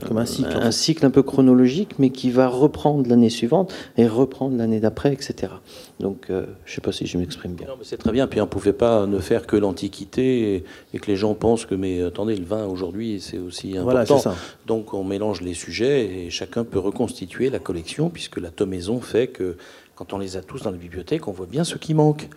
comme 0.09 0.17
un 0.17 0.25
cycle, 0.25 0.57
un 0.59 0.71
cycle 0.71 1.05
un 1.05 1.11
peu 1.11 1.21
chronologique, 1.21 1.99
mais 1.99 2.09
qui 2.09 2.31
va 2.31 2.47
reprendre 2.47 3.07
l'année 3.07 3.29
suivante 3.29 3.71
et 3.95 4.07
reprendre 4.07 4.57
l'année 4.57 4.79
d'après, 4.79 5.13
etc. 5.13 5.53
Donc 5.99 6.31
euh, 6.31 6.47
je 6.65 6.71
ne 6.71 6.75
sais 6.75 6.81
pas 6.81 6.91
si 6.91 7.05
je 7.05 7.19
m'exprime 7.19 7.53
bien. 7.53 7.67
C'est 7.83 7.97
très 7.97 8.11
bien. 8.11 8.25
Puis 8.25 8.41
on 8.41 8.45
ne 8.45 8.49
pouvait 8.49 8.73
pas 8.73 9.05
ne 9.05 9.19
faire 9.19 9.45
que 9.45 9.55
l'Antiquité 9.55 10.65
et, 10.93 10.97
que 10.97 11.05
les 11.05 11.15
gens 11.15 11.35
pensent 11.35 11.67
que 11.67 11.75
mais 11.75 12.01
attendez 12.01 12.35
le 12.35 12.43
vin 12.43 12.65
aujourd'hui 12.65 13.21
c'est 13.21 13.37
aussi 13.37 13.77
important. 13.77 13.83
Voilà, 13.83 14.05
ça. 14.05 14.35
Donc 14.65 14.95
on 14.95 15.03
mélange 15.03 15.41
les 15.41 15.53
sujets 15.53 16.05
et 16.05 16.31
chacun 16.31 16.63
peut 16.63 16.79
reconstituer 16.79 17.51
la 17.51 17.59
collection 17.59 18.09
puisque 18.09 18.37
la 18.37 18.49
tomaison 18.49 19.01
fait 19.01 19.27
que 19.27 19.57
quand 19.93 20.11
on 20.11 20.17
les 20.17 20.37
a 20.37 20.41
tous 20.41 20.63
dans 20.63 20.71
la 20.71 20.77
bibliothèque, 20.77 21.27
on 21.27 21.33
voit 21.33 21.45
bien 21.45 21.63
ce 21.63 21.75
qui 21.75 21.93
manque. 21.93 22.29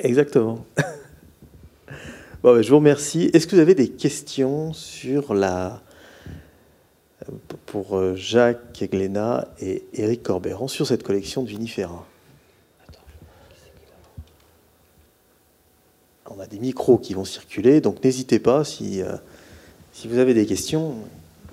Exactement. 0.00 0.66
bon, 2.42 2.60
je 2.60 2.68
vous 2.68 2.78
remercie. 2.78 3.30
Est-ce 3.32 3.46
que 3.46 3.54
vous 3.54 3.62
avez 3.62 3.76
des 3.76 3.90
questions 3.90 4.72
sur 4.72 5.32
la 5.32 5.80
pour 7.66 7.96
euh, 7.96 8.14
Jacques 8.16 8.84
Glénat 8.90 9.48
et 9.60 9.84
Éric 9.94 10.22
Corbéran 10.22 10.68
sur 10.68 10.86
cette 10.86 11.02
collection 11.02 11.42
de 11.42 11.48
vinifera 11.48 12.06
On 16.26 16.40
a 16.40 16.46
des 16.46 16.58
micros 16.58 16.98
qui 16.98 17.14
vont 17.14 17.24
circuler, 17.24 17.80
donc 17.80 18.02
n'hésitez 18.02 18.38
pas 18.38 18.64
si, 18.64 19.02
euh, 19.02 19.16
si 19.92 20.08
vous 20.08 20.18
avez 20.18 20.34
des 20.34 20.46
questions, 20.46 20.96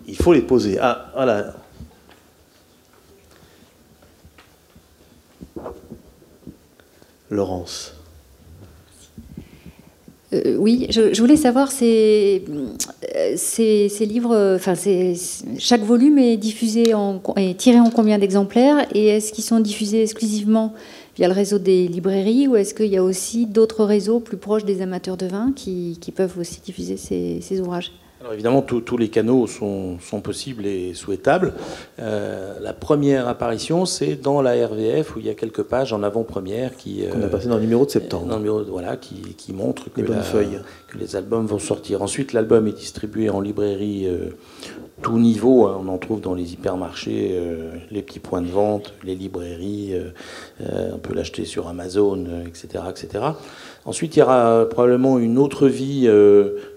il 0.07 0.15
faut 0.15 0.33
les 0.33 0.41
poser. 0.41 0.79
Ah, 0.79 1.11
voilà. 1.13 1.53
Laurence. 7.29 8.00
Euh, 10.33 10.55
oui, 10.57 10.87
je, 10.89 11.19
voulais 11.19 11.35
savoir, 11.35 11.71
ces, 11.71 12.43
ces, 13.35 14.05
livres, 14.05 14.55
enfin, 14.55 14.73
chaque 15.57 15.81
volume 15.81 16.17
est 16.19 16.37
diffusé 16.37 16.93
en, 16.93 17.21
est 17.35 17.57
tiré 17.57 17.79
en 17.79 17.89
combien 17.89 18.17
d'exemplaires 18.17 18.87
et 18.93 19.07
est-ce 19.07 19.33
qu'ils 19.33 19.43
sont 19.43 19.59
diffusés 19.59 20.03
exclusivement 20.03 20.73
via 21.17 21.27
le 21.27 21.33
réseau 21.33 21.59
des 21.59 21.87
librairies 21.87 22.47
ou 22.47 22.55
est-ce 22.55 22.73
qu'il 22.73 22.87
y 22.87 22.97
a 22.97 23.03
aussi 23.03 23.45
d'autres 23.45 23.83
réseaux 23.83 24.21
plus 24.21 24.37
proches 24.37 24.63
des 24.63 24.81
amateurs 24.81 25.17
de 25.17 25.25
vin 25.25 25.51
qui, 25.53 25.97
peuvent 26.15 26.37
aussi 26.39 26.61
diffuser 26.61 26.97
ces 26.97 27.59
ouvrages? 27.59 27.91
Alors 28.21 28.33
évidemment, 28.33 28.61
tous 28.61 28.97
les 28.97 29.09
canaux 29.09 29.47
sont, 29.47 29.97
possibles 30.23 30.67
et 30.67 30.93
souhaitables. 30.93 31.53
Euh, 31.99 32.59
la 32.61 32.71
première 32.71 33.27
apparition, 33.27 33.87
c'est 33.87 34.15
dans 34.15 34.43
la 34.43 34.51
RVF, 34.67 35.15
où 35.15 35.19
il 35.19 35.25
y 35.25 35.29
a 35.29 35.33
quelques 35.33 35.63
pages 35.63 35.91
en 35.91 36.03
avant-première 36.03 36.77
qui... 36.77 37.03
Qu'on 37.11 37.23
a 37.23 37.27
passé 37.27 37.47
dans 37.47 37.55
le 37.55 37.61
numéro 37.61 37.83
de 37.83 37.89
septembre. 37.89 38.27
Dans 38.27 38.35
le 38.35 38.43
numéro, 38.43 38.63
voilà, 38.65 38.95
qui, 38.95 39.15
qui 39.37 39.53
montrent 39.53 39.89
que, 39.91 40.01
que, 40.01 40.97
les 40.99 41.15
albums 41.15 41.47
vont 41.47 41.57
sortir. 41.57 42.03
Ensuite, 42.03 42.33
l'album 42.33 42.67
est 42.67 42.73
distribué 42.73 43.31
en 43.31 43.41
librairie 43.41 44.05
euh, 44.05 44.29
tout 45.01 45.17
niveau. 45.17 45.65
Hein. 45.65 45.81
on 45.83 45.87
en 45.87 45.97
trouve 45.97 46.21
dans 46.21 46.35
les 46.35 46.53
hypermarchés, 46.53 47.31
euh, 47.31 47.71
les 47.89 48.03
petits 48.03 48.19
points 48.19 48.43
de 48.43 48.49
vente, 48.51 48.93
les 49.03 49.15
librairies. 49.15 49.95
on 50.59 50.99
peut 50.99 51.15
l'acheter 51.15 51.45
sur 51.45 51.67
Amazon, 51.67 52.23
etc., 52.45 52.83
etc. 52.87 53.23
Ensuite, 53.85 54.15
il 54.15 54.19
y 54.19 54.21
aura 54.21 54.67
probablement 54.69 55.17
une 55.17 55.39
autre 55.39 55.67
vie 55.67 56.07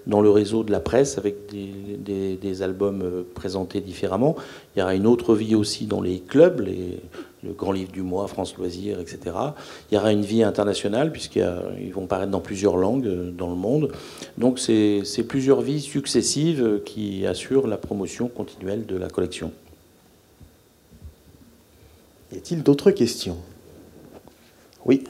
dans 0.07 0.21
le 0.21 0.29
réseau 0.31 0.63
de 0.63 0.71
la 0.71 0.79
presse 0.79 1.19
avec 1.19 1.35
des, 1.51 2.61
albums 2.63 3.25
présentés 3.35 3.79
différemment. 3.79 4.35
Il 4.75 4.79
y 4.79 4.81
aura 4.81 4.95
une 4.95 5.05
autre 5.05 5.35
vie 5.35 5.53
aussi 5.53 5.85
dans 5.85 6.01
les 6.01 6.19
clubs, 6.19 6.65
le 7.45 7.53
Grand 7.53 7.71
Livre 7.71 7.91
du 7.91 8.01
Mois, 8.01 8.27
France 8.27 8.57
Loisirs, 8.57 8.99
etc. 8.99 9.35
Il 9.89 9.95
y 9.95 9.97
aura 9.97 10.11
une 10.11 10.23
vie 10.23 10.43
internationale, 10.43 11.11
puisqu'ils 11.11 11.91
vont 11.93 12.07
paraître 12.07 12.31
dans 12.31 12.39
plusieurs 12.39 12.77
langues 12.77 13.07
euh, 13.07 13.31
dans 13.31 13.49
le 13.49 13.55
monde. 13.55 13.91
Donc 14.37 14.59
c'est 14.59 15.25
plusieurs 15.27 15.61
vies 15.61 15.81
successives 15.81 16.63
euh, 16.63 16.79
qui 16.83 17.25
assurent 17.25 17.67
la 17.67 17.77
promotion 17.77 18.27
continuelle 18.27 18.85
de 18.85 18.97
la 18.97 19.09
collection. 19.09 19.51
Y 22.31 22.37
a-t-il 22.37 22.63
d'autres 22.63 22.91
questions? 22.91 23.37
Oui. 24.85 25.03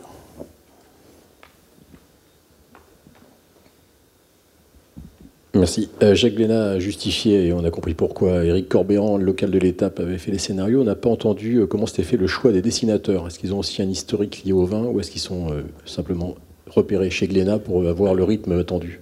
Merci. 5.56 5.90
Euh, 6.04 6.16
Jacques 6.16 6.38
Léna 6.38 6.72
a 6.72 6.80
justifié, 6.80 7.48
et 7.48 7.54
on 7.54 7.64
a 7.64 7.72
compris 7.72 7.94
pourquoi 7.94 8.44
Éric 8.44 8.68
Corbéran, 8.70 9.18
le 9.18 9.26
local 9.26 9.52
de 9.52 9.60
l'étape, 9.60 10.00
avait 10.00 10.18
fait 10.18 10.32
les 10.32 10.38
scénarios. 10.38 10.82
On 10.82 10.86
n'a 10.86 10.96
pas 10.96 11.10
entendu 11.10 11.58
euh, 11.58 11.66
comment 11.66 11.86
s'était 11.86 12.04
fait 12.04 12.18
le 12.18 12.28
choix 12.28 12.52
des 12.52 12.62
dessinateurs. 12.62 13.28
Est-ce 13.28 13.40
qu'ils 13.40 13.54
ont 13.54 13.60
aussi 13.60 13.82
un 13.82 13.90
historique 13.90 14.44
lié 14.46 14.52
au 14.52 14.66
vin 14.66 14.84
ou 14.84 15.00
est-ce 15.00 15.12
qu'ils 15.12 15.22
sont 15.22 15.52
euh, 15.52 15.62
simplement 15.86 16.36
repérés 16.68 17.10
chez 17.10 17.28
Glénat 17.28 17.60
pour 17.60 17.88
avoir 17.88 18.16
le 18.16 18.24
rythme 18.24 18.60
attendu? 18.60 19.00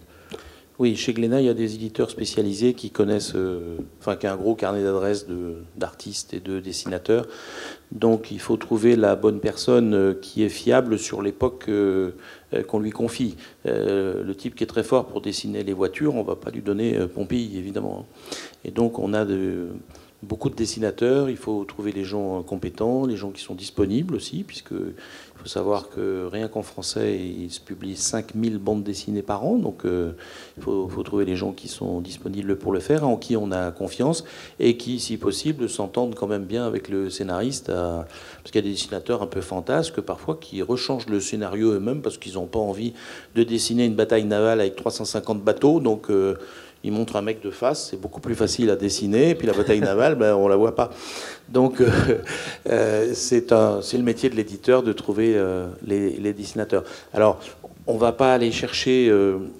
Oui, 0.84 0.95
chez 0.95 1.13
Glénat, 1.13 1.41
il 1.41 1.45
y 1.45 1.49
a 1.49 1.53
des 1.53 1.75
éditeurs 1.75 2.09
spécialisés 2.09 2.73
qui 2.73 2.91
connaissent, 2.91 3.36
enfin, 3.99 4.15
qui 4.15 4.27
ont 4.27 4.31
un 4.31 4.36
gros 4.36 4.55
carnet 4.55 4.84
d'adresses 4.84 5.25
d'artistes 5.77 6.34
et 6.34 6.39
de 6.39 6.59
dessinateurs. 6.59 7.25
Donc, 7.91 8.31
il 8.31 8.39
faut 8.39 8.57
trouver 8.57 8.95
la 8.95 9.15
bonne 9.15 9.39
personne 9.39 10.15
qui 10.21 10.43
est 10.43 10.49
fiable 10.49 10.99
sur 10.99 11.21
l'époque 11.21 11.69
euh, 12.53 12.63
qu'on 12.63 12.79
lui 12.79 12.91
confie. 12.91 13.36
Euh, 13.65 14.23
le 14.23 14.36
type 14.36 14.55
qui 14.55 14.63
est 14.63 14.67
très 14.67 14.84
fort 14.84 15.05
pour 15.07 15.21
dessiner 15.21 15.63
les 15.63 15.73
voitures, 15.73 16.15
on 16.15 16.21
ne 16.21 16.27
va 16.27 16.36
pas 16.36 16.51
lui 16.51 16.61
donner 16.61 16.97
euh, 16.97 17.07
Pompille, 17.07 17.57
évidemment. 17.57 18.05
Et 18.65 18.71
donc 18.71 18.99
on 18.99 19.13
a 19.13 19.25
de, 19.25 19.69
beaucoup 20.21 20.49
de 20.49 20.55
dessinateurs, 20.55 21.29
il 21.29 21.38
faut 21.38 21.63
trouver 21.65 21.91
les 21.91 22.03
gens 22.03 22.43
compétents, 22.43 23.05
les 23.05 23.15
gens 23.15 23.31
qui 23.31 23.41
sont 23.41 23.55
disponibles 23.55 24.15
aussi, 24.15 24.43
puisque 24.43 24.73
faut 25.43 25.49
savoir 25.49 25.89
que 25.89 26.25
rien 26.31 26.47
qu'en 26.47 26.61
français, 26.61 27.19
il 27.19 27.51
se 27.51 27.59
publie 27.59 27.97
5000 27.97 28.59
bandes 28.59 28.83
dessinées 28.83 29.21
par 29.21 29.43
an, 29.45 29.57
donc 29.57 29.83
euh, 29.83 30.13
il 30.55 30.63
faut, 30.63 31.03
trouver 31.03 31.25
les 31.25 31.35
gens 31.35 31.51
qui 31.51 31.67
sont 31.67 31.99
disponibles 31.99 32.55
pour 32.55 32.71
le 32.71 32.79
faire, 32.79 33.05
en 33.05 33.17
qui 33.17 33.35
on 33.35 33.51
a 33.51 33.71
confiance, 33.71 34.23
et 34.61 34.77
qui, 34.77 35.01
si 35.01 35.17
possible, 35.17 35.67
s'entendent 35.67 36.15
quand 36.15 36.27
même 36.27 36.45
bien 36.45 36.65
avec 36.65 36.87
le 36.87 37.09
scénariste, 37.09 37.67
parce 37.67 38.51
qu'il 38.51 38.55
y 38.55 38.59
a 38.59 38.61
des 38.61 38.71
dessinateurs 38.71 39.21
un 39.21 39.27
peu 39.27 39.41
fantasques, 39.41 39.99
parfois, 39.99 40.37
qui 40.39 40.61
rechangent 40.61 41.07
le 41.07 41.19
scénario 41.19 41.73
eux-mêmes, 41.73 42.01
parce 42.01 42.17
qu'ils 42.17 42.35
n'ont 42.35 42.45
pas 42.45 42.59
envie 42.59 42.93
de 43.35 43.43
dessiner 43.43 43.83
une 43.83 43.95
bataille 43.95 44.23
navale 44.23 44.61
avec 44.61 44.77
350 44.77 45.43
bateaux, 45.43 45.81
donc... 45.81 46.09
Euh, 46.09 46.35
il 46.84 46.91
montre 46.91 47.15
un 47.15 47.21
mec 47.21 47.41
de 47.41 47.49
face, 47.49 47.89
c'est 47.89 47.99
beaucoup 47.99 48.19
plus 48.19 48.36
facile 48.36 48.69
à 48.69 48.75
dessiner, 48.75 49.29
et 49.29 49.36
puis 49.36 49.47
la 49.47 49.53
bataille 49.53 49.79
navale, 49.79 50.15
ben, 50.15 50.36
on 50.36 50.47
la 50.47 50.57
voit 50.57 50.75
pas. 50.75 50.91
Donc 51.49 51.79
euh, 51.79 51.89
euh, 52.69 53.13
c'est 53.13 53.51
le 53.51 54.03
métier 54.03 54.29
de 54.29 54.36
l'éditeur 54.36 54.84
de 54.84 54.91
trouver 54.91 55.34
euh, 55.36 55.67
les, 55.86 56.34
dessinateurs. 56.34 56.84
Alors, 57.13 57.39
on 57.88 57.97
va 57.97 58.11
pas 58.11 58.34
aller 58.34 58.51
chercher 58.51 59.11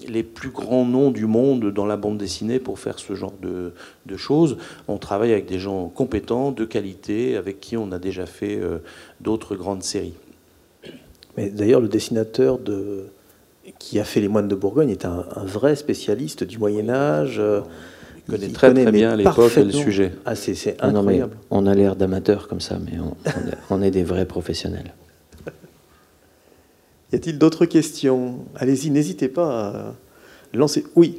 les 0.08 0.22
plus 0.22 0.48
grands 0.48 0.86
noms 0.86 1.10
du 1.10 1.26
monde 1.26 1.70
dans 1.70 1.84
la 1.84 1.98
bande 1.98 2.16
dessinée 2.16 2.58
pour 2.58 2.78
faire 2.78 2.98
ce 2.98 3.14
genre 3.14 3.34
de, 3.42 3.74
de 4.06 4.16
choses. 4.16 4.56
On 4.88 4.96
travaille 4.96 5.32
avec 5.32 5.44
des 5.44 5.58
gens 5.58 5.88
compétents, 5.88 6.50
de 6.50 6.64
qualité, 6.64 7.36
avec 7.36 7.60
qui 7.60 7.76
on 7.76 7.92
a 7.92 7.98
déjà 7.98 8.24
fait 8.24 8.58
d'autres 9.20 9.56
grandes 9.56 9.82
séries. 9.82 10.14
Mais 11.36 11.50
d'ailleurs, 11.50 11.82
le 11.82 11.88
dessinateur 11.88 12.58
de 12.58 13.08
qui 13.78 13.98
a 13.98 14.04
fait 14.04 14.20
les 14.20 14.28
moines 14.28 14.48
de 14.48 14.54
Bourgogne, 14.54 14.90
est 14.90 15.04
un, 15.04 15.24
vrai 15.44 15.76
spécialiste 15.76 16.44
du 16.44 16.58
Moyen 16.58 16.88
Âge. 16.88 17.36
Euh, 17.38 17.60
il 18.16 18.32
connaît 18.32 18.48
très, 18.48 18.72
très 18.72 18.92
bien 18.92 19.16
l'époque 19.16 19.56
et 19.56 19.64
le 19.64 19.72
sujet. 19.72 20.12
Ah, 20.24 20.34
c'est 20.34 20.76
ah 20.78 20.88
incroyable. 20.88 21.36
on 21.50 21.66
a 21.66 21.74
l'air 21.74 21.94
d'amateurs 21.96 22.48
comme 22.48 22.60
ça, 22.60 22.78
mais 22.78 22.98
on, 23.70 23.82
est, 23.82 23.90
des 23.90 24.04
vrais 24.04 24.26
professionnels. 24.26 24.94
Y 27.12 27.16
a-t-il 27.16 27.38
d'autres 27.38 27.66
questions? 27.66 28.38
Allez-y, 28.56 28.90
n'hésitez 28.90 29.28
pas 29.28 29.68
à 29.68 30.56
lancer. 30.56 30.84
Oui. 30.96 31.18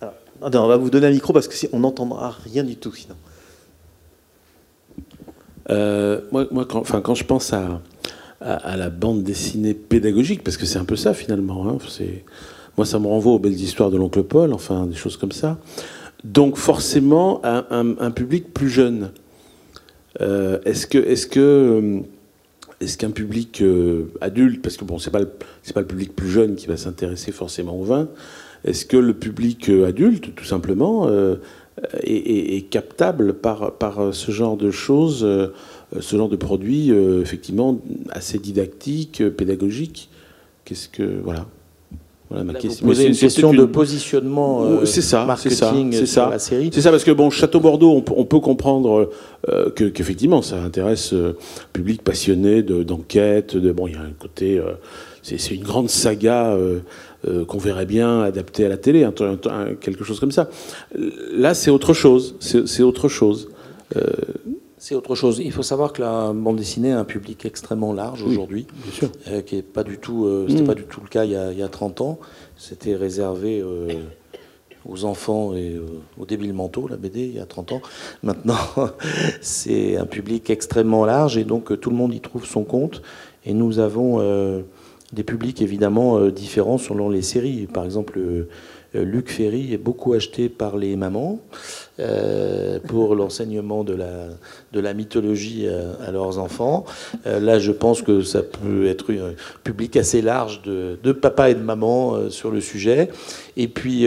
Ah, 0.00 0.12
on 0.40 0.68
va 0.68 0.76
vous 0.76 0.90
donner 0.90 1.06
un 1.08 1.10
micro 1.10 1.32
parce 1.32 1.48
qu'on 1.48 1.80
n'entendra 1.80 2.36
rien 2.44 2.62
du 2.62 2.76
tout 2.76 2.94
sinon. 2.94 3.16
Euh, 5.70 6.20
moi, 6.32 6.46
moi 6.50 6.64
quand, 6.64 6.78
enfin, 6.78 7.00
quand 7.00 7.14
je 7.14 7.24
pense 7.24 7.52
à, 7.52 7.80
à, 8.40 8.76
la 8.76 8.90
bande 8.90 9.22
dessinée 9.22 9.74
pédagogique, 9.74 10.44
parce 10.44 10.56
que 10.56 10.66
c'est 10.66 10.78
un 10.78 10.84
peu 10.84 10.96
ça 10.96 11.14
finalement. 11.14 11.68
Hein. 11.68 11.78
Moi, 12.76 12.86
ça 12.86 12.98
me 12.98 13.06
renvoie 13.06 13.32
aux 13.32 13.38
belles 13.38 13.60
histoires 13.60 13.90
de 13.90 13.96
l'oncle 13.96 14.22
Paul, 14.22 14.52
enfin 14.52 14.86
des 14.86 14.94
choses 14.94 15.16
comme 15.16 15.32
ça. 15.32 15.58
Donc 16.24 16.56
forcément, 16.56 17.40
un, 17.44 18.10
public 18.10 18.52
plus 18.52 18.68
jeune. 18.68 19.10
Euh, 20.20 20.58
est-ce 20.64 20.86
que, 20.86 20.98
est-ce 20.98 21.26
que, 21.26 21.40
euh, 21.40 22.00
est-ce 22.80 22.98
qu'un 22.98 23.10
public 23.10 23.60
euh, 23.62 24.12
adulte, 24.20 24.62
parce 24.62 24.76
que 24.76 24.84
bon, 24.84 24.98
c'est 24.98 25.10
pas 25.10 25.20
c'est 25.62 25.72
pas 25.72 25.80
le 25.80 25.86
public 25.86 26.14
plus 26.14 26.28
jeune 26.28 26.56
qui 26.56 26.66
va 26.66 26.76
s'intéresser 26.76 27.30
forcément 27.30 27.78
au 27.78 27.84
vin. 27.84 28.08
Est-ce 28.64 28.84
que 28.84 28.96
le 28.96 29.14
public 29.14 29.68
adulte, 29.68 30.34
tout 30.34 30.44
simplement, 30.44 31.08
est, 31.08 32.56
est, 32.56 32.68
captable 32.68 33.34
par, 33.34 33.76
par 33.76 34.12
ce 34.12 34.32
genre 34.32 34.56
de 34.56 34.72
choses 34.72 35.24
ce 35.98 36.16
genre 36.16 36.28
de 36.28 36.36
produit, 36.36 36.90
euh, 36.90 37.22
effectivement, 37.22 37.78
assez 38.10 38.38
didactique, 38.38 39.20
euh, 39.20 39.30
pédagogique. 39.30 40.10
Qu'est-ce 40.64 40.88
que. 40.88 41.20
Voilà. 41.24 41.46
Voilà 42.28 42.44
ma 42.44 42.52
question. 42.52 42.92
C'est 42.92 43.06
une 43.06 43.16
question 43.16 43.54
de 43.54 43.64
positionnement 43.64 44.84
c'est 44.84 45.00
ça, 45.00 45.24
marketing 45.24 45.92
c'est 45.92 46.04
ça, 46.04 46.28
la 46.28 46.38
série. 46.38 46.68
C'est 46.74 46.82
ça, 46.82 46.90
parce 46.90 47.04
que 47.04 47.10
bon, 47.10 47.30
Château 47.30 47.58
Bordeaux, 47.58 48.04
on, 48.14 48.24
peut 48.26 48.40
comprendre 48.40 49.10
qu'effectivement, 49.74 50.42
ça 50.42 50.62
intéresse 50.62 51.14
un 51.14 51.32
public 51.72 52.02
passionné 52.02 52.62
d'enquête. 52.62 53.56
De, 53.56 53.72
bon, 53.72 53.86
il 53.86 53.94
y 53.94 53.96
a 53.96 54.02
un 54.02 54.12
côté, 54.20 54.60
c'est 55.22 55.54
une 55.54 55.62
grande 55.62 55.88
saga 55.88 56.54
qu'on 57.46 57.56
verrait 57.56 57.86
bien 57.86 58.20
adaptée 58.20 58.66
à 58.66 58.68
la 58.68 58.76
télé, 58.76 59.08
quelque 59.80 60.04
chose 60.04 60.20
comme 60.20 60.32
ça. 60.32 60.50
Là, 61.32 61.54
c'est 61.54 61.70
autre 61.70 61.94
chose. 61.94 62.34
C'est 62.40 62.82
autre 62.82 63.08
chose. 63.08 63.48
C'est 64.88 64.94
autre 64.94 65.14
chose. 65.14 65.38
Il 65.44 65.52
faut 65.52 65.62
savoir 65.62 65.92
que 65.92 66.00
la 66.00 66.32
bande 66.32 66.56
dessinée 66.56 66.92
a 66.92 66.98
un 66.98 67.04
public 67.04 67.44
extrêmement 67.44 67.92
large 67.92 68.22
aujourd'hui, 68.22 68.66
euh, 69.28 69.42
qui 69.42 69.56
est 69.56 69.62
pas 69.62 69.84
du 69.84 69.98
tout, 69.98 70.24
euh, 70.24 70.46
c'était 70.48 70.62
mm. 70.62 70.66
pas 70.66 70.74
du 70.74 70.84
tout 70.84 71.02
le 71.02 71.08
cas 71.08 71.26
il 71.26 71.32
y 71.32 71.36
a, 71.36 71.52
il 71.52 71.58
y 71.58 71.62
a 71.62 71.68
30 71.68 72.00
ans. 72.00 72.18
C'était 72.56 72.96
réservé 72.96 73.60
euh, 73.60 73.92
aux 74.86 75.04
enfants 75.04 75.54
et 75.54 75.78
aux 76.18 76.24
débiles 76.24 76.54
mentaux, 76.54 76.88
la 76.88 76.96
BD, 76.96 77.20
il 77.20 77.34
y 77.34 77.38
a 77.38 77.44
30 77.44 77.72
ans. 77.72 77.82
Maintenant, 78.22 78.56
c'est 79.42 79.98
un 79.98 80.06
public 80.06 80.48
extrêmement 80.48 81.04
large 81.04 81.36
et 81.36 81.44
donc 81.44 81.78
tout 81.78 81.90
le 81.90 81.96
monde 81.96 82.14
y 82.14 82.20
trouve 82.20 82.46
son 82.46 82.64
compte. 82.64 83.02
Et 83.44 83.52
nous 83.52 83.80
avons 83.80 84.22
des 85.12 85.22
publics 85.22 85.60
évidemment 85.60 86.28
différents 86.28 86.78
selon 86.78 87.10
les 87.10 87.20
séries. 87.20 87.66
Par 87.66 87.84
exemple, 87.84 88.18
Luc 88.94 89.30
Ferry 89.30 89.74
est 89.74 89.78
beaucoup 89.78 90.14
acheté 90.14 90.48
par 90.48 90.78
les 90.78 90.96
mamans. 90.96 91.40
Euh, 92.00 92.78
pour 92.86 93.16
l'enseignement 93.16 93.82
de 93.82 93.92
la, 93.92 94.28
de 94.72 94.78
la 94.78 94.94
mythologie 94.94 95.66
à, 95.66 96.12
leurs 96.12 96.38
enfants. 96.38 96.84
Euh, 97.26 97.40
là, 97.40 97.58
je 97.58 97.72
pense 97.72 98.02
que 98.02 98.22
ça 98.22 98.40
peut 98.42 98.86
être 98.86 99.12
un 99.12 99.32
public 99.64 99.96
assez 99.96 100.22
large 100.22 100.62
de, 100.62 100.96
de 101.02 101.10
papa 101.10 101.50
et 101.50 101.56
de 101.56 101.60
maman 101.60 102.14
euh, 102.14 102.30
sur 102.30 102.52
le 102.52 102.60
sujet. 102.60 103.08
Et 103.56 103.66
puis, 103.66 104.06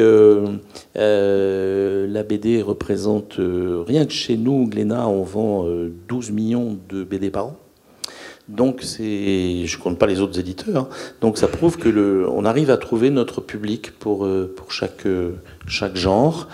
la 0.95 2.23
BD 2.23 2.61
représente, 2.61 3.35
rien 3.37 4.05
que 4.05 4.13
chez 4.13 4.37
nous, 4.37 4.67
Glénat, 4.67 5.09
on 5.09 5.23
vend 5.23 5.67
12 6.07 6.31
millions 6.31 6.77
de 6.87 7.03
BD 7.03 7.29
par 7.29 7.47
an. 7.47 7.57
Donc 8.55 8.81
c'est, 8.81 9.65
je 9.65 9.77
compte 9.77 9.97
pas 9.97 10.07
les 10.07 10.19
autres 10.19 10.39
éditeurs. 10.39 10.89
Donc 11.21 11.37
ça 11.37 11.47
prouve 11.47 11.77
que 11.77 11.89
le, 11.89 12.29
on 12.29 12.45
arrive 12.45 12.69
à 12.69 12.77
trouver 12.77 13.09
notre 13.09 13.41
public 13.41 13.91
pour 13.97 14.27
pour 14.55 14.71
chaque 14.71 15.07
chaque 15.67 15.95
genre. 15.95 16.47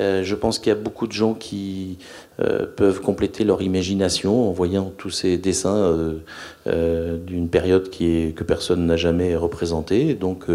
Euh, 0.00 0.22
je 0.22 0.34
pense 0.34 0.58
qu'il 0.58 0.68
y 0.68 0.76
a 0.76 0.78
beaucoup 0.78 1.06
de 1.06 1.12
gens 1.12 1.34
qui 1.34 1.98
euh, 2.40 2.66
peuvent 2.66 3.00
compléter 3.00 3.44
leur 3.44 3.62
imagination 3.62 4.48
en 4.48 4.52
voyant 4.52 4.92
tous 4.96 5.10
ces 5.10 5.38
dessins 5.38 6.20
euh, 6.66 7.16
d'une 7.16 7.48
période 7.48 7.90
qui 7.90 8.06
est, 8.06 8.36
que 8.36 8.44
personne 8.44 8.86
n'a 8.86 8.96
jamais 8.96 9.34
représentée. 9.34 10.14
Donc, 10.14 10.46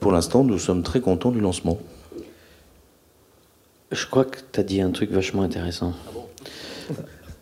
pour 0.00 0.12
l'instant, 0.12 0.44
nous 0.44 0.58
sommes 0.58 0.82
très 0.82 1.00
contents 1.00 1.30
du 1.30 1.40
lancement. 1.40 1.78
Je 3.90 4.06
crois 4.06 4.24
que 4.24 4.38
tu 4.52 4.58
as 4.58 4.62
dit 4.62 4.80
un 4.80 4.90
truc 4.90 5.10
vachement 5.10 5.42
intéressant. 5.42 5.92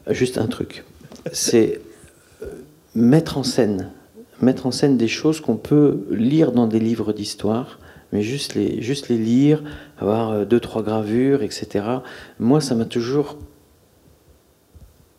Juste 0.09 0.39
un 0.39 0.47
truc. 0.49 0.85
C'est 1.33 1.81
mettre 2.95 3.39
en 3.39 3.43
scène, 3.43 3.91
mettre 4.41 4.67
en 4.67 4.71
scène 4.71 4.97
des 4.97 5.09
choses 5.09 5.41
qu'on 5.41 5.57
peut 5.57 6.07
lire 6.11 6.53
dans 6.53 6.67
des 6.67 6.81
livres 6.81 7.13
d'histoire 7.13 7.79
mais 8.13 8.23
juste 8.23 8.55
les, 8.55 8.83
juste 8.83 9.09
les 9.09 9.19
lire, 9.19 9.63
avoir 9.99 10.31
euh, 10.31 10.45
deux, 10.45 10.61
trois 10.61 10.83
gravures, 10.83 11.43
etc. 11.43 11.85
Moi, 12.39 12.61
ça 12.61 12.75
m'a 12.75 12.85
toujours 12.85 13.39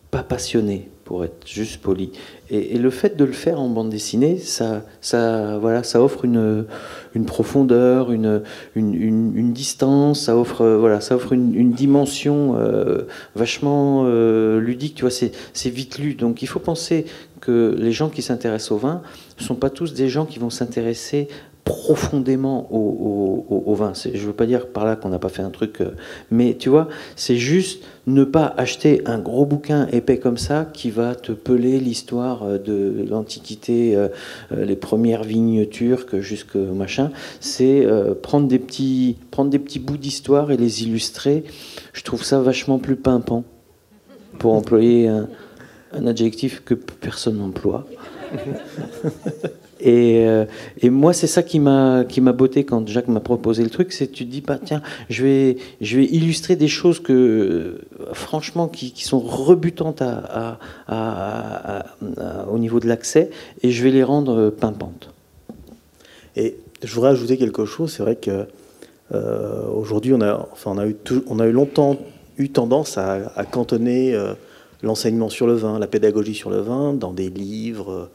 pas 0.09 0.23
passionné, 0.23 0.89
pour 1.05 1.23
être 1.23 1.47
juste 1.47 1.81
poli. 1.81 2.11
Et, 2.49 2.77
le 2.77 2.89
fait 2.89 3.15
de 3.15 3.23
le 3.23 3.31
faire 3.31 3.61
en 3.61 3.69
bande 3.69 3.89
dessinée, 3.89 4.37
ça, 4.37 4.83
ça, 4.99 5.57
voilà, 5.57 5.83
ça 5.83 6.03
offre 6.03 6.25
une, 6.25 6.65
une 7.15 7.25
profondeur, 7.25 8.11
une, 8.11 8.43
une, 8.75 9.53
distance, 9.53 10.21
ça 10.21 10.35
offre, 10.35 10.65
voilà, 10.65 10.99
ça 10.99 11.15
offre 11.15 11.31
une, 11.31 11.71
dimension 11.71 12.55
euh, 12.57 13.03
vachement 13.35 14.03
euh, 14.05 14.59
ludique. 14.59 14.95
Tu 14.95 15.01
vois, 15.01 15.11
c'est 15.11 15.69
vite 15.69 15.97
lu. 15.97 16.15
Donc 16.15 16.41
il 16.41 16.47
faut 16.47 16.59
penser 16.59 17.05
que 17.41 17.75
les 17.77 17.91
gens 17.91 18.09
qui 18.09 18.21
s'intéressent 18.21 18.71
au 18.71 18.77
vin 18.77 19.01
ne 19.39 19.43
sont 19.43 19.55
pas 19.55 19.69
tous 19.69 19.93
des 19.93 20.07
gens 20.07 20.25
qui 20.25 20.39
vont 20.39 20.49
s'intéresser 20.49 21.27
profondément 21.63 22.67
au, 22.71 23.73
vin. 23.75 23.93
Je 23.93 24.09
ne 24.09 24.17
veux 24.17 24.33
pas 24.33 24.45
dire 24.45 24.67
par 24.67 24.83
là 24.83 24.95
qu'on 24.95 25.09
n'a 25.09 25.19
pas 25.19 25.29
fait 25.29 25.41
un 25.41 25.49
truc, 25.49 25.79
euh, 25.79 25.91
mais 26.29 26.55
tu 26.55 26.69
vois, 26.69 26.89
c'est 27.15 27.37
juste 27.37 27.83
ne 28.07 28.23
pas 28.23 28.53
acheter 28.57 29.01
un 29.05 29.19
gros 29.19 29.45
bouquin 29.45 29.87
épais 29.87 30.17
comme 30.17 30.37
ça 30.37 30.67
qui 30.73 30.89
va 30.89 31.15
te 31.15 31.31
peler 31.31 31.79
l'histoire 31.79 32.43
euh, 32.43 32.57
de 32.57 33.05
l'Antiquité, 33.09 33.95
euh, 33.95 34.09
les 34.51 34.75
premières 34.75 35.23
vignes 35.23 35.65
turques 35.67 36.19
jusqu'au 36.19 36.73
machin. 36.73 37.11
C'est 37.39 37.87
prendre, 38.21 38.47
des 38.47 38.59
petits, 38.59 39.17
prendre 39.31 39.49
des 39.49 39.59
petits 39.59 39.79
bouts 39.79 39.97
d'histoire 39.97 40.51
et 40.51 40.57
les 40.57 40.83
illustrer. 40.83 41.43
Je 41.93 42.03
trouve 42.03 42.23
ça 42.23 42.41
vachement 42.41 42.79
plus 42.79 42.95
pimpant, 42.95 43.43
pour 44.39 44.53
employer 44.53 45.07
un, 45.07 45.27
un 45.93 46.07
adjectif 46.07 46.61
que 46.63 46.73
personne 46.73 47.37
n'emploie. 47.37 47.85
Euh, 49.85 50.45
et, 50.81 50.89
moi, 50.89 51.13
c'est 51.13 51.27
ça 51.27 51.43
qui 51.43 51.59
m'a 51.59 52.03
qui 52.07 52.21
m'a 52.21 52.33
botté 52.33 52.63
quand 52.63 52.87
Jacques 52.87 53.07
m'a 53.07 53.19
proposé 53.19 53.63
le 53.63 53.69
truc, 53.69 53.91
c'est 53.93 54.07
tu 54.07 54.25
te 54.25 54.31
dis 54.31 54.41
bah 54.41 54.59
tiens, 54.63 54.81
je 55.09 55.23
vais 55.23 55.57
je 55.81 55.97
vais 55.97 56.05
illustrer 56.05 56.55
des 56.55 56.67
choses 56.67 56.99
que 56.99 57.13
euh, 57.13 58.13
franchement 58.13 58.67
qui, 58.67 58.93
sont 59.03 59.19
rebutantes 59.19 60.03
au 62.51 62.57
niveau 62.59 62.79
de 62.79 62.87
l'accès 62.87 63.29
et 63.63 63.71
je 63.71 63.83
vais 63.83 63.91
les 63.91 64.03
rendre 64.03 64.37
euh, 64.37 64.51
pimpantes. 64.51 65.09
Et 66.35 66.57
je 66.83 66.93
voudrais 66.93 67.11
ajouter 67.11 67.37
quelque 67.37 67.65
chose. 67.65 67.91
C'est 67.91 68.03
vrai 68.03 68.15
que 68.15 68.45
aujourd'hui, 69.73 70.13
on 70.13 70.21
a 70.21 70.47
enfin 70.53 70.71
on 70.71 70.77
a 70.77 70.87
eu 70.87 70.95
on 71.27 71.39
a 71.39 71.47
eu 71.47 71.51
longtemps 71.51 71.97
eu 72.37 72.49
tendance 72.49 72.97
à, 72.97 73.45
cantonner 73.51 74.15
l'enseignement 74.83 75.29
sur 75.29 75.47
le 75.47 75.53
vin, 75.53 75.79
la 75.79 75.87
pédagogie 75.87 76.35
sur 76.35 76.49
le 76.49 76.59
vin 76.59 76.93
dans 76.93 77.13
des 77.13 77.29
livres 77.29 78.09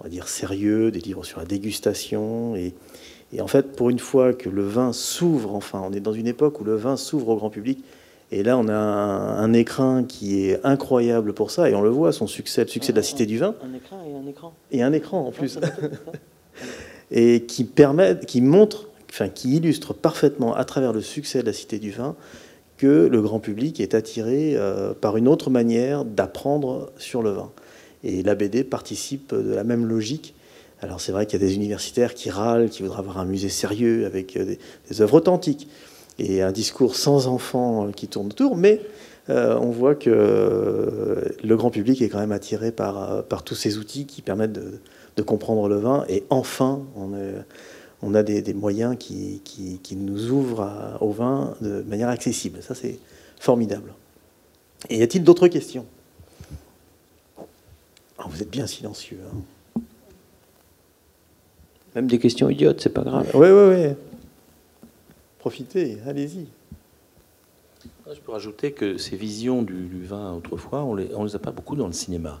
on 0.00 0.04
va 0.04 0.10
dire, 0.10 0.28
sérieux, 0.28 0.90
des 0.90 1.00
livres 1.00 1.24
sur 1.24 1.38
la 1.38 1.44
dégustation. 1.44 2.54
Et, 2.56 2.72
en 3.40 3.46
fait, 3.46 3.72
pour 3.72 3.90
une 3.90 3.98
fois 3.98 4.32
que 4.32 4.48
le 4.48 4.62
vin 4.62 4.92
s'ouvre, 4.92 5.54
enfin, 5.54 5.82
on 5.84 5.92
est 5.92 6.00
dans 6.00 6.12
une 6.12 6.26
époque 6.26 6.60
où 6.60 6.64
le 6.64 6.76
vin 6.76 6.96
s'ouvre 6.96 7.30
au 7.30 7.36
grand 7.36 7.50
public. 7.50 7.84
Et 8.30 8.42
là, 8.42 8.58
on 8.58 8.68
a 8.68 8.74
un, 8.74 9.52
écran 9.54 10.04
qui 10.04 10.44
est 10.44 10.60
incroyable 10.64 11.32
pour 11.32 11.50
ça, 11.50 11.70
et 11.70 11.74
on 11.74 11.80
le 11.80 11.88
voit, 11.88 12.12
son 12.12 12.26
succès, 12.26 12.62
le 12.62 12.68
succès 12.68 12.92
de 12.92 12.98
la 12.98 13.02
Cité 13.02 13.26
du 13.26 13.38
Vin. 13.38 13.54
Un 13.62 13.74
écran 13.74 14.04
et 14.06 14.14
un 14.14 14.26
écran. 14.26 14.54
Et 14.70 14.82
un 14.82 14.92
écran 14.92 15.26
en 15.26 15.32
plus. 15.32 15.58
et 17.10 17.44
qui 17.46 17.64
permet, 17.64 18.18
qui 18.26 18.42
montre, 18.42 18.88
enfin, 19.10 19.30
qui 19.30 19.56
illustre 19.56 19.94
parfaitement 19.94 20.54
à 20.54 20.64
travers 20.64 20.92
le 20.92 21.00
succès 21.00 21.40
de 21.40 21.46
la 21.46 21.54
Cité 21.54 21.78
du 21.78 21.90
Vin 21.90 22.16
que 22.78 23.08
le 23.10 23.20
grand 23.20 23.40
public 23.40 23.80
est 23.80 23.94
attiré 23.94 24.54
euh, 24.56 24.94
par 24.94 25.16
une 25.16 25.28
autre 25.28 25.50
manière 25.50 26.04
d'apprendre 26.04 26.90
sur 26.96 27.22
le 27.22 27.30
vin. 27.30 27.50
Et 28.04 28.22
la 28.22 28.34
BD 28.34 28.64
participe 28.64 29.34
de 29.34 29.52
la 29.52 29.64
même 29.64 29.84
logique. 29.84 30.34
Alors 30.80 31.00
c'est 31.00 31.12
vrai 31.12 31.26
qu'il 31.26 31.40
y 31.40 31.44
a 31.44 31.46
des 31.46 31.56
universitaires 31.56 32.14
qui 32.14 32.30
râlent, 32.30 32.70
qui 32.70 32.82
voudraient 32.82 33.00
avoir 33.00 33.18
un 33.18 33.24
musée 33.24 33.48
sérieux 33.48 34.06
avec 34.06 34.36
euh, 34.36 34.56
des, 34.88 35.02
œuvres 35.02 35.14
authentiques 35.14 35.68
et 36.20 36.40
un 36.40 36.52
discours 36.52 36.96
sans 36.96 37.26
enfants 37.26 37.90
qui 37.94 38.08
tourne 38.08 38.28
autour, 38.28 38.56
mais 38.56 38.80
euh, 39.28 39.56
on 39.60 39.70
voit 39.70 39.94
que 39.94 40.10
le 41.44 41.56
grand 41.56 41.70
public 41.70 42.00
est 42.00 42.08
quand 42.08 42.18
même 42.18 42.32
attiré 42.32 42.72
par, 42.72 43.24
par 43.24 43.42
tous 43.42 43.54
ces 43.54 43.76
outils 43.78 44.06
qui 44.06 44.22
permettent 44.22 44.52
de, 44.52 45.22
comprendre 45.22 45.68
le 45.68 45.76
vin. 45.76 46.04
Et 46.08 46.24
enfin, 46.30 46.80
on, 46.96 47.12
on 48.02 48.14
a 48.14 48.22
des, 48.22 48.54
moyens 48.54 48.96
qui, 48.98 49.40
qui, 49.44 49.96
nous 49.96 50.30
ouvrent 50.30 50.98
au 51.00 51.10
vin 51.10 51.54
de 51.60 51.82
manière 51.82 52.08
accessible. 52.08 52.62
Ça, 52.62 52.74
c'est 52.74 52.98
formidable. 53.40 53.92
Et 54.88 54.98
y 54.98 55.02
a-t-il 55.02 55.24
d'autres 55.24 55.48
questions? 55.48 55.84
Ah, 58.18 58.26
vous 58.28 58.42
êtes 58.42 58.50
bien 58.50 58.66
silencieux. 58.66 59.18
Hein. 59.26 59.80
Même 61.94 62.06
des 62.06 62.18
questions 62.18 62.48
idiotes, 62.48 62.80
c'est 62.80 62.92
pas 62.92 63.02
grave. 63.02 63.30
Oui, 63.34 63.48
oui, 63.48 63.74
oui. 63.74 63.94
Profitez, 65.38 65.98
allez-y. 66.06 66.46
Je 68.12 68.20
peux 68.20 68.32
rajouter 68.32 68.72
que 68.72 68.96
ces 68.96 69.16
visions 69.16 69.62
du, 69.62 70.04
vin 70.04 70.32
autrefois, 70.32 70.82
on 70.84 70.94
les, 70.94 71.10
on 71.14 71.24
les 71.24 71.36
a 71.36 71.38
pas 71.38 71.50
beaucoup 71.50 71.76
dans 71.76 71.86
le 71.86 71.92
cinéma. 71.92 72.40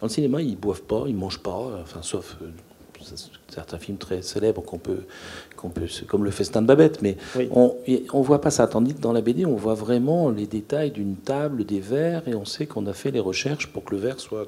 Dans 0.00 0.06
le 0.06 0.12
cinéma, 0.12 0.42
ils 0.42 0.56
boivent 0.56 0.82
pas, 0.82 1.04
ils 1.06 1.14
mangent 1.14 1.42
pas, 1.42 1.80
enfin, 1.80 2.02
sauf 2.02 2.36
euh, 2.42 2.50
certains 3.48 3.78
films 3.78 3.98
très 3.98 4.22
célèbres 4.22 4.62
qu'on 4.62 4.78
peut, 4.78 5.02
qu'on 5.56 5.68
peut, 5.68 5.86
comme 6.06 6.24
le 6.24 6.30
festin 6.30 6.62
de 6.62 6.66
Babette, 6.66 7.02
mais 7.02 7.16
on 7.50 7.76
ne 7.86 8.22
voit 8.22 8.40
pas 8.40 8.50
ça. 8.50 8.66
Tandis 8.66 8.94
que 8.94 9.00
dans 9.00 9.12
la 9.12 9.20
BD, 9.20 9.46
on 9.46 9.56
voit 9.56 9.74
vraiment 9.74 10.30
les 10.30 10.46
détails 10.46 10.90
d'une 10.90 11.16
table, 11.16 11.64
des 11.64 11.80
verres, 11.80 12.26
et 12.26 12.34
on 12.34 12.44
sait 12.44 12.66
qu'on 12.66 12.86
a 12.86 12.92
fait 12.92 13.10
les 13.10 13.20
recherches 13.20 13.68
pour 13.68 13.84
que 13.84 13.94
le 13.94 14.00
verre 14.00 14.20
soit 14.20 14.46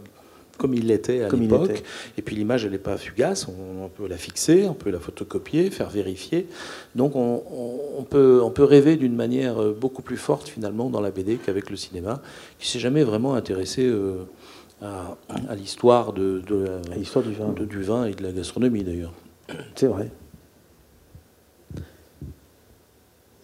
comme 0.61 0.75
il 0.75 0.87
l'était 0.87 1.23
à 1.23 1.29
l'époque. 1.31 1.83
Et 2.19 2.23
puis 2.23 2.37
l'image, 2.37 2.67
elle 2.67 2.73
n'est 2.73 2.79
pas 2.79 2.99
fugace, 2.99 3.49
on, 3.49 3.89
peut 3.89 4.07
la 4.07 4.19
fixer, 4.19 4.67
on 4.69 4.75
peut 4.75 4.91
la 4.91 5.01
photocopier, 5.01 5.71
faire 5.71 5.89
vérifier. 5.89 6.47
Donc 6.95 7.17
on, 7.17 8.05
peut, 8.09 8.41
on 8.45 8.51
peut 8.51 8.65
rêver 8.65 8.97
d'une 8.97 9.17
manière 9.17 9.61
euh, 9.61 9.73
beaucoup 9.73 10.03
plus 10.03 10.19
forte 10.19 10.49
finalement 10.49 10.91
dans 10.91 11.01
la 11.01 11.11
BD 11.11 11.37
qu'avec 11.37 11.71
le 11.71 11.77
cinéma, 11.77 12.21
qui 12.59 12.69
s'est 12.69 12.79
jamais 12.79 13.05
vraiment 13.05 13.35
intéressé 13.35 13.87
euh, 13.87 14.27
à, 14.83 15.55
l'histoire 15.55 16.13
de, 16.13 16.43
l'histoire 16.97 17.25
du 17.25 17.35
vin. 17.35 17.53
du 17.53 17.83
vin 17.83 18.07
et 18.07 18.15
de 18.15 18.23
la 18.23 18.33
gastronomie 18.33 18.85
d'ailleurs. 18.85 19.13
C'est 19.75 19.87
vrai. 19.87 20.11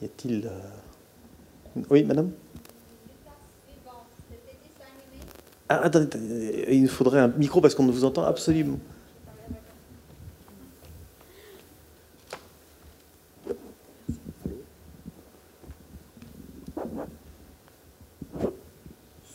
Y 0.03 0.05
a-t-il... 0.05 0.47
Euh, 0.47 1.81
oui, 1.91 2.05
madame? 2.05 2.31
Ah, 5.69 5.81
attendez, 5.83 6.65
il 6.69 6.83
nous 6.83 6.89
faudrait 6.89 7.19
un 7.19 7.29
micro 7.29 7.61
parce 7.61 7.75
qu'on 7.75 7.83
ne 7.83 7.91
vous 7.91 8.05
entend 8.05 8.23
absolument. 8.23 8.79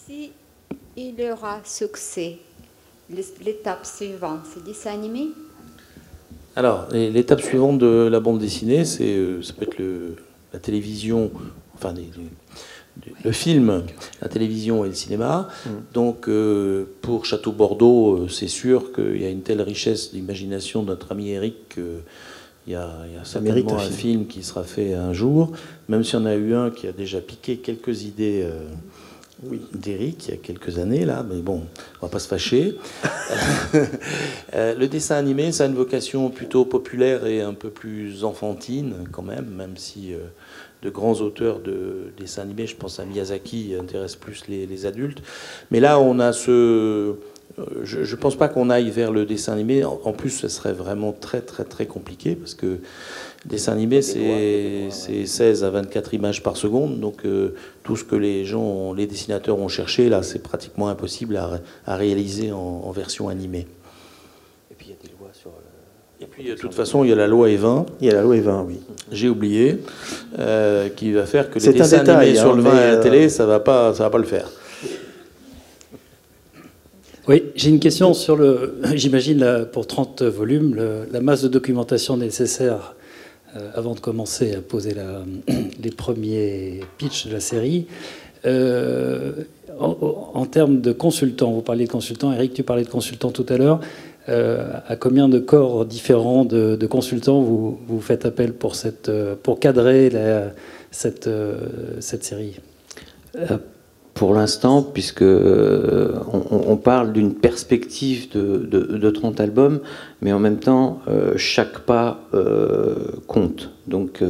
Si 0.06 0.32
il 1.10 1.20
y 1.20 1.32
aura 1.32 1.62
succès, 1.64 2.38
l'étape 3.44 3.86
suivante, 3.86 4.42
c'est 4.54 4.64
dessin 4.64 4.94
animé? 4.94 5.30
Alors, 6.56 6.88
l'étape 6.92 7.42
suivante 7.42 7.80
de 7.80 8.08
la 8.12 8.20
bande 8.20 8.40
dessinée, 8.40 8.86
c'est 8.86 9.16
euh, 9.16 9.42
ça 9.42 9.54
peut 9.54 9.64
être 9.64 9.78
le, 9.78 10.16
la 10.54 10.60
télévision, 10.60 11.32
enfin 11.76 11.94
le 13.24 13.32
film, 13.32 13.84
la 14.22 14.28
télévision 14.28 14.84
et 14.86 14.90
le 14.90 14.94
cinéma. 14.94 15.48
Mm. 15.66 15.70
Donc 15.94 16.28
euh, 16.28 16.86
pour 17.02 17.26
Château 17.26 17.52
Bordeaux, 17.52 18.18
euh, 18.18 18.28
c'est 18.28 18.48
sûr 18.48 18.92
qu'il 18.92 19.22
y 19.22 19.26
a 19.26 19.30
une 19.30 19.42
telle 19.42 19.62
richesse 19.62 20.12
d'imagination 20.14 20.84
de 20.84 20.88
notre 20.88 21.12
ami 21.12 21.30
Eric 21.30 21.70
qu'il 21.70 21.84
y 22.68 22.76
a, 22.76 22.90
il 23.08 23.16
y 23.16 23.18
a 23.18 23.24
certainement 23.24 23.78
un 23.78 23.90
film. 23.90 24.28
qui 24.28 24.44
sera 24.44 24.64
fait 24.64 24.94
un 24.94 25.14
jour, 25.14 25.54
même 25.88 26.04
s'il 26.04 26.20
y 26.20 26.22
en 26.22 26.26
a 26.26 26.36
eu 26.36 26.54
un 26.54 26.70
qui 26.70 26.88
a 26.88 26.92
déjà 26.92 27.22
piqué 27.22 27.58
quelques 27.58 28.04
idées. 28.04 28.44
Euh, 28.44 28.60
d'Eric 29.74 30.28
il 30.28 30.32
y 30.32 30.34
a 30.34 30.38
quelques 30.38 30.78
années 30.78 31.06
là, 31.06 31.26
mais 31.28 31.42
bon, 31.42 31.64
on 32.02 32.06
va 32.06 32.12
pas 32.12 32.20
se 32.20 32.28
fâcher. 32.28 32.78
le 34.54 34.86
dessin 34.86 35.16
animé, 35.16 35.52
ça 35.52 35.64
a 35.64 35.68
une 35.68 35.76
vocation 35.76 36.30
plutôt 36.30 36.66
populaire 36.66 37.26
et 37.26 37.42
un 37.42 37.54
peu 37.54 37.70
plus 37.70 38.24
enfantine 38.24 38.96
quand 39.12 39.24
même, 39.24 39.46
même 39.46 39.78
si 39.78 40.14
de 40.82 40.90
grands 40.90 41.14
auteurs 41.22 41.60
de 41.60 42.12
dessins 42.18 42.42
animés, 42.42 42.66
je 42.66 42.76
pense 42.76 43.00
à 43.00 43.06
Miyazaki, 43.06 43.76
intéresse 43.80 44.16
plus 44.16 44.48
les, 44.48 44.86
adultes. 44.86 45.22
Mais 45.70 45.80
là, 45.80 46.00
on 46.00 46.20
a 46.20 46.34
ce. 46.34 47.16
Euh, 47.60 47.64
je 47.84 48.00
ne 48.00 48.22
pense 48.22 48.36
pas 48.36 48.48
qu'on 48.48 48.70
aille 48.70 48.90
vers 48.90 49.12
le 49.12 49.26
dessin 49.26 49.54
animé. 49.54 49.84
En, 49.84 50.14
plus, 50.14 50.30
ce 50.30 50.48
serait 50.48 50.74
vraiment 50.74 51.12
très, 51.12 51.42
très, 51.42 51.64
très 51.64 51.86
compliqué 51.86 52.36
parce 52.36 52.54
que 52.54 52.66
le 52.66 52.80
dessin 53.50 53.74
animé, 53.74 54.02
c'est 54.02 54.90
16 55.26 55.64
à 55.64 55.70
24 55.70 56.14
images 56.14 56.44
par 56.44 56.58
seconde. 56.58 57.00
Donc, 57.00 57.26
euh, 57.26 57.56
tout 57.84 57.96
ce 57.96 58.04
que 58.04 58.16
les 58.16 58.46
gens, 58.46 58.94
les 58.94 59.08
dessinateurs 59.08 59.60
ont 59.60 59.68
cherché, 59.68 60.10
là, 60.10 60.24
c'est 60.24 60.44
pratiquement 60.44 60.88
impossible 60.88 61.38
à, 61.38 61.96
réaliser 61.96 62.52
en, 62.52 62.58
en 62.58 62.92
version 62.92 63.30
animée. 63.30 63.68
Et 66.22 66.28
puis, 66.28 66.44
de 66.44 66.54
toute 66.54 66.76
façon, 66.76 67.04
il 67.04 67.10
y 67.10 67.14
a 67.14 67.16
la 67.16 67.26
loi 67.26 67.48
E20. 67.50 67.88
Il 68.00 68.08
y 68.08 68.12
a 68.12 68.14
la 68.14 68.22
loi 68.22 68.36
E20, 68.36 68.66
oui. 68.68 68.80
J'ai 69.12 69.28
oublié, 69.28 69.80
euh, 70.38 70.88
qui 70.90 71.12
va 71.14 71.26
faire 71.26 71.50
que 71.50 71.58
les 71.58 71.74
dessins 71.74 72.08
animés 72.08 72.36
sur 72.36 72.52
hein, 72.52 72.56
le 72.56 72.62
vin 72.62 72.70
à 72.70 72.74
la 72.74 72.94
euh, 72.94 73.02
télé, 73.02 73.28
ça 73.28 73.48
va 73.48 73.60
pas, 73.60 73.92
ça 73.96 74.04
va 74.04 74.12
pas 74.12 74.20
le 74.20 74.26
faire. 74.26 74.48
Oui, 77.28 77.44
j'ai 77.56 77.70
une 77.70 77.80
question 77.80 78.14
sur 78.14 78.36
le. 78.36 78.82
J'imagine 78.96 79.68
pour 79.72 79.86
30 79.86 80.24
volumes, 80.24 80.76
la 81.12 81.22
masse 81.22 81.44
de 81.44 81.48
documentation 81.48 82.18
nécessaire 82.18 82.96
euh, 83.56 83.70
avant 83.76 83.94
de 83.94 84.00
commencer 84.00 84.56
à 84.56 84.62
poser 84.62 84.96
les 85.84 85.92
premiers 85.92 86.82
pitchs 86.98 87.28
de 87.28 87.34
la 87.34 87.40
série. 87.40 87.86
en, 89.80 90.46
termes 90.46 90.82
de 90.82 90.92
consultants, 90.92 91.52
vous 91.52 91.62
parliez 91.62 91.86
de 91.86 91.92
consultants, 91.92 92.34
Eric, 92.34 92.54
tu 92.54 92.64
parlais 92.64 92.84
de 92.84 92.90
consultants 92.90 93.32
tout 93.32 93.46
à 93.50 93.58
l'heure. 93.58 93.80
Euh, 94.30 94.72
à 94.88 94.96
combien 94.96 95.28
de 95.28 95.40
corps 95.40 95.86
différents 95.86 96.46
de, 96.46 96.86
consultants 96.86 97.42
vous, 97.42 98.02
faites 98.02 98.26
appel 98.26 98.54
pour, 98.54 98.76
euh, 99.10 99.36
cadrer 99.60 100.12
cette 100.92 101.30
série? 102.24 102.60
Pour 104.14 104.34
l'instant, 104.34 104.84
puisque 104.84 105.24
on, 105.24 106.78
parle 106.78 107.14
d'une 107.14 107.34
perspective 107.34 108.30
de, 108.32 109.10
30 109.10 109.40
albums, 109.40 109.80
mais 110.22 110.34
en 110.34 110.40
même 110.40 110.58
temps, 110.58 111.00
chaque 111.38 111.80
pas 111.80 112.20
compte. 113.28 113.72
Donc, 113.88 114.22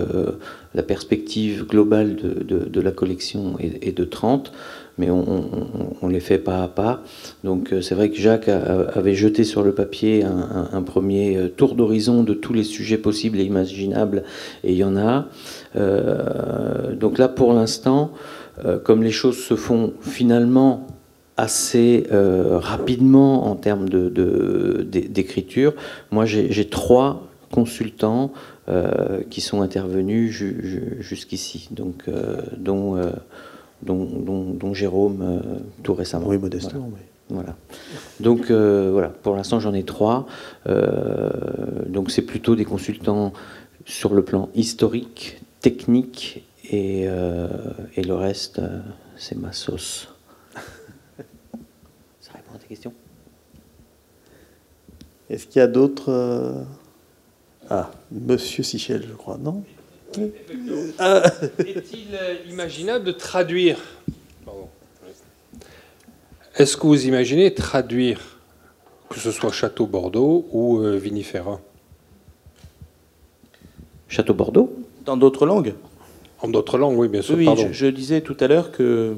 la 0.74 0.84
perspective 0.84 1.66
globale 1.66 2.16
de, 2.16 2.82
la 2.82 2.92
collection 2.92 3.56
est, 3.60 3.96
de 3.96 4.04
30 4.04 4.52
mais 4.98 5.10
on, 5.10 6.08
les 6.08 6.20
fait 6.20 6.38
pas 6.38 6.62
à 6.62 6.68
pas. 6.68 7.02
Donc 7.44 7.74
euh, 7.74 7.82
c'est 7.82 7.96
vrai 7.96 8.10
que 8.10 8.18
Jacques 8.18 8.50
avait 8.50 9.16
jeté 9.16 9.44
sur 9.44 9.64
le 9.64 9.74
papier 9.74 10.24
un, 10.24 10.82
premier 10.84 11.38
euh, 11.38 11.48
tour 11.48 11.74
d'horizon 11.76 12.24
de 12.24 12.34
tous 12.34 12.54
les 12.54 12.64
sujets 12.64 12.98
possibles 12.98 13.40
et 13.40 13.44
imaginables, 13.44 14.24
et 14.64 14.74
il 14.74 14.78
y 14.78 14.84
en 14.84 14.98
a. 14.98 15.28
Euh, 15.76 16.94
donc 16.94 17.18
là, 17.18 17.30
pour 17.30 17.54
l'instant, 17.54 18.12
comme 18.84 19.04
les 19.04 19.12
choses 19.12 19.38
se 19.38 19.56
font 19.56 19.94
finalement 20.02 20.88
assez 21.38 22.06
rapidement 22.12 23.48
en 23.48 23.56
termes 23.56 23.90
d'écriture, 23.90 25.74
moi 26.12 26.26
j'ai 26.26 26.70
trois 26.70 27.28
consultants 27.52 28.32
qui 29.30 29.42
sont 29.42 29.62
intervenus 29.62 30.32
jusqu'ici, 30.32 31.70
donc 31.72 32.06
dont 32.58 32.98
dont, 33.84 34.74
Jérôme 34.74 35.22
euh, 35.22 35.40
tout 35.84 35.94
récemment. 35.94 36.28
Oui, 36.28 36.38
modestement. 36.38 36.90
Voilà. 37.30 37.56
Donc 38.20 38.52
euh, 38.52 38.90
voilà, 38.92 39.10
pour 39.10 39.36
l'instant 39.36 39.60
j'en 39.60 39.74
ai 39.74 39.84
trois. 39.84 40.28
Euh, 40.68 41.30
donc 41.88 42.12
c'est 42.12 42.22
plutôt 42.22 42.56
des 42.56 42.66
consultants 42.66 43.32
sur 43.86 44.14
le 44.14 44.24
plan 44.24 44.50
historique, 44.54 45.42
technique 45.62 46.44
et, 46.66 47.04
et 47.04 48.04
le 48.04 48.14
reste 48.14 48.62
c'est 49.18 49.38
ma 49.38 49.52
sauce. 49.54 50.10
Ça 52.20 52.32
répond 52.34 52.56
à 52.56 52.58
tes 52.58 52.68
questions. 52.68 52.94
Est-ce 55.30 55.48
qu'il 55.48 55.60
y 55.60 55.64
a 55.64 55.68
d'autres 55.68 56.66
Ah, 57.70 57.92
Monsieur 58.12 58.64
Sichel, 58.64 59.06
je 59.08 59.14
crois, 59.14 59.38
non? 59.38 59.64
Est-il 60.18 62.14
euh, 62.14 62.36
imaginable 62.50 63.06
de 63.06 63.12
traduire 63.12 63.78
Est-ce 66.56 66.76
que 66.76 66.86
vous 66.86 67.06
imaginez 67.06 67.54
traduire, 67.54 68.40
que 69.10 69.20
ce 69.20 69.32
soit 69.32 69.52
Château 69.52 69.88
Bordeaux 69.88 70.46
ou 70.52 70.80
euh, 70.80 70.98
Vinifera 70.98 71.62
Château 74.10 74.34
Bordeaux? 74.34 74.76
Dans 75.06 75.16
d'autres 75.16 75.46
langues? 75.46 75.74
En 76.42 76.48
d'autres 76.48 76.78
langues, 76.78 76.98
oui, 76.98 77.08
bien 77.08 77.22
sûr. 77.22 77.38
Oui, 77.38 77.48
je, 77.72 77.88
disais 77.88 78.22
tout 78.22 78.38
à 78.40 78.48
l'heure 78.48 78.72
que 78.72 79.16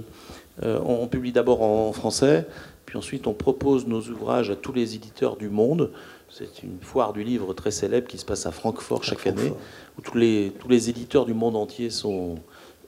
euh, 0.63 0.79
on 0.85 1.07
publie 1.07 1.31
d'abord 1.31 1.61
en 1.61 1.91
français, 1.93 2.45
puis 2.85 2.97
ensuite 2.97 3.27
on 3.27 3.33
propose 3.33 3.87
nos 3.87 4.01
ouvrages 4.01 4.49
à 4.49 4.55
tous 4.55 4.73
les 4.73 4.95
éditeurs 4.95 5.37
du 5.37 5.49
monde. 5.49 5.91
C'est 6.29 6.63
une 6.63 6.79
foire 6.81 7.13
du 7.13 7.23
livre 7.23 7.53
très 7.53 7.71
célèbre 7.71 8.07
qui 8.07 8.17
se 8.17 8.25
passe 8.25 8.45
à 8.45 8.51
Francfort 8.51 9.03
chaque 9.03 9.27
année, 9.27 9.53
où 9.97 10.01
tous 10.01 10.17
les, 10.17 10.51
tous 10.59 10.67
les 10.67 10.89
éditeurs 10.89 11.25
du 11.25 11.33
monde 11.33 11.55
entier 11.55 11.89
sont, 11.89 12.35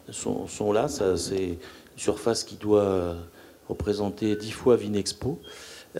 sont, 0.09 0.71
là. 0.73 0.87
C'est 0.87 1.37
une 1.37 1.55
surface 1.95 2.43
qui 2.43 2.55
doit 2.55 3.15
représenter 3.69 4.35
dix 4.35 4.51
fois 4.51 4.75
Vinexpo. 4.75 5.39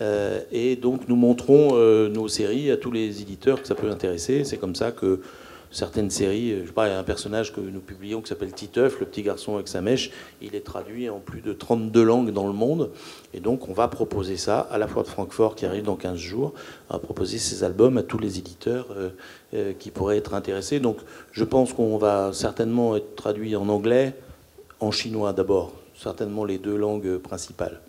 Euh, 0.00 0.40
et 0.52 0.76
donc 0.76 1.08
nous 1.08 1.16
montrons 1.16 1.70
euh, 1.72 2.08
nos 2.08 2.28
séries 2.28 2.70
à 2.70 2.76
tous 2.76 2.90
les 2.90 3.22
éditeurs 3.22 3.62
que 3.62 3.68
ça 3.68 3.74
peut 3.74 3.90
intéresser. 3.90 4.44
C'est 4.44 4.58
comme 4.58 4.74
ça 4.74 4.92
que 4.92 5.20
certaines 5.70 6.10
séries. 6.10 6.60
Je 6.62 6.66
sais 6.66 6.72
pas, 6.72 6.86
un 6.86 7.02
personnage 7.02 7.52
que 7.52 7.60
nous 7.60 7.80
publions 7.80 8.20
qui 8.20 8.28
s'appelle 8.28 8.52
Titeuf, 8.52 9.00
le 9.00 9.06
petit 9.06 9.22
garçon 9.22 9.54
avec 9.54 9.68
sa 9.68 9.80
mèche. 9.80 10.10
Il 10.40 10.54
est 10.54 10.60
traduit 10.60 11.08
en 11.08 11.18
plus 11.18 11.40
de 11.40 11.52
32 11.52 12.02
langues 12.02 12.32
dans 12.32 12.46
le 12.46 12.52
monde. 12.52 12.90
Et 13.34 13.40
donc, 13.40 13.68
on 13.68 13.72
va 13.72 13.88
proposer 13.88 14.36
ça 14.36 14.60
à 14.60 14.78
la 14.78 14.86
fois 14.86 15.02
de 15.02 15.08
Francfort 15.08 15.54
qui 15.54 15.66
arrive 15.66 15.84
dans 15.84 15.96
15 15.96 16.16
jours, 16.16 16.54
à 16.90 16.98
proposer 16.98 17.38
ces 17.38 17.64
albums 17.64 17.98
à 17.98 18.02
tous 18.02 18.18
les 18.18 18.38
éditeurs 18.38 18.86
euh, 18.96 19.10
euh, 19.54 19.72
qui 19.78 19.90
pourraient 19.90 20.18
être 20.18 20.34
intéressés. 20.34 20.80
Donc, 20.80 20.98
je 21.32 21.44
pense 21.44 21.72
qu'on 21.72 21.98
va 21.98 22.32
certainement 22.32 22.96
être 22.96 23.14
traduit 23.16 23.56
en 23.56 23.68
anglais, 23.68 24.14
en 24.80 24.90
chinois 24.90 25.32
d'abord, 25.32 25.72
certainement 25.94 26.44
les 26.44 26.58
deux 26.58 26.76
langues 26.76 27.18
principales. 27.18 27.80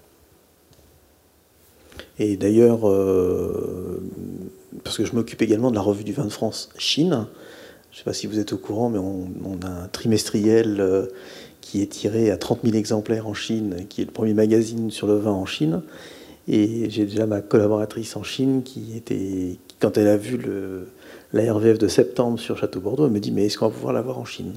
Et 2.20 2.38
d'ailleurs, 2.38 2.90
euh, 2.90 4.02
parce 4.84 4.98
que 4.98 5.06
je 5.06 5.14
m'occupe 5.14 5.42
également 5.42 5.70
de 5.70 5.76
la 5.76 5.82
revue 5.82 6.04
du 6.04 6.14
vin 6.14 6.26
de 6.26 6.30
France 6.30 6.70
Chine, 6.78 7.28
je 7.92 7.96
ne 7.96 8.00
sais 8.00 8.04
pas 8.04 8.14
si 8.14 8.28
vous 8.28 8.40
êtes 8.40 8.54
au 8.54 8.58
courant, 8.58 8.90
mais 8.90 9.00
on, 9.00 9.60
a 9.66 9.84
un 9.84 9.88
trimestriel 9.88 10.78
euh, 10.80 11.08
qui 11.62 11.82
est 11.82 11.88
tiré 11.88 12.32
à 12.32 12.38
30 12.38 12.60
000 12.64 12.76
exemplaires 12.76 13.28
en 13.28 13.34
Chine, 13.34 13.86
qui 13.90 14.02
est 14.02 14.06
le 14.06 14.12
premier 14.12 14.34
magazine 14.34 14.92
sur 14.92 15.08
le 15.08 15.16
vin 15.16 15.32
en 15.32 15.46
Chine. 15.46 15.82
Et 16.48 16.90
j'ai 16.90 17.06
déjà 17.06 17.26
ma 17.26 17.42
collaboratrice 17.42 18.16
en 18.16 18.24
Chine 18.24 18.64
qui 18.64 18.96
était, 18.96 19.58
quand 19.80 19.98
elle 19.98 20.08
a 20.08 20.18
vu 20.18 20.40
la 21.34 21.54
RVF 21.54 21.78
de 21.78 21.88
septembre 21.88 22.40
sur 22.40 22.58
Château 22.58 22.80
Bordeaux, 22.80 23.06
elle 23.06 23.12
me 23.12 23.20
dit 23.20 23.32
Mais 23.32 23.46
est-ce 23.46 23.58
qu'on 23.58 23.68
va 23.68 23.74
pouvoir 23.74 23.94
l'avoir 23.94 24.20
en 24.20 24.26
Chine? 24.26 24.54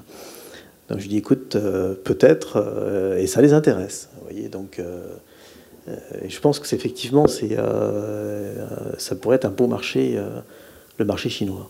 Donc 0.89 0.99
je 0.99 1.05
lui 1.05 1.09
dis 1.09 1.16
Écoute, 1.16 1.57
euh, 1.57 1.95
peut-être, 1.95 2.59
euh, 2.59 3.16
et 3.16 3.26
ça 3.26 3.43
les 3.43 3.53
intéresse. 3.53 4.09
Vous 4.16 4.24
voyez, 4.28 4.49
donc. 4.49 4.81
je 6.28 6.41
pense 6.41 6.61
que 6.61 6.74
effectivement, 6.74 7.26
ça 7.26 9.14
pourrait 9.16 9.37
être 9.37 9.47
un 9.47 9.51
beau 9.51 9.66
marché, 9.66 10.20
le 10.99 11.05
marché 11.05 11.28
chinois. 11.28 11.68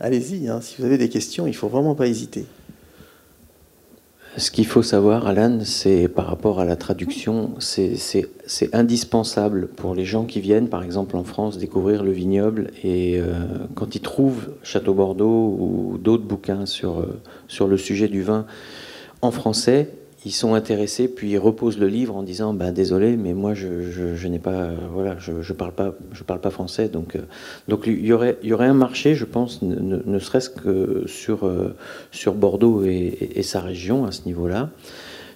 Allez-y, 0.00 0.48
hein, 0.48 0.60
si 0.60 0.76
vous 0.78 0.84
avez 0.84 0.98
des 0.98 1.08
questions, 1.08 1.46
il 1.46 1.50
ne 1.50 1.56
faut 1.56 1.68
vraiment 1.68 1.94
pas 1.94 2.06
hésiter. 2.06 2.46
Ce 4.36 4.52
qu'il 4.52 4.66
faut 4.66 4.82
savoir, 4.82 5.26
Alan, 5.26 5.58
c'est 5.64 6.06
par 6.06 6.26
rapport 6.26 6.60
à 6.60 6.64
la 6.64 6.76
traduction, 6.76 7.54
c'est 7.58 8.28
indispensable 8.72 9.66
pour 9.66 9.96
les 9.96 10.04
gens 10.04 10.26
qui 10.26 10.40
viennent, 10.40 10.68
par 10.68 10.84
exemple 10.84 11.16
en 11.16 11.24
France, 11.24 11.58
découvrir 11.58 12.04
le 12.04 12.12
vignoble 12.12 12.70
et 12.84 13.18
euh, 13.18 13.34
quand 13.74 13.96
ils 13.96 14.00
trouvent 14.00 14.50
Château 14.62 14.94
Bordeaux 14.94 15.56
ou 15.58 15.98
d'autres 15.98 16.22
bouquins 16.22 16.64
euh, 16.84 17.06
sur 17.48 17.66
le 17.66 17.76
sujet 17.76 18.06
du 18.06 18.22
vin 18.22 18.46
en 19.22 19.32
français, 19.32 19.90
ils 20.28 20.32
sont 20.32 20.52
intéressés, 20.52 21.08
puis 21.08 21.30
ils 21.30 21.38
reposent 21.38 21.78
le 21.78 21.88
livre 21.88 22.14
en 22.14 22.22
disant 22.22 22.52
bah, 22.52 22.70
désolé, 22.70 23.16
mais 23.16 23.32
moi 23.32 23.54
je, 23.54 24.26
n'ai 24.26 24.38
pas, 24.38 24.72
voilà, 24.92 25.16
je, 25.18 25.40
je 25.40 25.52
parle 25.54 25.72
pas, 25.72 25.94
je 26.12 26.22
parle 26.22 26.42
pas 26.42 26.50
français, 26.50 26.90
donc 26.90 27.16
euh, 27.16 27.20
donc 27.66 27.84
il 27.86 28.04
y 28.04 28.12
aurait 28.12 28.36
il 28.42 28.50
y 28.50 28.52
aurait 28.52 28.66
un 28.66 28.74
marché, 28.74 29.14
je 29.14 29.24
pense, 29.24 29.62
ne, 29.62 30.18
serait-ce 30.18 30.50
que 30.50 31.04
sur 31.06 31.46
euh, 31.46 31.74
sur 32.12 32.34
Bordeaux 32.34 32.84
et, 32.84 33.40
sa 33.42 33.60
région 33.60 34.04
à 34.04 34.12
ce 34.12 34.26
niveau-là. 34.26 34.68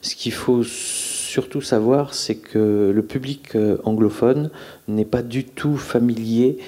Ce 0.03 0.15
qu'il 0.15 0.33
faut 0.33 0.63
surtout 0.63 1.63
savoir, 1.63 2.13
c'est 2.13 2.35
que 2.35 2.93
le 2.95 3.03
public 3.03 3.55
euh, 3.55 3.79
anglophone 3.85 4.51
n'est 4.89 5.07
pas 5.07 5.23
du 5.23 5.45
tout 5.45 5.79
familier 5.79 6.59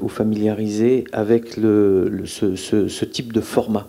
ou 0.00 0.08
familiarisé 0.08 1.04
avec 1.12 1.56
le, 1.56 2.22
ce, 2.26 3.04
type 3.04 3.32
de 3.32 3.40
format. 3.40 3.88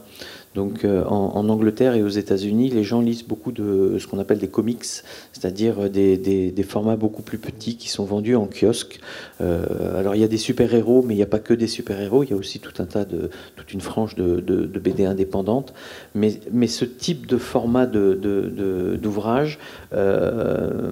Donc 0.56 0.86
euh, 0.86 1.04
en, 1.04 1.50
Angleterre 1.50 1.96
et 1.96 2.02
aux 2.02 2.08
États-Unis, 2.08 2.70
les 2.70 2.84
gens 2.84 3.02
lisent 3.02 3.28
beaucoup 3.28 3.52
de 3.52 3.98
ce 4.00 4.08
qu'on 4.08 4.20
appelle 4.20 4.40
des 4.40 4.48
comics, 4.48 4.86
c'est-à-dire 5.34 5.90
des, 5.90 6.66
formats 6.68 6.96
beaucoup 6.96 7.22
plus 7.22 7.38
petits 7.38 7.76
qui 7.76 7.90
sont 7.90 8.06
vendus 8.06 8.36
en 8.36 8.48
kiosque. 8.48 9.00
Euh, 9.42 10.00
alors 10.00 10.16
il 10.16 10.22
y 10.22 10.24
a 10.24 10.30
des 10.30 10.38
super-héros, 10.38 11.04
mais 11.06 11.14
il 11.14 11.18
n'y 11.18 11.24
a 11.24 11.28
pas 11.28 11.40
que 11.40 11.54
des 11.54 11.68
super-héros, 11.68 12.24
il 12.24 12.30
y 12.30 12.34
a 12.34 12.38
aussi 12.38 12.60
tout 12.60 12.82
un 12.82 12.86
tas 12.86 13.04
de, 13.04 13.30
toute 13.58 13.74
une 13.74 13.82
frange 13.82 14.16
de, 14.16 14.40
BD 14.80 15.06
indépendantes. 15.06 15.74
Mais, 16.16 16.40
mais, 16.52 16.68
ce 16.68 16.86
type 16.86 17.28
de 17.28 17.38
format 17.38 17.86
d'ouvrage, 17.86 19.60
euh, 19.94 20.90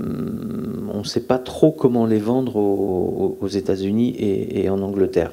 on 0.93 0.99
ne 0.99 1.03
sait 1.03 1.21
pas 1.21 1.37
trop 1.39 1.71
comment 1.71 2.05
les 2.05 2.19
vendre 2.19 2.57
aux, 2.57 3.47
États-Unis 3.47 4.15
et 4.19 4.69
en 4.69 4.81
Angleterre. 4.81 5.31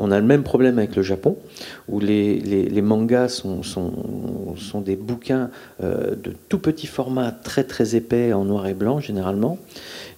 On 0.00 0.12
a 0.12 0.20
le 0.20 0.26
même 0.26 0.44
problème 0.44 0.78
avec 0.78 0.94
le 0.94 1.02
Japon, 1.02 1.36
où 1.88 1.98
les, 1.98 2.70
mangas 2.82 3.28
sont, 3.28 4.80
des 4.80 4.94
bouquins 4.94 5.50
euh, 5.82 6.14
de 6.14 6.32
tout 6.48 6.60
petit 6.60 6.86
format, 6.86 7.32
très 7.32 7.64
très 7.64 7.96
épais, 7.96 8.32
en 8.32 8.44
noir 8.44 8.68
et 8.68 8.74
blanc 8.74 9.00
généralement, 9.00 9.58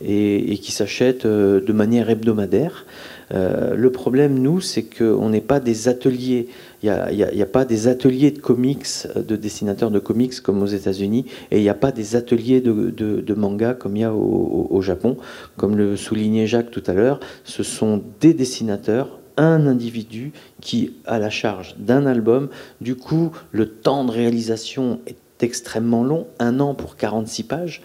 et, 0.04 0.58
qui 0.58 0.72
s'achètent 0.72 1.24
euh, 1.24 1.62
de 1.62 1.72
manière 1.72 2.10
hebdomadaire. 2.10 2.84
Euh, 3.32 3.74
le 3.74 3.90
problème, 3.90 4.38
nous, 4.38 4.60
c'est 4.60 4.82
qu'on 4.82 5.30
n'est 5.30 5.40
pas 5.40 5.60
des 5.60 5.88
ateliers. 5.88 6.48
Il 6.82 6.90
n'y 6.90 7.42
a, 7.42 7.46
pas 7.46 7.64
des 7.64 7.88
ateliers 7.88 8.32
de 8.32 8.38
comics, 8.38 8.86
de 9.16 9.36
dessinateurs 9.36 9.90
de 9.90 9.98
comics 9.98 10.40
comme 10.40 10.62
aux 10.62 10.66
États-Unis, 10.66 11.24
et 11.50 11.58
il 11.58 11.62
n'y 11.62 11.68
a 11.68 11.74
pas 11.74 11.92
des 11.92 12.16
ateliers 12.16 12.60
de, 12.60 12.90
de, 12.90 13.34
manga 13.34 13.72
comme 13.74 13.96
il 13.96 14.00
y 14.00 14.04
a 14.04 14.12
au 14.12 14.80
Japon. 14.82 15.16
Comme 15.56 15.76
le 15.76 15.96
soulignait 15.96 16.46
Jacques 16.46 16.70
tout 16.70 16.82
à 16.86 16.92
l'heure, 16.92 17.20
ce 17.44 17.62
sont 17.62 18.02
des 18.20 18.34
dessinateurs 18.34 19.19
un 19.40 19.66
individu 19.66 20.32
qui 20.60 20.92
a 21.06 21.18
la 21.18 21.30
charge 21.30 21.74
d'un 21.78 22.06
album. 22.06 22.48
Du 22.80 22.94
coup, 22.94 23.32
le 23.52 23.68
temps 23.68 24.04
de 24.04 24.10
réalisation 24.10 25.00
est 25.06 25.16
extrêmement 25.40 26.04
long, 26.04 26.26
un 26.38 26.60
an 26.60 26.74
pour 26.74 26.96
46 26.96 27.44
pages, 27.44 27.82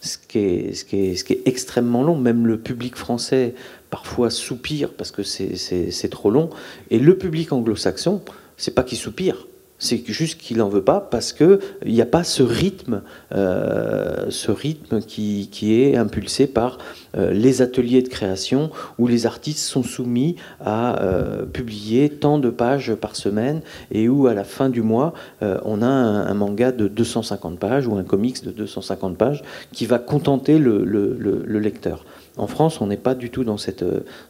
ce 0.00 0.18
qui 0.18 0.38
est, 0.38 1.46
extrêmement 1.46 2.02
long. 2.02 2.16
Même 2.16 2.46
le 2.46 2.58
public 2.58 2.96
français 2.96 3.54
parfois 3.90 4.30
soupire 4.30 4.92
parce 4.92 5.12
que 5.12 5.22
c'est 5.22 6.10
trop 6.10 6.30
long. 6.30 6.50
Et 6.90 6.98
le 6.98 7.16
public 7.16 7.52
anglo-saxon, 7.52 8.22
c'est 8.56 8.74
pas 8.74 8.82
qu'il 8.82 8.98
soupire, 8.98 9.46
c'est 9.78 10.02
juste 10.06 10.40
qu'il 10.40 10.58
n'en 10.58 10.68
veut 10.68 10.82
pas 10.82 11.00
parce 11.00 11.32
qu'il 11.32 11.58
n'y 11.84 12.00
a 12.00 12.06
pas 12.06 12.24
ce 12.24 12.42
rythme, 12.42 13.02
euh, 13.32 14.26
ce 14.30 14.50
rythme 14.50 15.00
qui, 15.00 15.48
qui, 15.50 15.80
est 15.80 15.96
impulsé 15.96 16.46
par 16.46 16.78
euh, 17.16 17.32
les 17.32 17.60
ateliers 17.62 18.02
de 18.02 18.08
création 18.08 18.70
où 18.98 19.06
les 19.06 19.26
artistes 19.26 19.58
sont 19.58 19.82
soumis 19.82 20.36
à 20.60 21.02
euh, 21.02 21.44
publier 21.44 22.08
tant 22.08 22.38
de 22.38 22.48
pages 22.48 22.94
par 22.94 23.16
semaine 23.16 23.60
et 23.90 24.08
où 24.08 24.26
à 24.26 24.34
la 24.34 24.44
fin 24.44 24.68
du 24.68 24.82
mois, 24.82 25.12
on 25.40 25.82
a 25.82 25.86
un, 25.86 26.34
manga 26.34 26.72
de 26.72 26.88
250 26.88 27.58
pages 27.58 27.86
ou 27.86 27.96
un 27.96 28.02
comics 28.02 28.44
de 28.44 28.50
250 28.50 29.16
pages 29.16 29.42
qui 29.72 29.86
va 29.86 29.98
contenter 29.98 30.58
le, 30.58 30.84
le, 30.84 31.16
le 31.18 31.58
lecteur. 31.58 32.04
En 32.36 32.46
France, 32.46 32.80
on 32.80 32.86
n'est 32.86 32.96
pas 32.96 33.14
du 33.14 33.30
tout 33.30 33.44
dans 33.44 33.56
cette, 33.56 33.84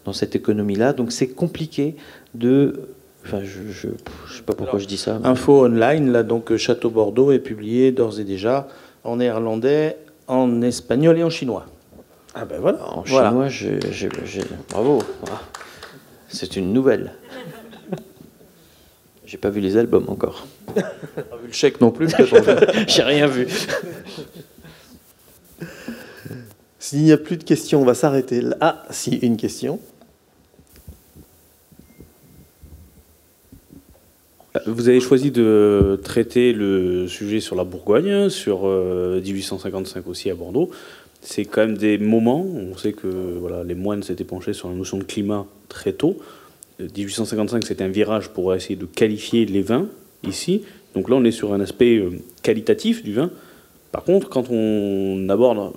dans 0.05 0.13
cette 0.13 0.37
économie-là, 0.37 0.93
donc 0.93 1.13
c'est 1.13 1.29
compliqué 1.29 1.97
de 2.35 2.89
Enfin, 3.27 3.41
je 3.43 3.89
ne 3.89 3.93
sais 3.93 4.43
pas 4.45 4.55
pourquoi 4.55 4.79
je 4.79 4.87
dis 4.87 4.97
ça. 4.97 5.19
Info 5.25 5.65
online, 5.65 6.13
là, 6.13 6.23
donc 6.23 6.57
Château 6.57 6.91
Bordeaux 6.91 7.33
est 7.33 7.41
publié 7.41 7.91
d'ores 7.91 8.21
et 8.21 8.25
déjà 8.25 8.69
en 9.03 9.17
néerlandais, 9.17 9.97
en 10.29 10.63
espagnol 10.63 11.19
et 11.19 11.25
en 11.25 11.31
chinois. 11.31 11.67
Ah 12.37 12.45
ben 12.45 12.61
voilà. 12.61 12.87
En 12.89 13.05
chinois, 13.05 13.49
bravo. 14.71 15.03
Ah. 15.29 15.41
C'est 16.29 16.57
une 16.57 16.73
nouvelle. 16.73 17.15
J'ai 19.25 19.39
pas 19.39 19.51
vu 19.51 19.61
les 19.61 19.77
albums 19.77 20.05
encore. 20.09 20.47
Pas 20.73 20.83
vu 21.43 21.49
le 21.49 21.53
chèque 21.53 21.81
non 21.81 21.91
plus. 21.91 22.09
J'ai 22.87 23.03
rien 23.03 23.27
vu. 23.27 23.49
S'il 26.79 27.03
n'y 27.03 27.11
a 27.11 27.17
plus 27.17 27.37
de 27.37 27.43
questions, 27.43 27.83
on 27.83 27.85
va 27.85 27.95
s'arrêter. 27.95 28.41
Ah, 28.61 28.85
si, 28.91 29.17
une 29.17 29.37
question. 29.37 29.81
Vous 34.67 34.89
avez 34.89 34.99
choisi 34.99 35.31
de 35.31 36.01
traiter 36.03 36.53
le 36.53 37.07
sujet 37.07 37.39
sur 37.39 37.55
la 37.55 37.63
Bourgogne, 37.63 38.29
sur 38.31 38.67
1855 38.67 40.01
euh, 40.01 40.11
aussi 40.11 40.29
à 40.29 40.35
Bordeaux. 40.35 40.71
C'est 41.21 41.45
quand 41.45 41.61
même 41.61 41.79
des 41.79 41.99
moments, 41.99 42.45
on 42.45 42.77
sait 42.77 42.93
que 42.93 43.07
les 43.65 43.77
moines 43.77 44.03
s'étaient 44.03 44.25
penchés 44.25 44.55
sur 44.55 44.69
la 44.69 44.75
notion 44.75 44.99
de 44.99 45.05
climat 45.05 45.47
très 45.69 45.93
tôt. 45.93 46.17
1855, 46.81 47.57
euh, 47.57 47.61
c'était 47.67 47.85
un 47.85 47.89
virage 47.89 48.31
pour 48.31 48.53
essayer 48.57 48.75
de 48.75 48.87
qualifier 48.87 49.47
les 49.47 49.63
vins 49.63 49.87
ici. 50.27 50.63
Donc 50.97 51.11
là, 51.11 51.17
on 51.17 51.23
est 51.23 51.31
sur 51.31 51.53
un 51.53 51.61
aspect 51.61 51.99
euh, 51.99 52.11
qualitatif 52.43 53.05
du 53.05 53.13
vin. 53.13 53.31
Par 53.93 54.03
contre, 54.03 54.29
quand 54.29 54.51
on 54.51 55.29
aborde 55.29 55.73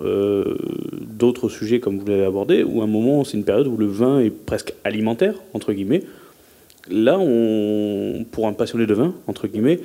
d'autres 1.00 1.48
sujets 1.48 1.78
comme 1.78 2.00
vous 2.00 2.06
l'avez 2.06 2.24
abordé, 2.24 2.64
ou 2.64 2.82
un 2.82 2.88
moment, 2.88 3.22
c'est 3.22 3.36
une 3.36 3.44
période 3.44 3.68
où 3.68 3.76
le 3.76 3.86
vin 3.86 4.18
est 4.18 4.30
presque 4.30 4.74
alimentaire, 4.82 5.34
entre 5.54 5.72
guillemets, 5.72 6.02
là, 6.88 7.18
on, 7.18 8.24
pour 8.30 8.46
un 8.46 8.52
passionné 8.52 8.86
de 8.86 8.94
vin, 8.94 9.14
entre 9.26 9.46
guillemets, 9.46 9.80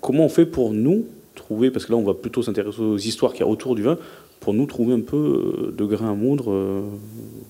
comment 0.00 0.24
on 0.24 0.28
fait 0.28 0.46
pour 0.46 0.72
nous 0.72 1.06
trouver, 1.34 1.70
parce 1.70 1.86
que 1.86 1.92
là 1.92 1.98
on 1.98 2.02
va 2.02 2.14
plutôt 2.14 2.42
s'intéresser 2.42 2.80
aux 2.80 2.96
histoires 2.96 3.32
qu'il 3.32 3.40
y 3.40 3.44
a 3.44 3.48
autour 3.48 3.74
du 3.74 3.82
vin, 3.82 3.98
pour 4.40 4.54
nous 4.54 4.66
trouver 4.66 4.94
un 4.94 5.00
peu 5.00 5.16
euh, 5.16 5.72
de 5.72 5.84
grain 5.84 6.10
à 6.10 6.14
moudre, 6.14 6.50
euh, 6.50 6.82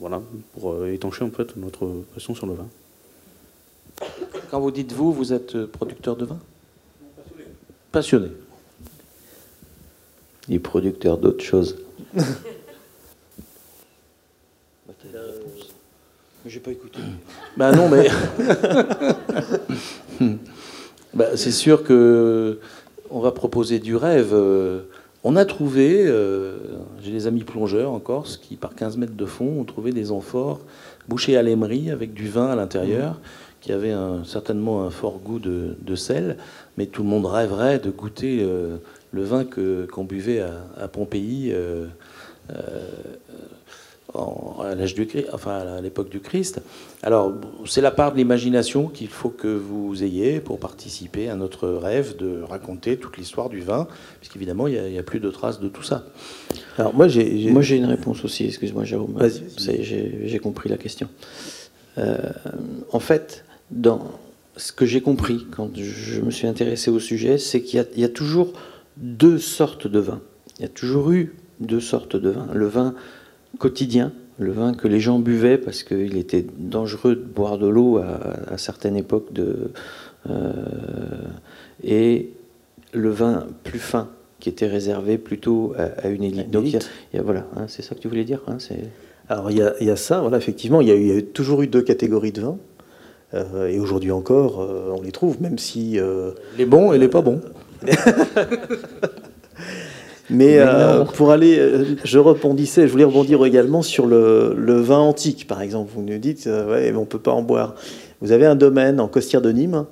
voilà, 0.01 0.21
pour 0.55 0.73
euh, 0.73 0.93
étancher 0.93 1.25
en 1.25 1.31
fait 1.31 1.57
notre 1.57 1.89
passion 2.15 2.35
sur 2.35 2.47
le 2.47 2.55
vin. 2.55 2.67
Quand 4.51 4.61
vous 4.61 4.71
dites 4.71 4.93
vous, 4.93 5.13
vous 5.13 5.33
êtes 5.33 5.67
producteur 5.67 6.17
de 6.17 6.25
vin? 6.27 6.39
Passionné. 7.93 8.29
Et 10.49 10.59
producteur 10.59 11.19
d'autres 11.19 11.45
choses. 11.45 11.77
J'ai 16.47 16.61
pas 16.61 16.71
écouté. 16.71 17.01
Ben 17.57 17.73
non, 17.73 17.89
mais. 17.89 18.09
bah, 21.15 21.37
c'est 21.37 21.51
sûr 21.51 21.83
que 21.83 22.59
on 23.11 23.21
va 23.21 23.33
proposer 23.33 23.79
du 23.79 23.97
rêve. 23.97 24.35
On 25.29 25.35
a 25.35 25.45
trouvé, 25.45 26.05
euh, 26.07 26.57
j'ai 27.03 27.11
des 27.11 27.27
amis 27.27 27.43
plongeurs 27.43 27.91
en 27.91 27.99
Corse 27.99 28.37
qui, 28.37 28.55
par 28.55 28.77
15 28.77 28.97
mètres 28.97 29.17
de 29.17 29.27
fond, 29.27 29.59
ont 29.59 29.65
trouvé 29.65 29.91
des 29.91 30.13
amphores 30.13 30.61
bouchées 31.09 31.37
à 31.37 31.43
l'émery 31.43 31.91
avec 31.91 32.15
du 32.15 32.29
vin 32.29 32.47
à 32.47 32.55
l'intérieur, 32.55 33.15
mmh. 33.15 33.19
qui 33.61 33.73
avait 33.73 33.91
un, 33.91 34.23
certainement 34.23 34.85
un 34.85 34.91
fort 34.91 35.19
goût 35.19 35.41
de, 35.41 35.95
sel. 35.97 36.37
Mais 36.79 36.87
tout 36.87 37.03
le 37.03 37.09
monde 37.09 37.27
rêverait 37.27 37.81
de 37.81 37.91
goûter 37.91 38.39
euh, 38.43 38.77
le 39.11 39.25
vin 39.25 39.45
qu'on 39.45 40.05
buvait 40.05 40.45
à, 40.79 40.87
Pompéi. 40.87 41.51
Euh, 41.53 41.87
à 44.15 44.75
l'âge 44.75 44.95
du 44.95 45.07
enfin 45.33 45.59
à 45.77 45.81
l'époque 45.81 46.09
du 46.09 46.21
Christ. 46.21 46.61
Alors 47.03 47.35
c'est 47.67 47.81
la 47.81 47.91
part 47.91 48.13
de 48.13 48.17
l'imagination 48.17 48.89
qu'il 48.89 49.09
faut 49.09 49.29
que 49.29 49.49
vous 49.49 50.03
ayez 50.03 50.41
pour 50.41 50.59
participer 50.59 51.29
à 51.29 51.35
notre 51.35 51.69
rêve 51.69 52.17
de 52.17 52.43
raconter 52.43 52.97
toute 52.97 53.17
l'histoire 53.17 53.49
du 53.49 53.61
vin, 53.61 53.87
puisqu'évidemment 54.21 54.69
il 54.69 54.81
n'y 54.81 54.99
a, 54.99 55.03
plus 55.03 55.21
de 55.21 55.31
traces 55.31 55.61
de 55.61 55.69
tout 55.69 55.83
ça. 55.83 56.07
Alors 56.79 56.95
moi 56.95 57.09
j'ai 57.09 57.51
moi 57.51 57.63
j'ai 57.63 57.77
une 57.77 57.87
réponse 57.87 58.25
aussi. 58.25 58.47
Excuse-moi 58.47 58.85
Jérôme. 58.85 59.19
J'ai 59.59 60.39
compris 60.39 60.69
la 60.69 60.77
question. 60.77 61.09
Euh, 61.99 62.17
en 62.93 63.01
fait, 63.01 63.45
dans 63.71 64.13
ce 64.57 64.73
que 64.73 64.87
j'ai 64.87 65.01
compris 65.01 65.47
quand 65.51 65.71
je 65.75 66.21
me 66.21 66.31
suis 66.31 66.47
intéressé 66.47 66.91
au 66.91 67.01
sujet, 67.01 67.39
c'est 67.39 67.63
qu'il 67.63 67.83
y, 67.97 68.01
y, 68.01 68.05
a 68.05 68.09
toujours 68.09 68.53
deux 68.97 69.39
sortes 69.39 69.87
de 69.87 69.99
vins. 69.99 70.21
Il 70.59 70.63
y 70.63 70.65
a 70.67 70.69
toujours 70.69 71.11
eu 71.11 71.35
deux 71.61 71.81
sortes 71.81 72.17
de 72.17 72.31
vins. 72.31 72.49
Le 72.53 72.67
vin 72.67 72.95
quotidien, 73.59 74.13
le 74.39 74.53
vin 74.53 74.75
que 74.75 74.89
les 74.89 75.01
gens 75.01 75.19
buvaient 75.19 75.59
parce 75.59 75.83
qu'il 75.83 76.17
était 76.17 76.45
dangereux 76.59 77.17
de 77.17 77.23
boire 77.23 77.59
de 77.59 77.67
l'eau 77.67 77.99
à, 77.99 78.59
certaines 78.59 78.97
époques 78.97 79.33
de, 79.33 79.71
euh, 80.29 80.53
et 81.83 82.31
le 82.93 83.11
vin 83.11 83.47
plus 83.65 83.79
fin 83.79 84.09
qui 84.41 84.49
était 84.49 84.67
réservé 84.67 85.17
plutôt 85.17 85.75
à, 85.79 86.09
une 86.09 86.23
élite. 86.23 86.51
Donc 86.51 86.67
y 86.67 86.77
a, 86.77 87.23
voilà, 87.23 87.47
hein, 87.57 87.65
c'est 87.69 87.83
ça 87.83 87.95
que 87.95 88.01
tu 88.01 88.09
voulais 88.09 88.25
dire. 88.25 88.43
Hein, 88.47 88.59
Alors 89.29 89.51
il 89.51 89.57
y, 89.57 89.91
a, 89.91 89.97
ça, 89.97 90.21
voilà, 90.21 90.37
effectivement, 90.37 90.81
il 90.83 90.89
y, 90.89 91.17
a, 91.17 91.23
toujours 91.23 91.63
eu 91.63 91.67
deux 91.67 91.83
catégories 91.83 92.33
de 92.33 92.43
vins. 92.43 92.59
Euh, 93.35 93.67
et 93.67 93.81
aujourd'hui 93.81 94.13
encore, 94.13 94.61
euh, 94.61 94.95
on 94.97 95.03
les 95.03 95.11
trouve, 95.13 95.41
même 95.43 95.59
si... 95.59 95.99
les 96.59 96.67
bons 96.67 96.93
et 96.93 96.99
les 96.99 97.09
pas 97.09 97.23
bons. 97.23 97.41
Mais, 100.31 100.59
euh, 100.59 101.05
pour 101.05 101.31
aller, 101.31 101.59
euh, 101.59 101.85
je 102.05 102.19
rebondissais, 102.19 102.87
je 102.87 102.93
voulais 102.93 103.05
rebondir 103.05 103.45
également 103.45 103.83
sur 103.83 104.07
le, 104.07 104.81
vin 104.81 104.99
antique, 104.99 105.47
par 105.47 105.63
exemple. 105.63 105.91
Vous 105.95 106.03
nous 106.03 106.19
dites, 106.19 106.47
euh, 106.47 106.71
ouais, 106.71 106.93
on 106.97 107.05
peut 107.05 107.19
pas 107.19 107.33
en 107.33 107.43
boire. 107.43 107.75
Vous 108.21 108.33
avez 108.33 108.47
un 108.47 108.57
domaine 108.57 108.99
en 108.99 109.09
Costière 109.09 109.43
de 109.43 109.53
Nîmes 109.53 109.85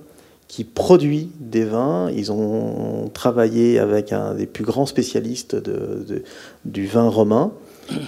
qui 0.48 0.64
produit 0.64 1.30
des 1.38 1.64
vins. 1.64 2.10
Ils 2.14 2.32
ont 2.32 3.10
travaillé 3.12 3.78
avec 3.78 4.12
un 4.12 4.34
des 4.34 4.46
plus 4.46 4.64
grands 4.64 4.86
spécialistes 4.86 5.54
de, 5.54 6.22
du 6.64 6.86
vin 6.86 7.08
romain. 7.08 7.52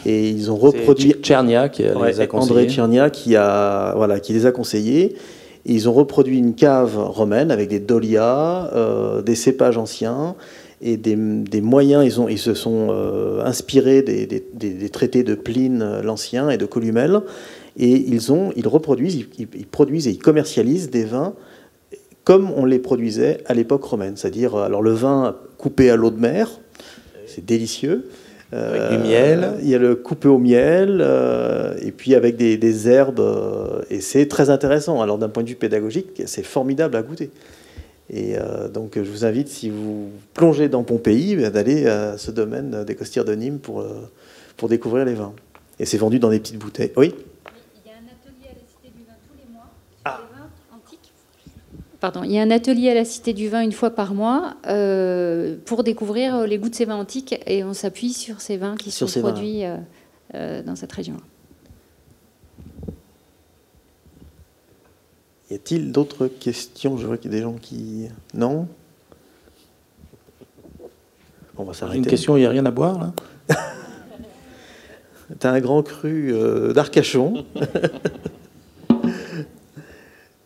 Et 0.06 0.30
ils 0.30 0.50
ont 0.50 0.56
reproduit. 0.56 1.14
Tchernia 1.20 1.68
qui 1.68 1.82
les 1.82 2.20
a 2.20 2.26
conseillés. 2.26 2.50
André 2.50 2.68
Tchernia 2.68 3.10
qui, 3.10 3.36
a, 3.36 3.92
voilà, 3.94 4.20
qui 4.20 4.32
les 4.32 4.46
a 4.46 4.52
conseillés. 4.52 5.16
ils 5.66 5.88
ont 5.88 5.92
reproduit 5.92 6.38
une 6.38 6.54
cave 6.54 6.96
romaine 6.96 7.50
avec 7.50 7.68
des 7.68 7.80
dolias, 7.80 8.70
des 9.22 9.34
cépages 9.34 9.76
anciens 9.76 10.34
et 10.80 10.96
des, 10.96 11.16
moyens. 11.60 12.04
Ils, 12.04 12.20
ont, 12.20 12.28
ils 12.28 12.38
se 12.38 12.54
sont 12.54 12.88
euh, 12.90 13.44
inspirés 13.44 14.02
des, 14.02 14.88
traités 14.90 15.22
de 15.22 15.34
Pline 15.34 15.82
euh, 15.82 16.02
l'Ancien 16.02 16.50
et 16.50 16.58
de 16.58 16.66
Columel, 16.66 17.20
et 17.76 17.92
ils, 17.92 18.32
ont, 18.32 18.52
ils 18.56 18.68
reproduisent, 18.68 19.26
ils, 19.38 19.66
produisent 19.66 20.08
et 20.08 20.10
ils 20.10 20.18
commercialisent 20.18 20.90
des 20.90 21.04
vins 21.04 21.34
comme 22.24 22.50
on 22.56 22.64
les 22.64 22.80
produisait 22.80 23.38
à 23.46 23.54
l'époque 23.54 23.84
romaine, 23.84 24.16
c'est-à-dire 24.16 24.56
alors 24.56 24.82
le 24.82 24.90
vin 24.90 25.36
coupé 25.58 25.90
à 25.90 25.96
l'eau 25.96 26.10
de 26.10 26.18
mer, 26.18 26.50
c'est 27.26 27.44
délicieux. 27.44 28.08
Avec 28.52 28.90
du 28.90 29.08
miel. 29.08 29.40
Euh, 29.42 29.58
il 29.60 29.68
y 29.68 29.74
a 29.74 29.78
le 29.78 29.96
coupé 29.96 30.28
au 30.28 30.38
miel, 30.38 31.04
et 31.82 31.92
puis 31.92 32.14
avec 32.14 32.36
des, 32.36 32.56
des 32.56 32.88
herbes, 32.88 33.22
et 33.90 34.00
c'est 34.00 34.26
très 34.26 34.50
intéressant. 34.50 35.02
Alors 35.02 35.18
d'un 35.18 35.28
point 35.28 35.42
de 35.42 35.48
vue 35.48 35.56
pédagogique, 35.56 36.22
c'est 36.26 36.44
formidable 36.44 36.96
à 36.96 37.02
goûter. 37.02 37.30
Et 38.08 38.36
euh, 38.38 38.68
donc 38.68 38.94
je 38.96 39.10
vous 39.10 39.24
invite, 39.24 39.48
si 39.48 39.68
vous 39.68 40.10
plongez 40.34 40.68
dans 40.68 40.84
Pompéi, 40.84 41.36
ben, 41.36 41.50
d'aller 41.50 41.86
à 41.86 42.16
ce 42.18 42.30
domaine 42.30 42.84
des 42.84 42.94
costières 42.94 43.24
de 43.24 43.34
Nîmes 43.34 43.58
pour, 43.58 43.80
euh, 43.80 44.10
pour 44.56 44.68
découvrir 44.68 45.04
les 45.04 45.14
vins. 45.14 45.32
Et 45.78 45.86
c'est 45.86 45.98
vendu 45.98 46.18
dans 46.18 46.30
des 46.30 46.38
petites 46.38 46.58
bouteilles. 46.58 46.92
Oui? 46.96 47.14
Il 47.84 47.90
y 47.90 47.92
a 47.92 47.96
un 47.96 48.06
atelier 48.06 48.48
à 48.48 48.54
la 48.54 48.60
Cité 48.60 48.92
du 48.96 49.04
Vin 49.04 49.14
tous 49.28 49.36
les 49.36 49.52
mois 49.52 49.66
sur 49.88 50.04
ah. 50.04 50.20
les 50.22 50.38
vins 50.38 50.48
antiques. 50.76 51.12
Pardon, 52.00 52.22
il 52.22 52.32
y 52.32 52.38
a 52.38 52.42
un 52.42 52.50
atelier 52.50 52.90
à 52.90 52.94
la 52.94 53.04
Cité 53.04 53.32
du 53.32 53.48
Vin 53.48 53.60
une 53.60 53.72
fois 53.72 53.90
par 53.90 54.14
mois 54.14 54.54
euh, 54.68 55.56
pour 55.64 55.82
découvrir 55.82 56.46
les 56.46 56.58
goûts 56.58 56.70
de 56.70 56.74
ces 56.76 56.84
vins 56.84 56.96
antiques 56.96 57.40
et 57.46 57.64
on 57.64 57.74
s'appuie 57.74 58.12
sur 58.12 58.40
ces 58.40 58.56
vins 58.56 58.76
qui 58.76 58.92
sont 58.92 59.06
produits 59.20 59.64
dans 60.32 60.76
cette 60.76 60.92
région. 60.92 61.16
Y 65.50 65.54
a-t-il 65.54 65.92
d'autres 65.92 66.26
questions? 66.26 66.98
Je 66.98 67.06
vois 67.06 67.16
qu'il 67.16 67.30
y 67.30 67.34
a 67.34 67.38
des 67.38 67.42
gens 67.42 67.54
qui... 67.54 68.08
Non? 68.34 68.66
On 71.56 71.64
va 71.64 71.72
s'arrêter. 71.72 71.98
Une 71.98 72.06
question, 72.06 72.36
il 72.36 72.40
n'y 72.40 72.46
a 72.46 72.50
rien 72.50 72.66
à 72.66 72.70
boire 72.70 72.98
là? 72.98 73.12
T'as 75.38 75.50
un 75.50 75.60
grand 75.60 75.82
cru 75.82 76.32
euh, 76.32 76.72
d'Arcachon. 76.72 77.44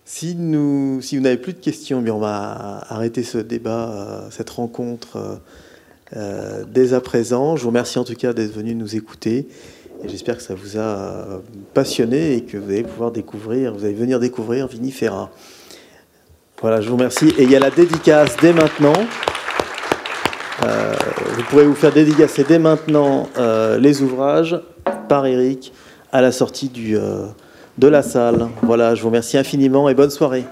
si, 0.04 0.34
nous, 0.34 1.00
si 1.02 1.16
vous 1.16 1.22
n'avez 1.22 1.36
plus 1.36 1.52
de 1.52 1.58
questions, 1.58 2.00
eh 2.00 2.04
bien 2.04 2.14
on 2.14 2.18
va 2.18 2.84
arrêter 2.88 3.22
ce 3.22 3.38
débat, 3.38 3.90
euh, 3.90 4.30
cette 4.30 4.50
rencontre 4.50 5.40
euh, 6.16 6.64
dès 6.66 6.94
à 6.94 7.00
présent. 7.00 7.56
Je 7.56 7.62
vous 7.62 7.68
remercie 7.68 7.98
en 7.98 8.04
tout 8.04 8.14
cas 8.14 8.32
d'être 8.32 8.52
venu 8.52 8.74
nous 8.74 8.96
écouter. 8.96 9.48
J'espère 10.04 10.36
que 10.36 10.42
ça 10.42 10.54
vous 10.54 10.78
a 10.78 11.40
passionné 11.74 12.36
et 12.36 12.42
que 12.42 12.56
vous 12.56 12.70
allez 12.70 12.82
pouvoir 12.82 13.10
découvrir, 13.10 13.74
vous 13.74 13.84
allez 13.84 13.94
venir 13.94 14.18
découvrir 14.18 14.66
Vinifera. 14.66 15.30
Voilà, 16.60 16.80
je 16.80 16.88
vous 16.88 16.96
remercie. 16.96 17.32
Et 17.38 17.44
il 17.44 17.50
y 17.50 17.56
a 17.56 17.58
la 17.58 17.70
dédicace 17.70 18.36
dès 18.40 18.52
maintenant. 18.52 18.92
Euh, 20.62 20.94
vous 21.36 21.42
pourrez 21.44 21.64
vous 21.64 21.74
faire 21.74 21.92
dédicacer 21.92 22.44
dès 22.44 22.58
maintenant 22.58 23.28
euh, 23.38 23.78
les 23.78 24.02
ouvrages 24.02 24.60
par 25.08 25.24
Eric 25.24 25.72
à 26.12 26.20
la 26.20 26.32
sortie 26.32 26.70
euh, 26.94 27.26
de 27.78 27.88
la 27.88 28.02
salle. 28.02 28.48
Voilà, 28.62 28.94
je 28.94 29.00
vous 29.00 29.08
remercie 29.08 29.38
infiniment 29.38 29.88
et 29.88 29.94
bonne 29.94 30.10
soirée. 30.10 30.44